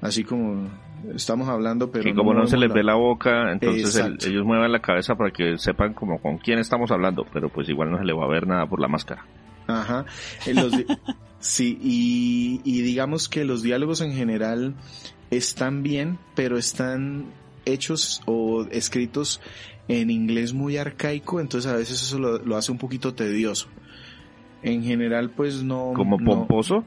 Así 0.00 0.24
como 0.24 0.70
estamos 1.14 1.48
hablando, 1.48 1.90
pero... 1.90 2.08
Y 2.08 2.14
como 2.14 2.34
no, 2.34 2.46
se 2.46 2.56
les 2.56 2.72
ve 2.72 2.82
la 2.82 2.94
boca, 2.94 3.52
entonces 3.52 3.96
ellos 4.26 4.44
mueven 4.44 4.72
la 4.72 4.80
cabeza 4.80 5.14
para 5.14 5.30
que 5.30 5.58
sepan 5.58 5.94
como 5.94 6.20
con 6.20 6.38
quién 6.38 6.58
estamos 6.58 6.90
hablando, 6.90 7.26
pero 7.32 7.48
pues 7.48 7.68
igual 7.68 7.90
no 7.90 7.98
se 7.98 8.04
le 8.04 8.12
va 8.12 8.24
a 8.24 8.28
ver 8.28 8.46
nada 8.46 8.66
por 8.66 8.80
la 8.80 8.88
máscara. 8.88 9.24
Ajá. 9.66 10.04
sí, 11.38 11.78
y, 11.82 12.60
y 12.64 12.82
digamos 12.82 13.28
que 13.28 13.44
los 13.44 13.62
diálogos 13.62 14.00
en 14.00 14.12
general 14.12 14.74
están 15.30 15.82
bien, 15.82 16.18
pero 16.34 16.58
están 16.58 17.26
hechos 17.64 18.22
o 18.26 18.64
escritos 18.70 19.40
en 19.88 20.10
inglés 20.10 20.52
muy 20.52 20.76
arcaico, 20.76 21.40
entonces 21.40 21.70
a 21.70 21.76
veces 21.76 22.02
eso 22.02 22.18
lo, 22.18 22.56
hace 22.56 22.72
un 22.72 22.78
poquito 22.78 23.14
tedioso. 23.14 23.68
En 24.62 24.84
general, 24.84 25.30
pues 25.30 25.62
no... 25.62 25.92
¿Como 25.94 26.18
pomposo? 26.18 26.84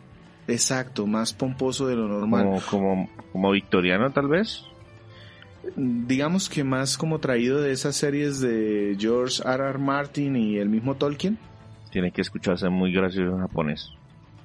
Exacto, 0.48 1.08
más 1.08 1.34
pomposo 1.34 1.88
de 1.88 1.96
lo 1.96 2.08
normal. 2.08 2.62
Como, 2.70 3.10
como, 3.32 3.52
victoriano 3.52 4.12
tal 4.12 4.28
vez. 4.28 4.66
Digamos 5.76 6.50
que 6.50 6.64
más 6.64 6.98
como 6.98 7.20
traído 7.20 7.60
de 7.62 7.72
esas 7.72 7.96
series 7.96 8.40
de 8.40 8.96
George 9.00 9.42
R. 9.44 9.70
R. 9.70 9.80
Martin 9.80 10.36
y 10.36 10.58
el 10.58 10.70
mismo 10.70 10.96
Tolkien. 10.96 11.40
Tiene 11.92 12.12
que 12.12 12.22
escucharse 12.22 12.70
muy 12.70 12.94
gracioso 12.94 13.36
en 13.36 13.42
japonés. 13.42 13.90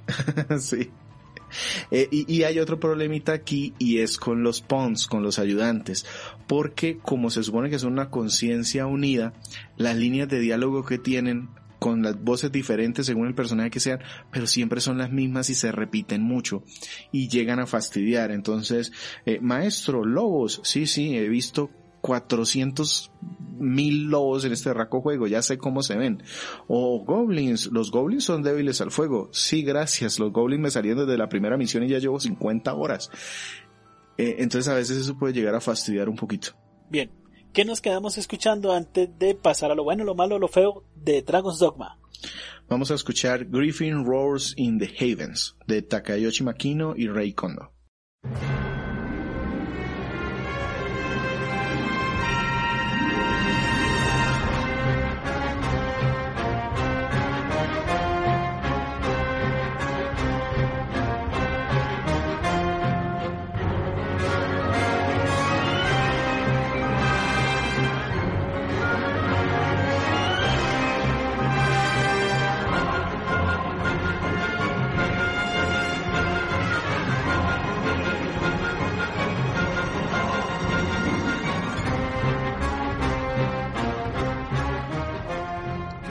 sí. 0.58 0.90
Eh, 1.90 2.08
y, 2.10 2.32
y, 2.32 2.44
hay 2.44 2.60
otro 2.60 2.78
problemita 2.78 3.32
aquí 3.32 3.74
y 3.76 3.98
es 3.98 4.18
con 4.18 4.44
los 4.44 4.60
pawns, 4.60 5.08
con 5.08 5.24
los 5.24 5.40
ayudantes, 5.40 6.06
porque 6.46 6.98
como 6.98 7.28
se 7.28 7.42
supone 7.42 7.70
que 7.70 7.80
son 7.80 7.92
una 7.92 8.08
conciencia 8.08 8.86
unida, 8.86 9.32
las 9.76 9.96
líneas 9.96 10.28
de 10.28 10.38
diálogo 10.38 10.84
que 10.84 10.98
tienen 10.98 11.48
con 11.80 12.02
las 12.02 12.22
voces 12.22 12.52
diferentes 12.52 13.06
según 13.06 13.26
el 13.26 13.34
personaje 13.34 13.70
que 13.70 13.80
sean, 13.80 14.00
pero 14.30 14.46
siempre 14.46 14.80
son 14.80 14.98
las 14.98 15.10
mismas 15.10 15.50
y 15.50 15.54
se 15.54 15.72
repiten 15.72 16.22
mucho 16.22 16.62
y 17.10 17.28
llegan 17.28 17.58
a 17.58 17.66
fastidiar. 17.66 18.30
Entonces, 18.30 18.92
eh, 19.26 19.40
maestro, 19.40 20.04
lobos, 20.04 20.60
sí, 20.62 20.86
sí, 20.86 21.16
he 21.16 21.28
visto 21.28 21.70
400 22.02 23.12
mil 23.58 24.04
lobos 24.04 24.44
en 24.44 24.52
este 24.52 24.72
raco 24.72 25.00
juego, 25.00 25.26
ya 25.26 25.42
sé 25.42 25.58
cómo 25.58 25.82
se 25.82 25.96
ven. 25.96 26.22
O 26.68 27.04
goblins, 27.04 27.66
los 27.72 27.90
goblins 27.90 28.24
son 28.24 28.42
débiles 28.42 28.80
al 28.80 28.90
fuego. 28.90 29.28
Sí, 29.32 29.62
gracias, 29.62 30.18
los 30.18 30.32
goblins 30.32 30.62
me 30.62 30.70
salieron 30.70 31.06
desde 31.06 31.18
la 31.18 31.28
primera 31.28 31.56
misión 31.56 31.82
y 31.82 31.88
ya 31.88 31.98
llevo 31.98 32.20
50 32.20 32.74
horas. 32.74 33.10
Eh, 34.18 34.36
entonces 34.38 34.68
a 34.68 34.74
veces 34.74 34.98
eso 34.98 35.18
puede 35.18 35.32
llegar 35.32 35.54
a 35.54 35.60
fastidiar 35.60 36.08
un 36.08 36.16
poquito. 36.16 36.50
Bien, 36.90 37.10
¿Qué 37.52 37.64
nos 37.64 37.80
quedamos 37.80 38.16
escuchando 38.16 38.72
antes 38.72 39.08
de 39.18 39.34
pasar 39.34 39.72
a 39.72 39.74
lo 39.74 39.82
bueno, 39.82 40.04
lo 40.04 40.14
malo, 40.14 40.38
lo 40.38 40.46
feo 40.46 40.84
de 40.94 41.22
Dragon's 41.22 41.58
Dogma? 41.58 41.98
Vamos 42.68 42.92
a 42.92 42.94
escuchar 42.94 43.44
Griffin 43.46 44.04
Roars 44.04 44.54
in 44.56 44.78
the 44.78 44.88
Havens 45.00 45.56
de 45.66 45.82
Takayoshi 45.82 46.44
Makino 46.44 46.94
y 46.96 47.08
Rei 47.08 47.32
Kondo. 47.32 47.72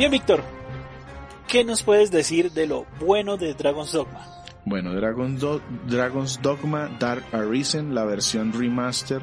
Víctor, 0.09 0.43
¿qué 1.47 1.63
nos 1.63 1.83
puedes 1.83 2.09
decir 2.09 2.51
de 2.51 2.65
lo 2.65 2.85
bueno 2.99 3.37
de 3.37 3.53
Dragon's 3.53 3.91
Dogma? 3.91 4.25
Bueno, 4.65 4.93
Dragon's, 4.93 6.41
Dogma 6.41 6.89
Dark 6.99 7.23
Arisen, 7.31 7.93
la 7.93 8.05
versión 8.05 8.51
remaster 8.51 9.21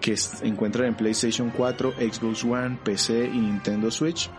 que 0.00 0.16
se 0.16 0.46
encuentra 0.46 0.86
en 0.86 0.94
PlayStation 0.94 1.50
4, 1.50 1.94
Xbox 1.98 2.44
One, 2.44 2.78
PC 2.84 3.24
y 3.26 3.38
Nintendo 3.38 3.90
Switch. 3.90 4.30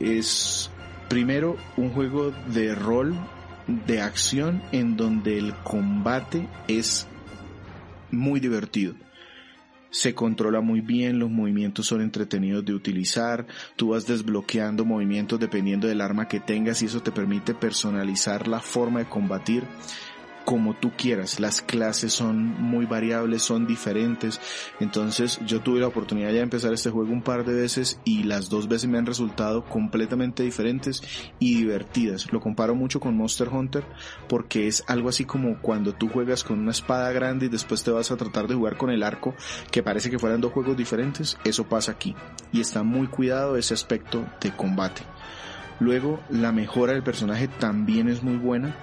Es 0.00 0.70
primero 1.08 1.56
un 1.76 1.90
juego 1.90 2.32
de 2.48 2.74
rol 2.74 3.14
de 3.66 4.00
acción 4.00 4.62
en 4.72 4.96
donde 4.96 5.38
el 5.38 5.54
combate 5.56 6.48
es 6.68 7.06
muy 8.10 8.40
divertido 8.40 8.94
se 9.94 10.12
controla 10.12 10.60
muy 10.60 10.80
bien, 10.80 11.20
los 11.20 11.30
movimientos 11.30 11.86
son 11.86 12.02
entretenidos 12.02 12.64
de 12.64 12.74
utilizar, 12.74 13.46
tú 13.76 13.90
vas 13.90 14.08
desbloqueando 14.08 14.84
movimientos 14.84 15.38
dependiendo 15.38 15.86
del 15.86 16.00
arma 16.00 16.26
que 16.26 16.40
tengas 16.40 16.82
y 16.82 16.86
eso 16.86 17.00
te 17.00 17.12
permite 17.12 17.54
personalizar 17.54 18.48
la 18.48 18.58
forma 18.58 18.98
de 18.98 19.08
combatir. 19.08 19.62
Como 20.44 20.74
tú 20.74 20.92
quieras. 20.96 21.40
Las 21.40 21.62
clases 21.62 22.12
son 22.12 22.60
muy 22.60 22.86
variables, 22.86 23.42
son 23.42 23.66
diferentes. 23.66 24.40
Entonces 24.80 25.40
yo 25.46 25.60
tuve 25.60 25.80
la 25.80 25.86
oportunidad 25.86 26.28
ya 26.28 26.36
de 26.36 26.40
empezar 26.40 26.72
este 26.72 26.90
juego 26.90 27.12
un 27.12 27.22
par 27.22 27.44
de 27.44 27.54
veces 27.54 28.00
y 28.04 28.24
las 28.24 28.48
dos 28.48 28.68
veces 28.68 28.88
me 28.88 28.98
han 28.98 29.06
resultado 29.06 29.64
completamente 29.64 30.42
diferentes 30.42 31.02
y 31.38 31.56
divertidas. 31.56 32.32
Lo 32.32 32.40
comparo 32.40 32.74
mucho 32.74 33.00
con 33.00 33.16
Monster 33.16 33.48
Hunter 33.48 33.84
porque 34.28 34.66
es 34.68 34.84
algo 34.86 35.08
así 35.08 35.24
como 35.24 35.60
cuando 35.60 35.94
tú 35.94 36.08
juegas 36.08 36.44
con 36.44 36.58
una 36.60 36.72
espada 36.72 37.10
grande 37.12 37.46
y 37.46 37.48
después 37.48 37.82
te 37.82 37.90
vas 37.90 38.10
a 38.10 38.16
tratar 38.16 38.46
de 38.46 38.54
jugar 38.54 38.76
con 38.76 38.90
el 38.90 39.02
arco 39.02 39.34
que 39.70 39.82
parece 39.82 40.10
que 40.10 40.18
fueran 40.18 40.40
dos 40.40 40.52
juegos 40.52 40.76
diferentes. 40.76 41.38
Eso 41.44 41.64
pasa 41.64 41.92
aquí. 41.92 42.14
Y 42.52 42.60
está 42.60 42.82
muy 42.82 43.06
cuidado 43.06 43.56
ese 43.56 43.74
aspecto 43.74 44.24
de 44.40 44.54
combate. 44.54 45.02
Luego, 45.80 46.20
la 46.30 46.52
mejora 46.52 46.92
del 46.92 47.02
personaje 47.02 47.48
también 47.48 48.08
es 48.08 48.22
muy 48.22 48.36
buena 48.36 48.76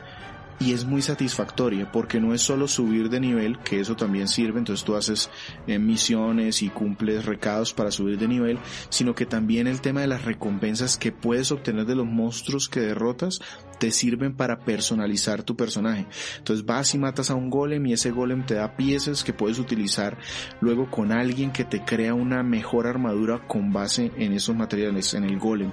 y 0.61 0.73
es 0.73 0.85
muy 0.85 1.01
satisfactoria 1.01 1.91
porque 1.91 2.19
no 2.19 2.35
es 2.35 2.41
solo 2.41 2.67
subir 2.67 3.09
de 3.09 3.19
nivel, 3.19 3.57
que 3.59 3.79
eso 3.79 3.95
también 3.95 4.27
sirve, 4.27 4.59
entonces 4.59 4.85
tú 4.85 4.95
haces 4.95 5.31
eh, 5.65 5.79
misiones 5.79 6.61
y 6.61 6.69
cumples 6.69 7.25
recados 7.25 7.73
para 7.73 7.89
subir 7.89 8.19
de 8.19 8.27
nivel, 8.27 8.59
sino 8.89 9.15
que 9.15 9.25
también 9.25 9.65
el 9.65 9.81
tema 9.81 10.01
de 10.01 10.07
las 10.07 10.23
recompensas 10.23 10.97
que 10.97 11.11
puedes 11.11 11.51
obtener 11.51 11.85
de 11.85 11.95
los 11.95 12.05
monstruos 12.05 12.69
que 12.69 12.79
derrotas 12.79 13.41
te 13.79 13.89
sirven 13.89 14.35
para 14.35 14.59
personalizar 14.59 15.41
tu 15.41 15.55
personaje. 15.55 16.05
Entonces 16.37 16.63
vas 16.63 16.93
y 16.93 16.99
matas 16.99 17.31
a 17.31 17.35
un 17.35 17.49
golem 17.49 17.87
y 17.87 17.93
ese 17.93 18.11
golem 18.11 18.45
te 18.45 18.53
da 18.53 18.75
piezas 18.77 19.23
que 19.23 19.33
puedes 19.33 19.57
utilizar 19.57 20.19
luego 20.59 20.91
con 20.91 21.11
alguien 21.11 21.51
que 21.51 21.65
te 21.65 21.83
crea 21.83 22.13
una 22.13 22.43
mejor 22.43 22.85
armadura 22.85 23.47
con 23.47 23.73
base 23.73 24.11
en 24.17 24.33
esos 24.33 24.55
materiales, 24.55 25.15
en 25.15 25.23
el 25.23 25.39
golem 25.39 25.71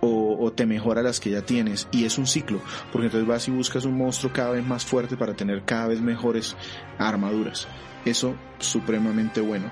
o, 0.00 0.52
te 0.52 0.66
mejora 0.66 1.02
las 1.02 1.20
que 1.20 1.30
ya 1.30 1.42
tienes. 1.42 1.88
Y 1.90 2.04
es 2.04 2.18
un 2.18 2.26
ciclo, 2.26 2.60
porque 2.92 3.06
entonces 3.06 3.28
vas 3.28 3.48
y 3.48 3.50
buscas 3.50 3.84
un 3.84 3.96
monstruo 3.96 4.32
cada 4.32 4.52
vez 4.52 4.66
más 4.66 4.84
fuerte 4.84 5.16
para 5.16 5.34
tener 5.34 5.64
cada 5.64 5.88
vez 5.88 6.00
mejores 6.00 6.56
armaduras. 6.98 7.68
Eso 8.04 8.34
supremamente 8.58 9.40
bueno. 9.40 9.70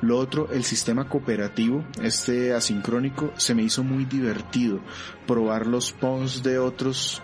Lo 0.00 0.18
otro, 0.18 0.48
el 0.52 0.62
sistema 0.62 1.08
cooperativo, 1.08 1.84
este 2.02 2.54
asincrónico, 2.54 3.32
se 3.36 3.54
me 3.54 3.62
hizo 3.62 3.82
muy 3.82 4.04
divertido. 4.04 4.80
Probar 5.26 5.66
los 5.66 5.92
pons 5.92 6.42
de 6.44 6.58
otros, 6.58 7.20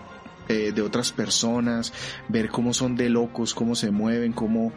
eh, 0.48 0.72
de 0.74 0.82
otras 0.82 1.12
personas, 1.12 1.92
ver 2.28 2.48
cómo 2.48 2.74
son 2.74 2.96
de 2.96 3.10
locos, 3.10 3.54
cómo 3.54 3.76
se 3.76 3.92
mueven, 3.92 4.32
cómo, 4.32 4.72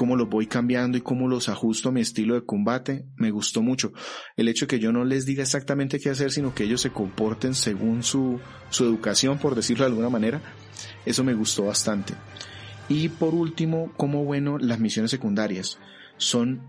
cómo 0.00 0.16
los 0.16 0.30
voy 0.30 0.46
cambiando 0.46 0.96
y 0.96 1.02
cómo 1.02 1.28
los 1.28 1.50
ajusto 1.50 1.90
a 1.90 1.92
mi 1.92 2.00
estilo 2.00 2.34
de 2.34 2.46
combate, 2.46 3.04
me 3.16 3.30
gustó 3.30 3.60
mucho. 3.60 3.92
El 4.34 4.48
hecho 4.48 4.64
de 4.64 4.68
que 4.68 4.78
yo 4.78 4.92
no 4.92 5.04
les 5.04 5.26
diga 5.26 5.42
exactamente 5.42 6.00
qué 6.00 6.08
hacer, 6.08 6.30
sino 6.32 6.54
que 6.54 6.64
ellos 6.64 6.80
se 6.80 6.88
comporten 6.88 7.54
según 7.54 8.02
su, 8.02 8.40
su 8.70 8.84
educación, 8.84 9.36
por 9.36 9.54
decirlo 9.54 9.84
de 9.84 9.90
alguna 9.90 10.08
manera, 10.08 10.40
eso 11.04 11.22
me 11.22 11.34
gustó 11.34 11.66
bastante. 11.66 12.14
Y 12.88 13.10
por 13.10 13.34
último, 13.34 13.92
como 13.98 14.24
bueno, 14.24 14.56
las 14.56 14.80
misiones 14.80 15.10
secundarias 15.10 15.78
son 16.16 16.62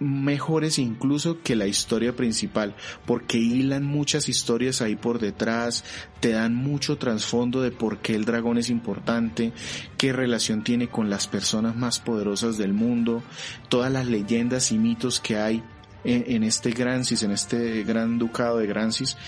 mejores 0.00 0.78
incluso 0.78 1.42
que 1.42 1.54
la 1.54 1.66
historia 1.66 2.16
principal, 2.16 2.74
porque 3.06 3.38
hilan 3.38 3.84
muchas 3.84 4.28
historias 4.28 4.80
ahí 4.80 4.96
por 4.96 5.20
detrás, 5.20 5.84
te 6.20 6.30
dan 6.30 6.54
mucho 6.54 6.96
trasfondo 6.98 7.60
de 7.60 7.70
por 7.70 7.98
qué 7.98 8.14
el 8.14 8.24
dragón 8.24 8.58
es 8.58 8.70
importante, 8.70 9.52
qué 9.98 10.12
relación 10.12 10.64
tiene 10.64 10.88
con 10.88 11.10
las 11.10 11.28
personas 11.28 11.76
más 11.76 12.00
poderosas 12.00 12.56
del 12.56 12.72
mundo, 12.72 13.22
todas 13.68 13.92
las 13.92 14.06
leyendas 14.06 14.72
y 14.72 14.78
mitos 14.78 15.20
que 15.20 15.36
hay 15.36 15.62
en, 16.02 16.44
este 16.44 16.70
Grancis, 16.70 17.22
en 17.22 17.30
este 17.30 17.82
gran 17.84 18.18
ducado 18.18 18.58
de 18.58 18.66
Grancis, 18.66 19.18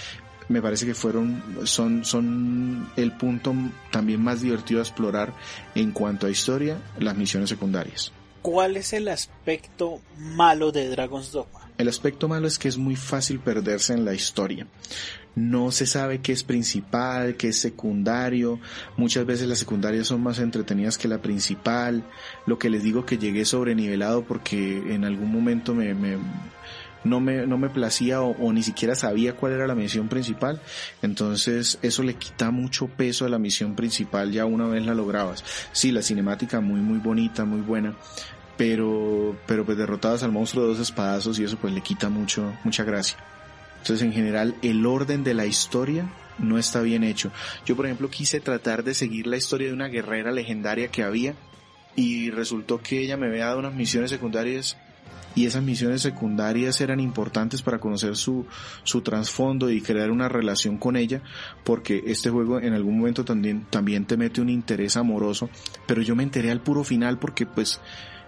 me 0.49 0.63
parece 0.63 0.87
que 0.87 0.95
fueron, 0.95 1.43
son, 1.65 2.05
son 2.05 2.91
el 2.97 3.13
punto 3.13 3.55
también 3.91 4.23
más 4.23 4.41
divertido 4.41 4.81
a 4.81 4.83
explorar 4.83 5.35
en 5.75 5.93
cuanto 5.93 6.27
a 6.27 6.31
historia, 6.31 6.79
las 6.99 7.17
misiones 7.17 7.51
secundarias. 7.51 8.13
¿Cuál 8.43 8.77
es 8.77 8.93
el 8.93 9.09
aspecto 9.09 10.01
malo 10.19 10.73
de 10.73 10.89
Dragon's 10.89 11.31
Dogma? 11.31 11.71
El 11.79 11.89
aspecto 11.89 12.29
malo 12.29 12.47
es 12.47 12.59
que 12.59 12.69
es 12.69 12.77
muy 12.77 12.97
fácil 12.97 13.39
perderse 13.39 13.95
en 13.95 14.05
la 14.05 14.15
historia. 14.15 14.67
No 15.35 15.71
se 15.71 15.87
sabe 15.87 16.21
qué 16.21 16.33
es 16.33 16.43
principal, 16.45 17.37
qué 17.37 17.49
es 17.49 17.59
secundario. 17.59 18.61
Muchas 18.97 19.25
veces 19.25 19.49
las 19.49 19.59
secundarias 19.59 20.09
son 20.09 20.23
más 20.23 20.39
entretenidas 20.39 20.99
que 20.99 21.09
la 21.09 21.23
principal. 21.23 22.05
Lo 22.45 22.59
que 22.59 22.69
les 22.69 22.83
digo 22.83 23.07
que 23.07 23.17
llegué 23.17 23.45
sobrenivelado 23.45 24.25
porque 24.25 24.79
en 24.93 25.05
algún 25.05 25.33
momento 25.33 25.75
me, 25.75 25.95
me 25.95 26.19
no 27.05 27.21
me, 27.21 27.47
no 27.47 27.59
me 27.59 27.69
placía 27.69 28.21
o, 28.23 28.53
ni 28.53 28.63
siquiera 28.63 28.95
sabía 28.95 29.35
cuál 29.35 29.53
era 29.53 29.67
la 29.67 29.75
misión 29.75 30.09
principal. 30.09 30.61
Entonces 31.03 31.79
eso 31.83 32.03
le 32.03 32.15
quita 32.15 32.51
mucho 32.51 32.89
peso 32.89 33.25
a 33.25 33.29
la 33.29 33.39
misión 33.39 33.75
principal 33.75 34.33
ya 34.33 34.45
una 34.45 34.67
vez 34.67 34.85
la 34.85 34.95
lograbas. 34.95 35.45
Sí, 35.73 35.93
la 35.93 36.03
cinemática 36.03 36.61
muy 36.61 36.81
muy 36.81 36.99
bonita, 36.99 37.45
muy 37.45 37.61
buena. 37.61 37.95
Pero, 38.57 39.37
pero 39.47 39.65
pues 39.65 39.79
derrotadas 39.79 40.23
al 40.23 40.31
monstruo 40.31 40.65
de 40.65 40.71
dos 40.71 40.81
espadazos 40.81 41.39
y 41.39 41.45
eso 41.45 41.57
pues 41.57 41.73
le 41.73 41.81
quita 41.81 42.09
mucho, 42.09 42.53
mucha 42.65 42.85
gracia. 42.85 43.17
Entonces 43.79 44.05
en 44.07 44.13
general 44.13 44.55
el 44.63 44.85
orden 44.87 45.25
de 45.25 45.35
la 45.35 45.47
historia 45.47 46.09
no 46.39 46.59
está 46.59 46.81
bien 46.83 47.03
hecho. 47.03 47.33
Yo 47.67 47.77
por 47.77 47.87
ejemplo 47.87 48.11
quise 48.11 48.41
tratar 48.41 48.85
de 48.85 48.95
seguir 48.95 49.27
la 49.27 49.37
historia 49.37 49.69
de 49.69 49.75
una 49.75 49.89
guerrera 49.89 50.31
legendaria 50.31 50.89
que 50.89 51.03
había 51.03 51.35
y 51.97 52.31
resultó 52.31 52.81
que 52.81 53.01
ella 53.01 53.17
me 53.17 53.27
había 53.27 53.47
dado 53.47 53.59
unas 53.59 53.75
misiones 53.75 54.11
secundarias 54.11 54.77
y 55.35 55.47
esas 55.47 55.63
misiones 55.63 56.03
secundarias 56.03 56.81
eran 56.81 57.01
importantes 57.01 57.63
para 57.63 57.79
conocer 57.79 58.17
su, 58.17 58.47
su 58.85 59.01
trasfondo 59.01 59.71
y 59.71 59.81
crear 59.81 60.11
una 60.11 60.29
relación 60.29 60.79
con 60.79 60.97
ella, 60.97 61.23
porque 61.65 62.03
este 62.07 62.31
juego 62.31 62.61
en 62.61 62.75
algún 62.75 62.99
momento 62.99 63.25
también, 63.25 63.67
también 63.71 64.05
te 64.05 64.17
mete 64.17 64.41
un 64.41 64.49
interés 64.49 64.97
amoroso, 64.97 65.49
pero 65.87 66.03
yo 66.03 66.15
me 66.15 66.23
enteré 66.23 66.51
al 66.51 66.61
puro 66.61 66.85
final 66.85 67.19
porque 67.19 67.47
pues 67.47 67.81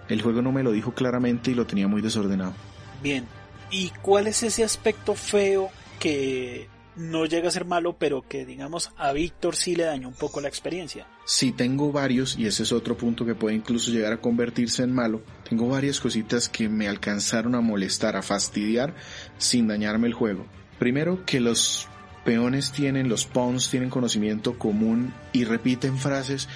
el 0.08 0.22
juego 0.22 0.42
no 0.42 0.52
me 0.52 0.62
lo 0.62 0.72
dijo 0.72 0.92
claramente 0.92 1.50
y 1.50 1.54
lo 1.54 1.66
tenía 1.66 1.88
muy 1.88 2.02
desordenado. 2.02 2.54
Bien, 3.02 3.24
¿y 3.70 3.90
cuál 4.02 4.26
es 4.26 4.42
ese 4.42 4.64
aspecto 4.64 5.14
feo 5.14 5.70
que 5.98 6.68
no 6.96 7.26
llega 7.26 7.48
a 7.48 7.52
ser 7.52 7.64
malo, 7.64 7.96
pero 7.98 8.22
que 8.22 8.44
digamos 8.44 8.90
a 8.96 9.12
Víctor 9.12 9.56
sí 9.56 9.74
le 9.74 9.84
dañó 9.84 10.08
un 10.08 10.14
poco 10.14 10.40
la 10.40 10.48
experiencia. 10.48 11.06
Sí, 11.24 11.52
tengo 11.52 11.92
varios, 11.92 12.38
y 12.38 12.46
ese 12.46 12.62
es 12.62 12.72
otro 12.72 12.96
punto 12.96 13.24
que 13.24 13.34
puede 13.34 13.56
incluso 13.56 13.90
llegar 13.90 14.12
a 14.12 14.20
convertirse 14.20 14.82
en 14.82 14.92
malo. 14.92 15.22
Tengo 15.48 15.68
varias 15.68 16.00
cositas 16.00 16.48
que 16.48 16.68
me 16.68 16.88
alcanzaron 16.88 17.54
a 17.54 17.60
molestar, 17.60 18.16
a 18.16 18.22
fastidiar, 18.22 18.94
sin 19.38 19.68
dañarme 19.68 20.06
el 20.06 20.14
juego. 20.14 20.46
Primero, 20.78 21.24
que 21.24 21.40
los 21.40 21.88
peones 22.24 22.72
tienen, 22.72 23.08
los 23.08 23.26
pawns 23.26 23.70
tienen 23.70 23.90
conocimiento 23.90 24.58
común 24.58 25.12
y 25.32 25.44
repiten 25.44 25.98
frases 25.98 26.48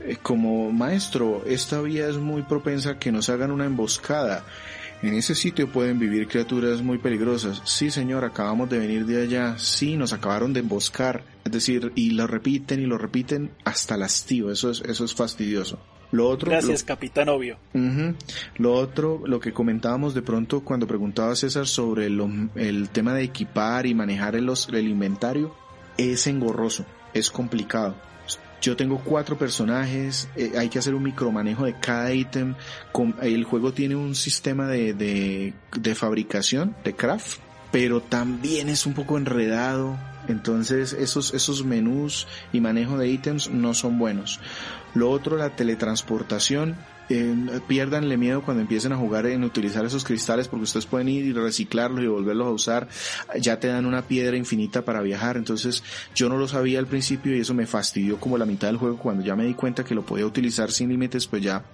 eh, 0.00 0.16
como 0.22 0.70
maestro, 0.72 1.42
esta 1.46 1.80
vía 1.80 2.08
es 2.08 2.16
muy 2.16 2.42
propensa 2.42 2.90
a 2.90 2.98
que 2.98 3.12
nos 3.12 3.28
hagan 3.28 3.50
una 3.50 3.64
emboscada. 3.64 4.44
En 5.02 5.14
ese 5.14 5.34
sitio 5.34 5.70
pueden 5.70 5.98
vivir 5.98 6.26
criaturas 6.26 6.82
muy 6.82 6.98
peligrosas. 6.98 7.60
Sí, 7.64 7.90
señor, 7.90 8.24
acabamos 8.24 8.70
de 8.70 8.78
venir 8.78 9.04
de 9.04 9.22
allá. 9.22 9.58
Sí, 9.58 9.96
nos 9.96 10.12
acabaron 10.12 10.52
de 10.52 10.60
emboscar. 10.60 11.22
Es 11.44 11.52
decir, 11.52 11.92
y 11.94 12.10
lo 12.10 12.26
repiten 12.26 12.80
y 12.80 12.86
lo 12.86 12.96
repiten 12.96 13.50
hasta 13.64 13.94
el 13.96 14.02
hastío. 14.02 14.50
Eso 14.50 14.70
es, 14.70 14.80
eso 14.80 15.04
es 15.04 15.14
fastidioso. 15.14 15.78
Lo 16.12 16.28
otro, 16.28 16.50
Gracias, 16.50 16.82
capitán 16.84 17.28
obvio. 17.28 17.58
Lo 18.56 18.74
otro, 18.74 19.22
lo 19.26 19.40
que 19.40 19.52
comentábamos 19.52 20.14
de 20.14 20.22
pronto 20.22 20.60
cuando 20.60 20.86
preguntaba 20.86 21.34
César 21.34 21.66
sobre 21.66 22.06
el 22.06 22.88
tema 22.90 23.12
de 23.12 23.24
equipar 23.24 23.86
y 23.86 23.94
manejar 23.94 24.36
el, 24.36 24.48
el 24.72 24.88
inventario, 24.88 25.54
es 25.98 26.26
engorroso, 26.26 26.86
es 27.12 27.30
complicado. 27.30 27.96
Yo 28.66 28.76
tengo 28.76 28.98
cuatro 28.98 29.38
personajes, 29.38 30.28
eh, 30.34 30.54
hay 30.58 30.68
que 30.68 30.80
hacer 30.80 30.96
un 30.96 31.04
micromanejo 31.04 31.66
de 31.66 31.78
cada 31.78 32.12
ítem. 32.12 32.56
El 33.22 33.44
juego 33.44 33.72
tiene 33.72 33.94
un 33.94 34.16
sistema 34.16 34.66
de, 34.66 34.92
de, 34.92 35.54
de 35.78 35.94
fabricación, 35.94 36.74
de 36.82 36.92
craft, 36.96 37.38
pero 37.70 38.00
también 38.00 38.68
es 38.68 38.84
un 38.84 38.94
poco 38.94 39.18
enredado. 39.18 39.96
Entonces 40.26 40.94
esos, 40.94 41.32
esos 41.32 41.64
menús 41.64 42.26
y 42.52 42.60
manejo 42.60 42.98
de 42.98 43.06
ítems 43.06 43.48
no 43.50 43.72
son 43.72 44.00
buenos. 44.00 44.40
Lo 44.94 45.10
otro, 45.10 45.36
la 45.36 45.50
teletransportación 45.50 46.74
eh, 47.08 47.60
pierdanle 47.66 48.16
miedo 48.16 48.42
cuando 48.42 48.62
empiecen 48.62 48.92
a 48.92 48.96
jugar 48.96 49.26
en 49.26 49.44
utilizar 49.44 49.84
esos 49.84 50.04
cristales 50.04 50.48
porque 50.48 50.64
ustedes 50.64 50.86
pueden 50.86 51.08
ir 51.08 51.24
y 51.26 51.32
reciclarlos 51.32 52.04
y 52.04 52.08
volverlos 52.08 52.46
a 52.46 52.50
usar. 52.50 52.88
Ya 53.40 53.60
te 53.60 53.68
dan 53.68 53.86
una 53.86 54.02
piedra 54.02 54.36
infinita 54.36 54.84
para 54.84 55.00
viajar. 55.02 55.36
Entonces 55.36 55.82
yo 56.14 56.28
no 56.28 56.36
lo 56.36 56.48
sabía 56.48 56.78
al 56.78 56.86
principio 56.86 57.36
y 57.36 57.40
eso 57.40 57.54
me 57.54 57.66
fastidió 57.66 58.18
como 58.18 58.38
la 58.38 58.46
mitad 58.46 58.68
del 58.68 58.76
juego. 58.76 58.98
Cuando 58.98 59.24
ya 59.24 59.36
me 59.36 59.44
di 59.44 59.54
cuenta 59.54 59.84
que 59.84 59.94
lo 59.94 60.04
podía 60.04 60.26
utilizar 60.26 60.70
sin 60.70 60.88
límites, 60.88 61.26
pues 61.26 61.42
ya 61.42 61.64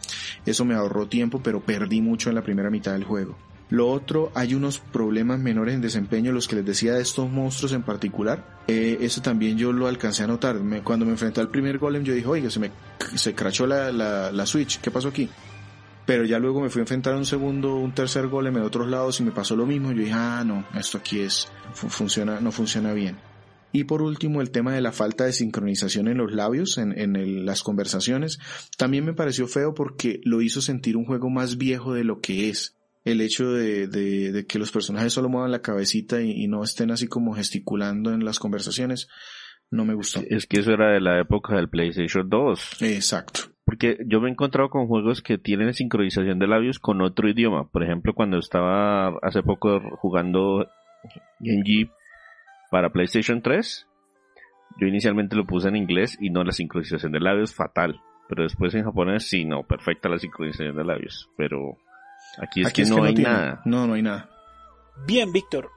eso 0.44 0.64
me 0.64 0.74
ahorró 0.74 1.06
tiempo, 1.08 1.40
pero 1.42 1.60
perdí 1.60 2.00
mucho 2.00 2.28
en 2.28 2.34
la 2.34 2.42
primera 2.42 2.70
mitad 2.70 2.92
del 2.92 3.04
juego. 3.04 3.36
Lo 3.72 3.88
otro, 3.88 4.30
hay 4.34 4.54
unos 4.54 4.80
problemas 4.80 5.40
menores 5.40 5.74
en 5.74 5.80
desempeño, 5.80 6.30
los 6.30 6.46
que 6.46 6.56
les 6.56 6.66
decía 6.66 6.92
de 6.92 7.00
estos 7.00 7.30
monstruos 7.30 7.72
en 7.72 7.82
particular. 7.82 8.60
Eh, 8.68 8.98
eso 9.00 9.22
también 9.22 9.56
yo 9.56 9.72
lo 9.72 9.86
alcancé 9.86 10.24
a 10.24 10.26
notar. 10.26 10.58
cuando 10.84 11.06
me 11.06 11.12
enfrenté 11.12 11.40
al 11.40 11.48
primer 11.48 11.78
golem, 11.78 12.02
yo 12.02 12.12
dije, 12.12 12.26
oiga, 12.26 12.50
se 12.50 12.60
me 12.60 12.70
se 13.14 13.34
crachó 13.34 13.66
la, 13.66 13.90
la, 13.90 14.44
Switch, 14.44 14.78
¿qué 14.78 14.90
pasó 14.90 15.08
aquí? 15.08 15.26
Pero 16.04 16.26
ya 16.26 16.38
luego 16.38 16.60
me 16.60 16.68
fui 16.68 16.80
a 16.80 16.82
enfrentar 16.82 17.14
a 17.14 17.16
un 17.16 17.24
segundo, 17.24 17.76
un 17.76 17.94
tercer 17.94 18.26
golem 18.26 18.54
en 18.58 18.62
otros 18.62 18.90
lados 18.90 19.20
y 19.20 19.22
me 19.22 19.30
pasó 19.30 19.56
lo 19.56 19.64
mismo. 19.64 19.90
Yo 19.90 20.00
dije, 20.00 20.12
ah, 20.12 20.44
no, 20.44 20.66
esto 20.78 20.98
aquí 20.98 21.20
es, 21.20 21.48
funciona, 21.72 22.40
no 22.42 22.52
funciona 22.52 22.92
bien. 22.92 23.16
Y 23.72 23.84
por 23.84 24.02
último, 24.02 24.42
el 24.42 24.50
tema 24.50 24.74
de 24.74 24.82
la 24.82 24.92
falta 24.92 25.24
de 25.24 25.32
sincronización 25.32 26.08
en 26.08 26.18
los 26.18 26.30
labios, 26.30 26.76
en, 26.76 26.92
en 26.98 27.46
las 27.46 27.62
conversaciones, 27.62 28.38
también 28.76 29.06
me 29.06 29.14
pareció 29.14 29.48
feo 29.48 29.72
porque 29.72 30.20
lo 30.24 30.42
hizo 30.42 30.60
sentir 30.60 30.94
un 30.98 31.06
juego 31.06 31.30
más 31.30 31.56
viejo 31.56 31.94
de 31.94 32.04
lo 32.04 32.20
que 32.20 32.50
es. 32.50 32.76
El 33.04 33.20
hecho 33.20 33.52
de, 33.52 33.88
de, 33.88 34.46
que 34.46 34.58
los 34.58 34.70
personajes 34.70 35.12
solo 35.12 35.28
muevan 35.28 35.50
la 35.50 35.62
cabecita 35.62 36.22
y, 36.22 36.46
no 36.46 36.62
estén 36.62 36.90
así 36.90 37.08
como 37.08 37.34
gesticulando 37.34 38.12
en 38.12 38.24
las 38.24 38.38
conversaciones, 38.38 39.08
no 39.70 39.84
me 39.84 39.94
gustó. 39.94 40.20
Es 40.28 40.46
que 40.46 40.60
eso 40.60 40.72
era 40.72 40.92
de 40.92 41.00
la 41.00 41.20
época 41.20 41.56
del 41.56 41.68
PlayStation 41.68 42.28
2. 42.28 42.82
Exacto. 42.82 43.40
Porque 43.64 43.98
yo 44.06 44.20
me 44.20 44.28
he 44.28 44.32
encontrado 44.32 44.68
con 44.70 44.86
juegos 44.86 45.22
que 45.22 45.38
tienen 45.38 45.74
sincronización 45.74 46.38
de 46.38 46.46
labios 46.46 46.78
con 46.78 47.00
otro 47.00 47.28
idioma. 47.28 47.68
Por 47.70 47.82
ejemplo, 47.82 48.14
cuando 48.14 48.38
estaba 48.38 49.08
hace 49.22 49.42
poco 49.42 49.80
jugando 49.98 50.66
Genji 51.40 51.88
para 52.70 52.92
PlayStation 52.92 53.42
3, 53.42 53.86
yo 54.80 54.86
inicialmente 54.86 55.36
lo 55.36 55.46
puse 55.46 55.68
en 55.68 55.76
inglés 55.76 56.16
y 56.20 56.30
no 56.30 56.44
la 56.44 56.52
sincronización 56.52 57.12
de 57.12 57.20
labios 57.20 57.54
fatal. 57.54 58.00
Pero 58.28 58.44
después 58.44 58.74
en 58.74 58.84
japonés 58.84 59.28
sí, 59.28 59.44
no, 59.44 59.64
perfecta 59.64 60.08
la 60.08 60.18
sincronización 60.18 60.76
de 60.76 60.84
labios. 60.84 61.28
Pero 61.36 61.76
aquí 62.38 62.62
es 62.62 62.72
que 62.72 62.84
no 62.84 63.04
hay 63.04 63.14
nada. 63.14 63.62
No, 63.64 63.86
no 63.86 63.94
hay 63.94 64.02
nada. 64.02 64.30
Bien, 65.06 65.32
Víctor. 65.32 65.70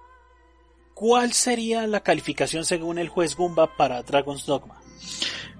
¿Cuál 0.93 1.33
sería 1.33 1.85
la 1.87 1.99
calificación 2.01 2.63
según 2.63 2.99
el 2.99 3.09
juez 3.09 3.35
Gumba 3.35 3.75
para 3.75 4.01
Dragon's 4.01 4.45
Dogma? 4.45 4.81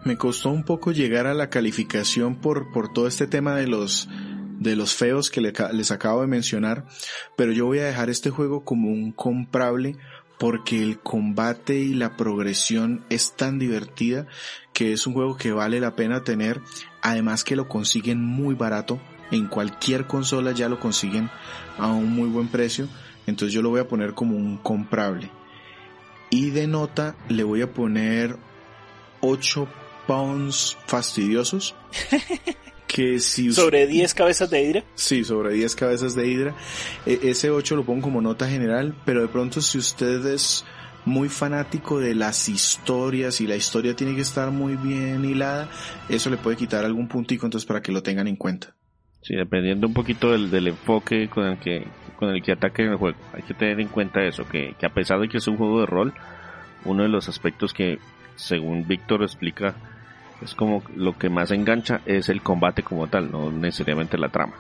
Me 0.06 0.18
costó 0.18 0.50
un 0.50 0.64
poco 0.64 0.92
llegar 0.92 1.28
a 1.28 1.34
la 1.34 1.50
calificación 1.50 2.36
por, 2.36 2.72
por 2.72 2.94
todo 2.94 3.08
este 3.08 3.28
tema 3.28 3.56
de 3.56 3.68
los, 3.68 4.08
de 4.60 4.76
los 4.76 4.94
feos 4.94 5.30
que 5.30 5.42
les 5.42 5.92
acabo 5.92 6.22
de 6.22 6.28
mencionar, 6.28 6.86
pero 7.36 7.52
yo 7.52 7.66
voy 7.66 7.80
a 7.80 7.86
dejar 7.86 8.10
este 8.10 8.30
juego 8.30 8.64
como 8.64 8.90
un 8.90 9.12
comprable 9.12 9.98
porque 10.38 10.82
el 10.82 11.00
combate 11.00 11.78
y 11.80 11.94
la 11.94 12.18
progresión 12.18 13.06
es 13.10 13.36
tan 13.36 13.58
divertida 13.60 14.28
que 14.74 14.94
es 14.94 15.08
un 15.08 15.14
juego 15.14 15.38
que 15.38 15.52
vale 15.52 15.80
la 15.80 15.96
pena 15.96 16.24
tener, 16.24 16.62
además 17.02 17.44
que 17.44 17.56
lo 17.56 17.68
consiguen 17.68 18.24
muy 18.24 18.56
barato, 18.56 19.00
en 19.32 19.48
cualquier 19.48 20.08
consola 20.08 20.52
ya 20.52 20.70
lo 20.70 20.80
consiguen 20.80 21.30
a 21.78 21.88
un 21.88 22.14
muy 22.14 22.30
buen 22.30 22.48
precio, 22.48 22.88
entonces 23.28 23.54
yo 23.54 23.62
lo 23.62 23.70
voy 23.70 23.80
a 23.80 23.88
poner 23.88 24.14
como 24.14 24.36
un 24.36 24.58
comprable. 24.58 25.30
Y 26.30 26.50
de 26.50 26.68
nota 26.68 27.16
le 27.30 27.44
voy 27.44 27.62
a 27.62 27.72
poner 27.72 28.38
8 29.22 29.68
pounds 30.08 30.78
fastidiosos. 30.86 31.76
que 32.88 33.20
si 33.20 33.52
sobre 33.52 33.88
10 33.88 34.14
cabezas 34.14 34.50
de 34.50 34.64
hidra. 34.64 34.84
Sí, 34.96 35.24
sobre 35.24 35.54
10 35.54 35.76
cabezas 35.76 36.16
de 36.16 36.28
hidra. 36.28 36.56
E, 37.06 37.20
ese 37.24 37.50
8 37.50 37.76
lo 37.76 37.86
pongo 37.86 38.04
como 38.04 38.22
nota 38.22 38.48
general, 38.48 38.96
pero 39.06 39.22
de 39.22 39.28
pronto 39.28 39.62
si 39.62 39.78
usted 39.78 40.26
es 40.28 40.66
muy 41.06 41.30
fanático 41.30 42.00
de 42.00 42.16
las 42.16 42.50
historias 42.50 43.40
y 43.40 43.48
la 43.48 43.56
historia 43.56 43.96
tiene 43.96 44.16
que 44.16 44.22
estar 44.22 44.50
muy 44.52 44.76
bien 44.76 45.24
hilada, 45.24 45.70
eso 46.10 46.30
le 46.30 46.38
puede 46.38 46.58
quitar 46.58 46.84
algún 46.84 47.08
puntico 47.08 47.46
entonces 47.46 47.66
para 47.66 47.82
que 47.82 47.92
lo 47.92 48.02
tengan 48.02 48.28
en 48.28 48.36
cuenta. 48.36 48.76
Sí, 49.26 49.36
dependiendo 49.36 49.88
un 49.88 49.94
poquito 49.96 50.32
del, 50.32 50.52
del 50.52 50.68
enfoque 50.68 51.28
con 51.30 51.48
el 51.48 51.58
que 51.58 51.88
con 52.16 52.30
el 52.30 52.44
que 52.44 52.52
ataquen 52.52 52.92
el 52.92 52.98
juego. 52.98 53.18
Hay 53.34 53.42
que 53.42 53.56
tener 53.56 53.80
en 53.80 53.88
cuenta 53.88 54.24
eso, 54.24 54.48
que, 54.48 54.76
que 54.80 54.86
a 54.86 54.94
pesar 54.94 55.20
de 55.20 55.28
que 55.28 55.38
es 55.38 55.48
un 55.48 55.58
juego 55.58 55.80
de 55.80 55.88
rol, 55.88 56.14
uno 56.86 57.02
de 57.02 57.10
los 57.10 57.28
aspectos 57.28 57.74
que, 57.74 57.98
según 58.36 58.88
Víctor 58.88 59.24
explica, 59.24 59.74
es 60.44 60.54
como 60.54 60.84
lo 60.96 61.18
que 61.18 61.30
más 61.30 61.50
engancha 61.50 62.02
es 62.06 62.30
el 62.30 62.44
combate 62.44 62.84
como 62.84 63.08
tal, 63.08 63.32
no 63.32 63.52
necesariamente 63.52 64.16
la 64.20 64.30
trama. 64.30 64.54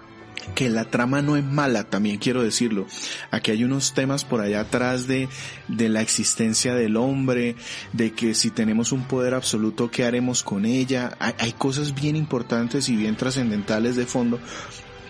Que 0.53 0.69
la 0.69 0.85
trama 0.85 1.21
no 1.21 1.35
es 1.35 1.43
mala, 1.43 1.85
también 1.85 2.17
quiero 2.17 2.43
decirlo. 2.43 2.85
Aquí 3.31 3.51
hay 3.51 3.63
unos 3.63 3.93
temas 3.93 4.23
por 4.23 4.41
allá 4.41 4.61
atrás 4.61 5.07
de, 5.07 5.27
de 5.67 5.89
la 5.89 6.01
existencia 6.01 6.75
del 6.75 6.97
hombre, 6.97 7.55
de 7.93 8.13
que 8.13 8.33
si 8.35 8.51
tenemos 8.51 8.91
un 8.91 9.07
poder 9.07 9.33
absoluto, 9.33 9.89
¿qué 9.91 10.05
haremos 10.05 10.43
con 10.43 10.65
ella? 10.65 11.17
Hay, 11.19 11.33
hay 11.39 11.53
cosas 11.53 11.93
bien 11.93 12.15
importantes 12.15 12.89
y 12.89 12.95
bien 12.95 13.15
trascendentales 13.17 13.95
de 13.95 14.05
fondo, 14.05 14.39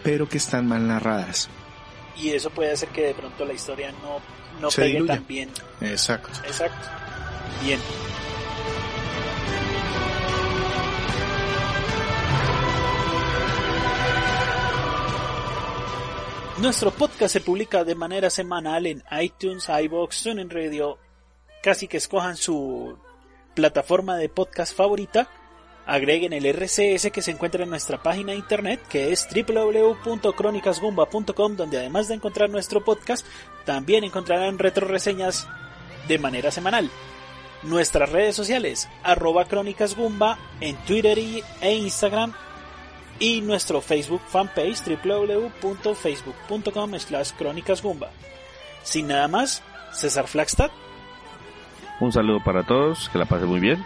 pero 0.03 0.27
que 0.29 0.37
están 0.37 0.67
mal 0.67 0.87
narradas. 0.87 1.49
Y 2.17 2.29
eso 2.29 2.49
puede 2.49 2.71
hacer 2.71 2.89
que 2.89 3.01
de 3.01 3.13
pronto 3.13 3.45
la 3.45 3.53
historia 3.53 3.91
no, 4.01 4.19
no 4.61 4.69
pegue 4.69 5.03
tan 5.03 5.27
bien. 5.27 5.49
Exacto. 5.81 6.29
Exacto. 6.45 6.87
Bien. 7.63 7.79
Nuestro 16.65 16.89
podcast 16.89 17.31
se 17.31 17.41
publica 17.41 17.83
de 17.83 17.93
manera 17.93 18.31
semanal 18.31 18.87
en 18.87 19.03
iTunes, 19.21 19.69
iBox, 19.69 20.23
TuneIn 20.23 20.49
Radio. 20.49 20.97
Casi 21.61 21.87
que 21.87 21.97
escojan 21.97 22.37
su 22.37 22.97
plataforma 23.53 24.17
de 24.17 24.29
podcast 24.29 24.75
favorita. 24.75 25.29
Agreguen 25.85 26.33
el 26.33 26.47
RCS 26.47 27.11
que 27.11 27.21
se 27.21 27.29
encuentra 27.29 27.65
en 27.65 27.69
nuestra 27.69 28.01
página 28.01 28.31
de 28.31 28.39
internet 28.39 28.81
que 28.89 29.11
es 29.11 29.27
www.cronicasgumba.com 29.29 31.55
donde 31.55 31.77
además 31.77 32.07
de 32.07 32.15
encontrar 32.15 32.49
nuestro 32.49 32.83
podcast 32.83 33.27
también 33.63 34.03
encontrarán 34.03 34.57
retro 34.57 34.87
reseñas 34.87 35.47
de 36.07 36.17
manera 36.17 36.49
semanal. 36.49 36.89
Nuestras 37.61 38.11
redes 38.11 38.35
sociales 38.35 38.89
arroba 39.03 39.45
crónicasgumba 39.45 40.39
en 40.61 40.75
Twitter 40.77 41.19
e 41.61 41.75
Instagram 41.75 42.33
y 43.19 43.41
nuestro 43.41 43.81
Facebook 43.81 44.21
fanpage 44.27 44.79
www.facebook.com 45.03 46.99
slash 46.99 47.31
crónicasgumba. 47.37 48.09
Sin 48.83 49.07
nada 49.07 49.27
más, 49.27 49.63
César 49.91 50.27
Flagstad. 50.27 50.69
Un 51.99 52.11
saludo 52.11 52.43
para 52.43 52.65
todos, 52.65 53.09
que 53.09 53.17
la 53.17 53.25
pasen 53.25 53.47
muy 53.47 53.59
bien. 53.59 53.83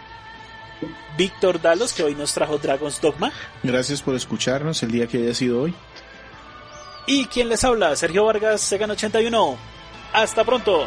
Víctor 1.16 1.60
Dalos, 1.60 1.92
que 1.92 2.02
hoy 2.02 2.14
nos 2.14 2.32
trajo 2.32 2.58
Dragon's 2.58 3.00
Dogma. 3.00 3.32
Gracias 3.62 4.02
por 4.02 4.14
escucharnos 4.14 4.82
el 4.82 4.90
día 4.90 5.06
que 5.06 5.18
haya 5.18 5.34
sido 5.34 5.62
hoy. 5.62 5.74
Y 7.06 7.26
quien 7.26 7.48
les 7.48 7.64
habla, 7.64 7.94
Sergio 7.96 8.24
Vargas, 8.24 8.72
Segan81. 8.72 9.56
Hasta 10.12 10.44
pronto. 10.44 10.86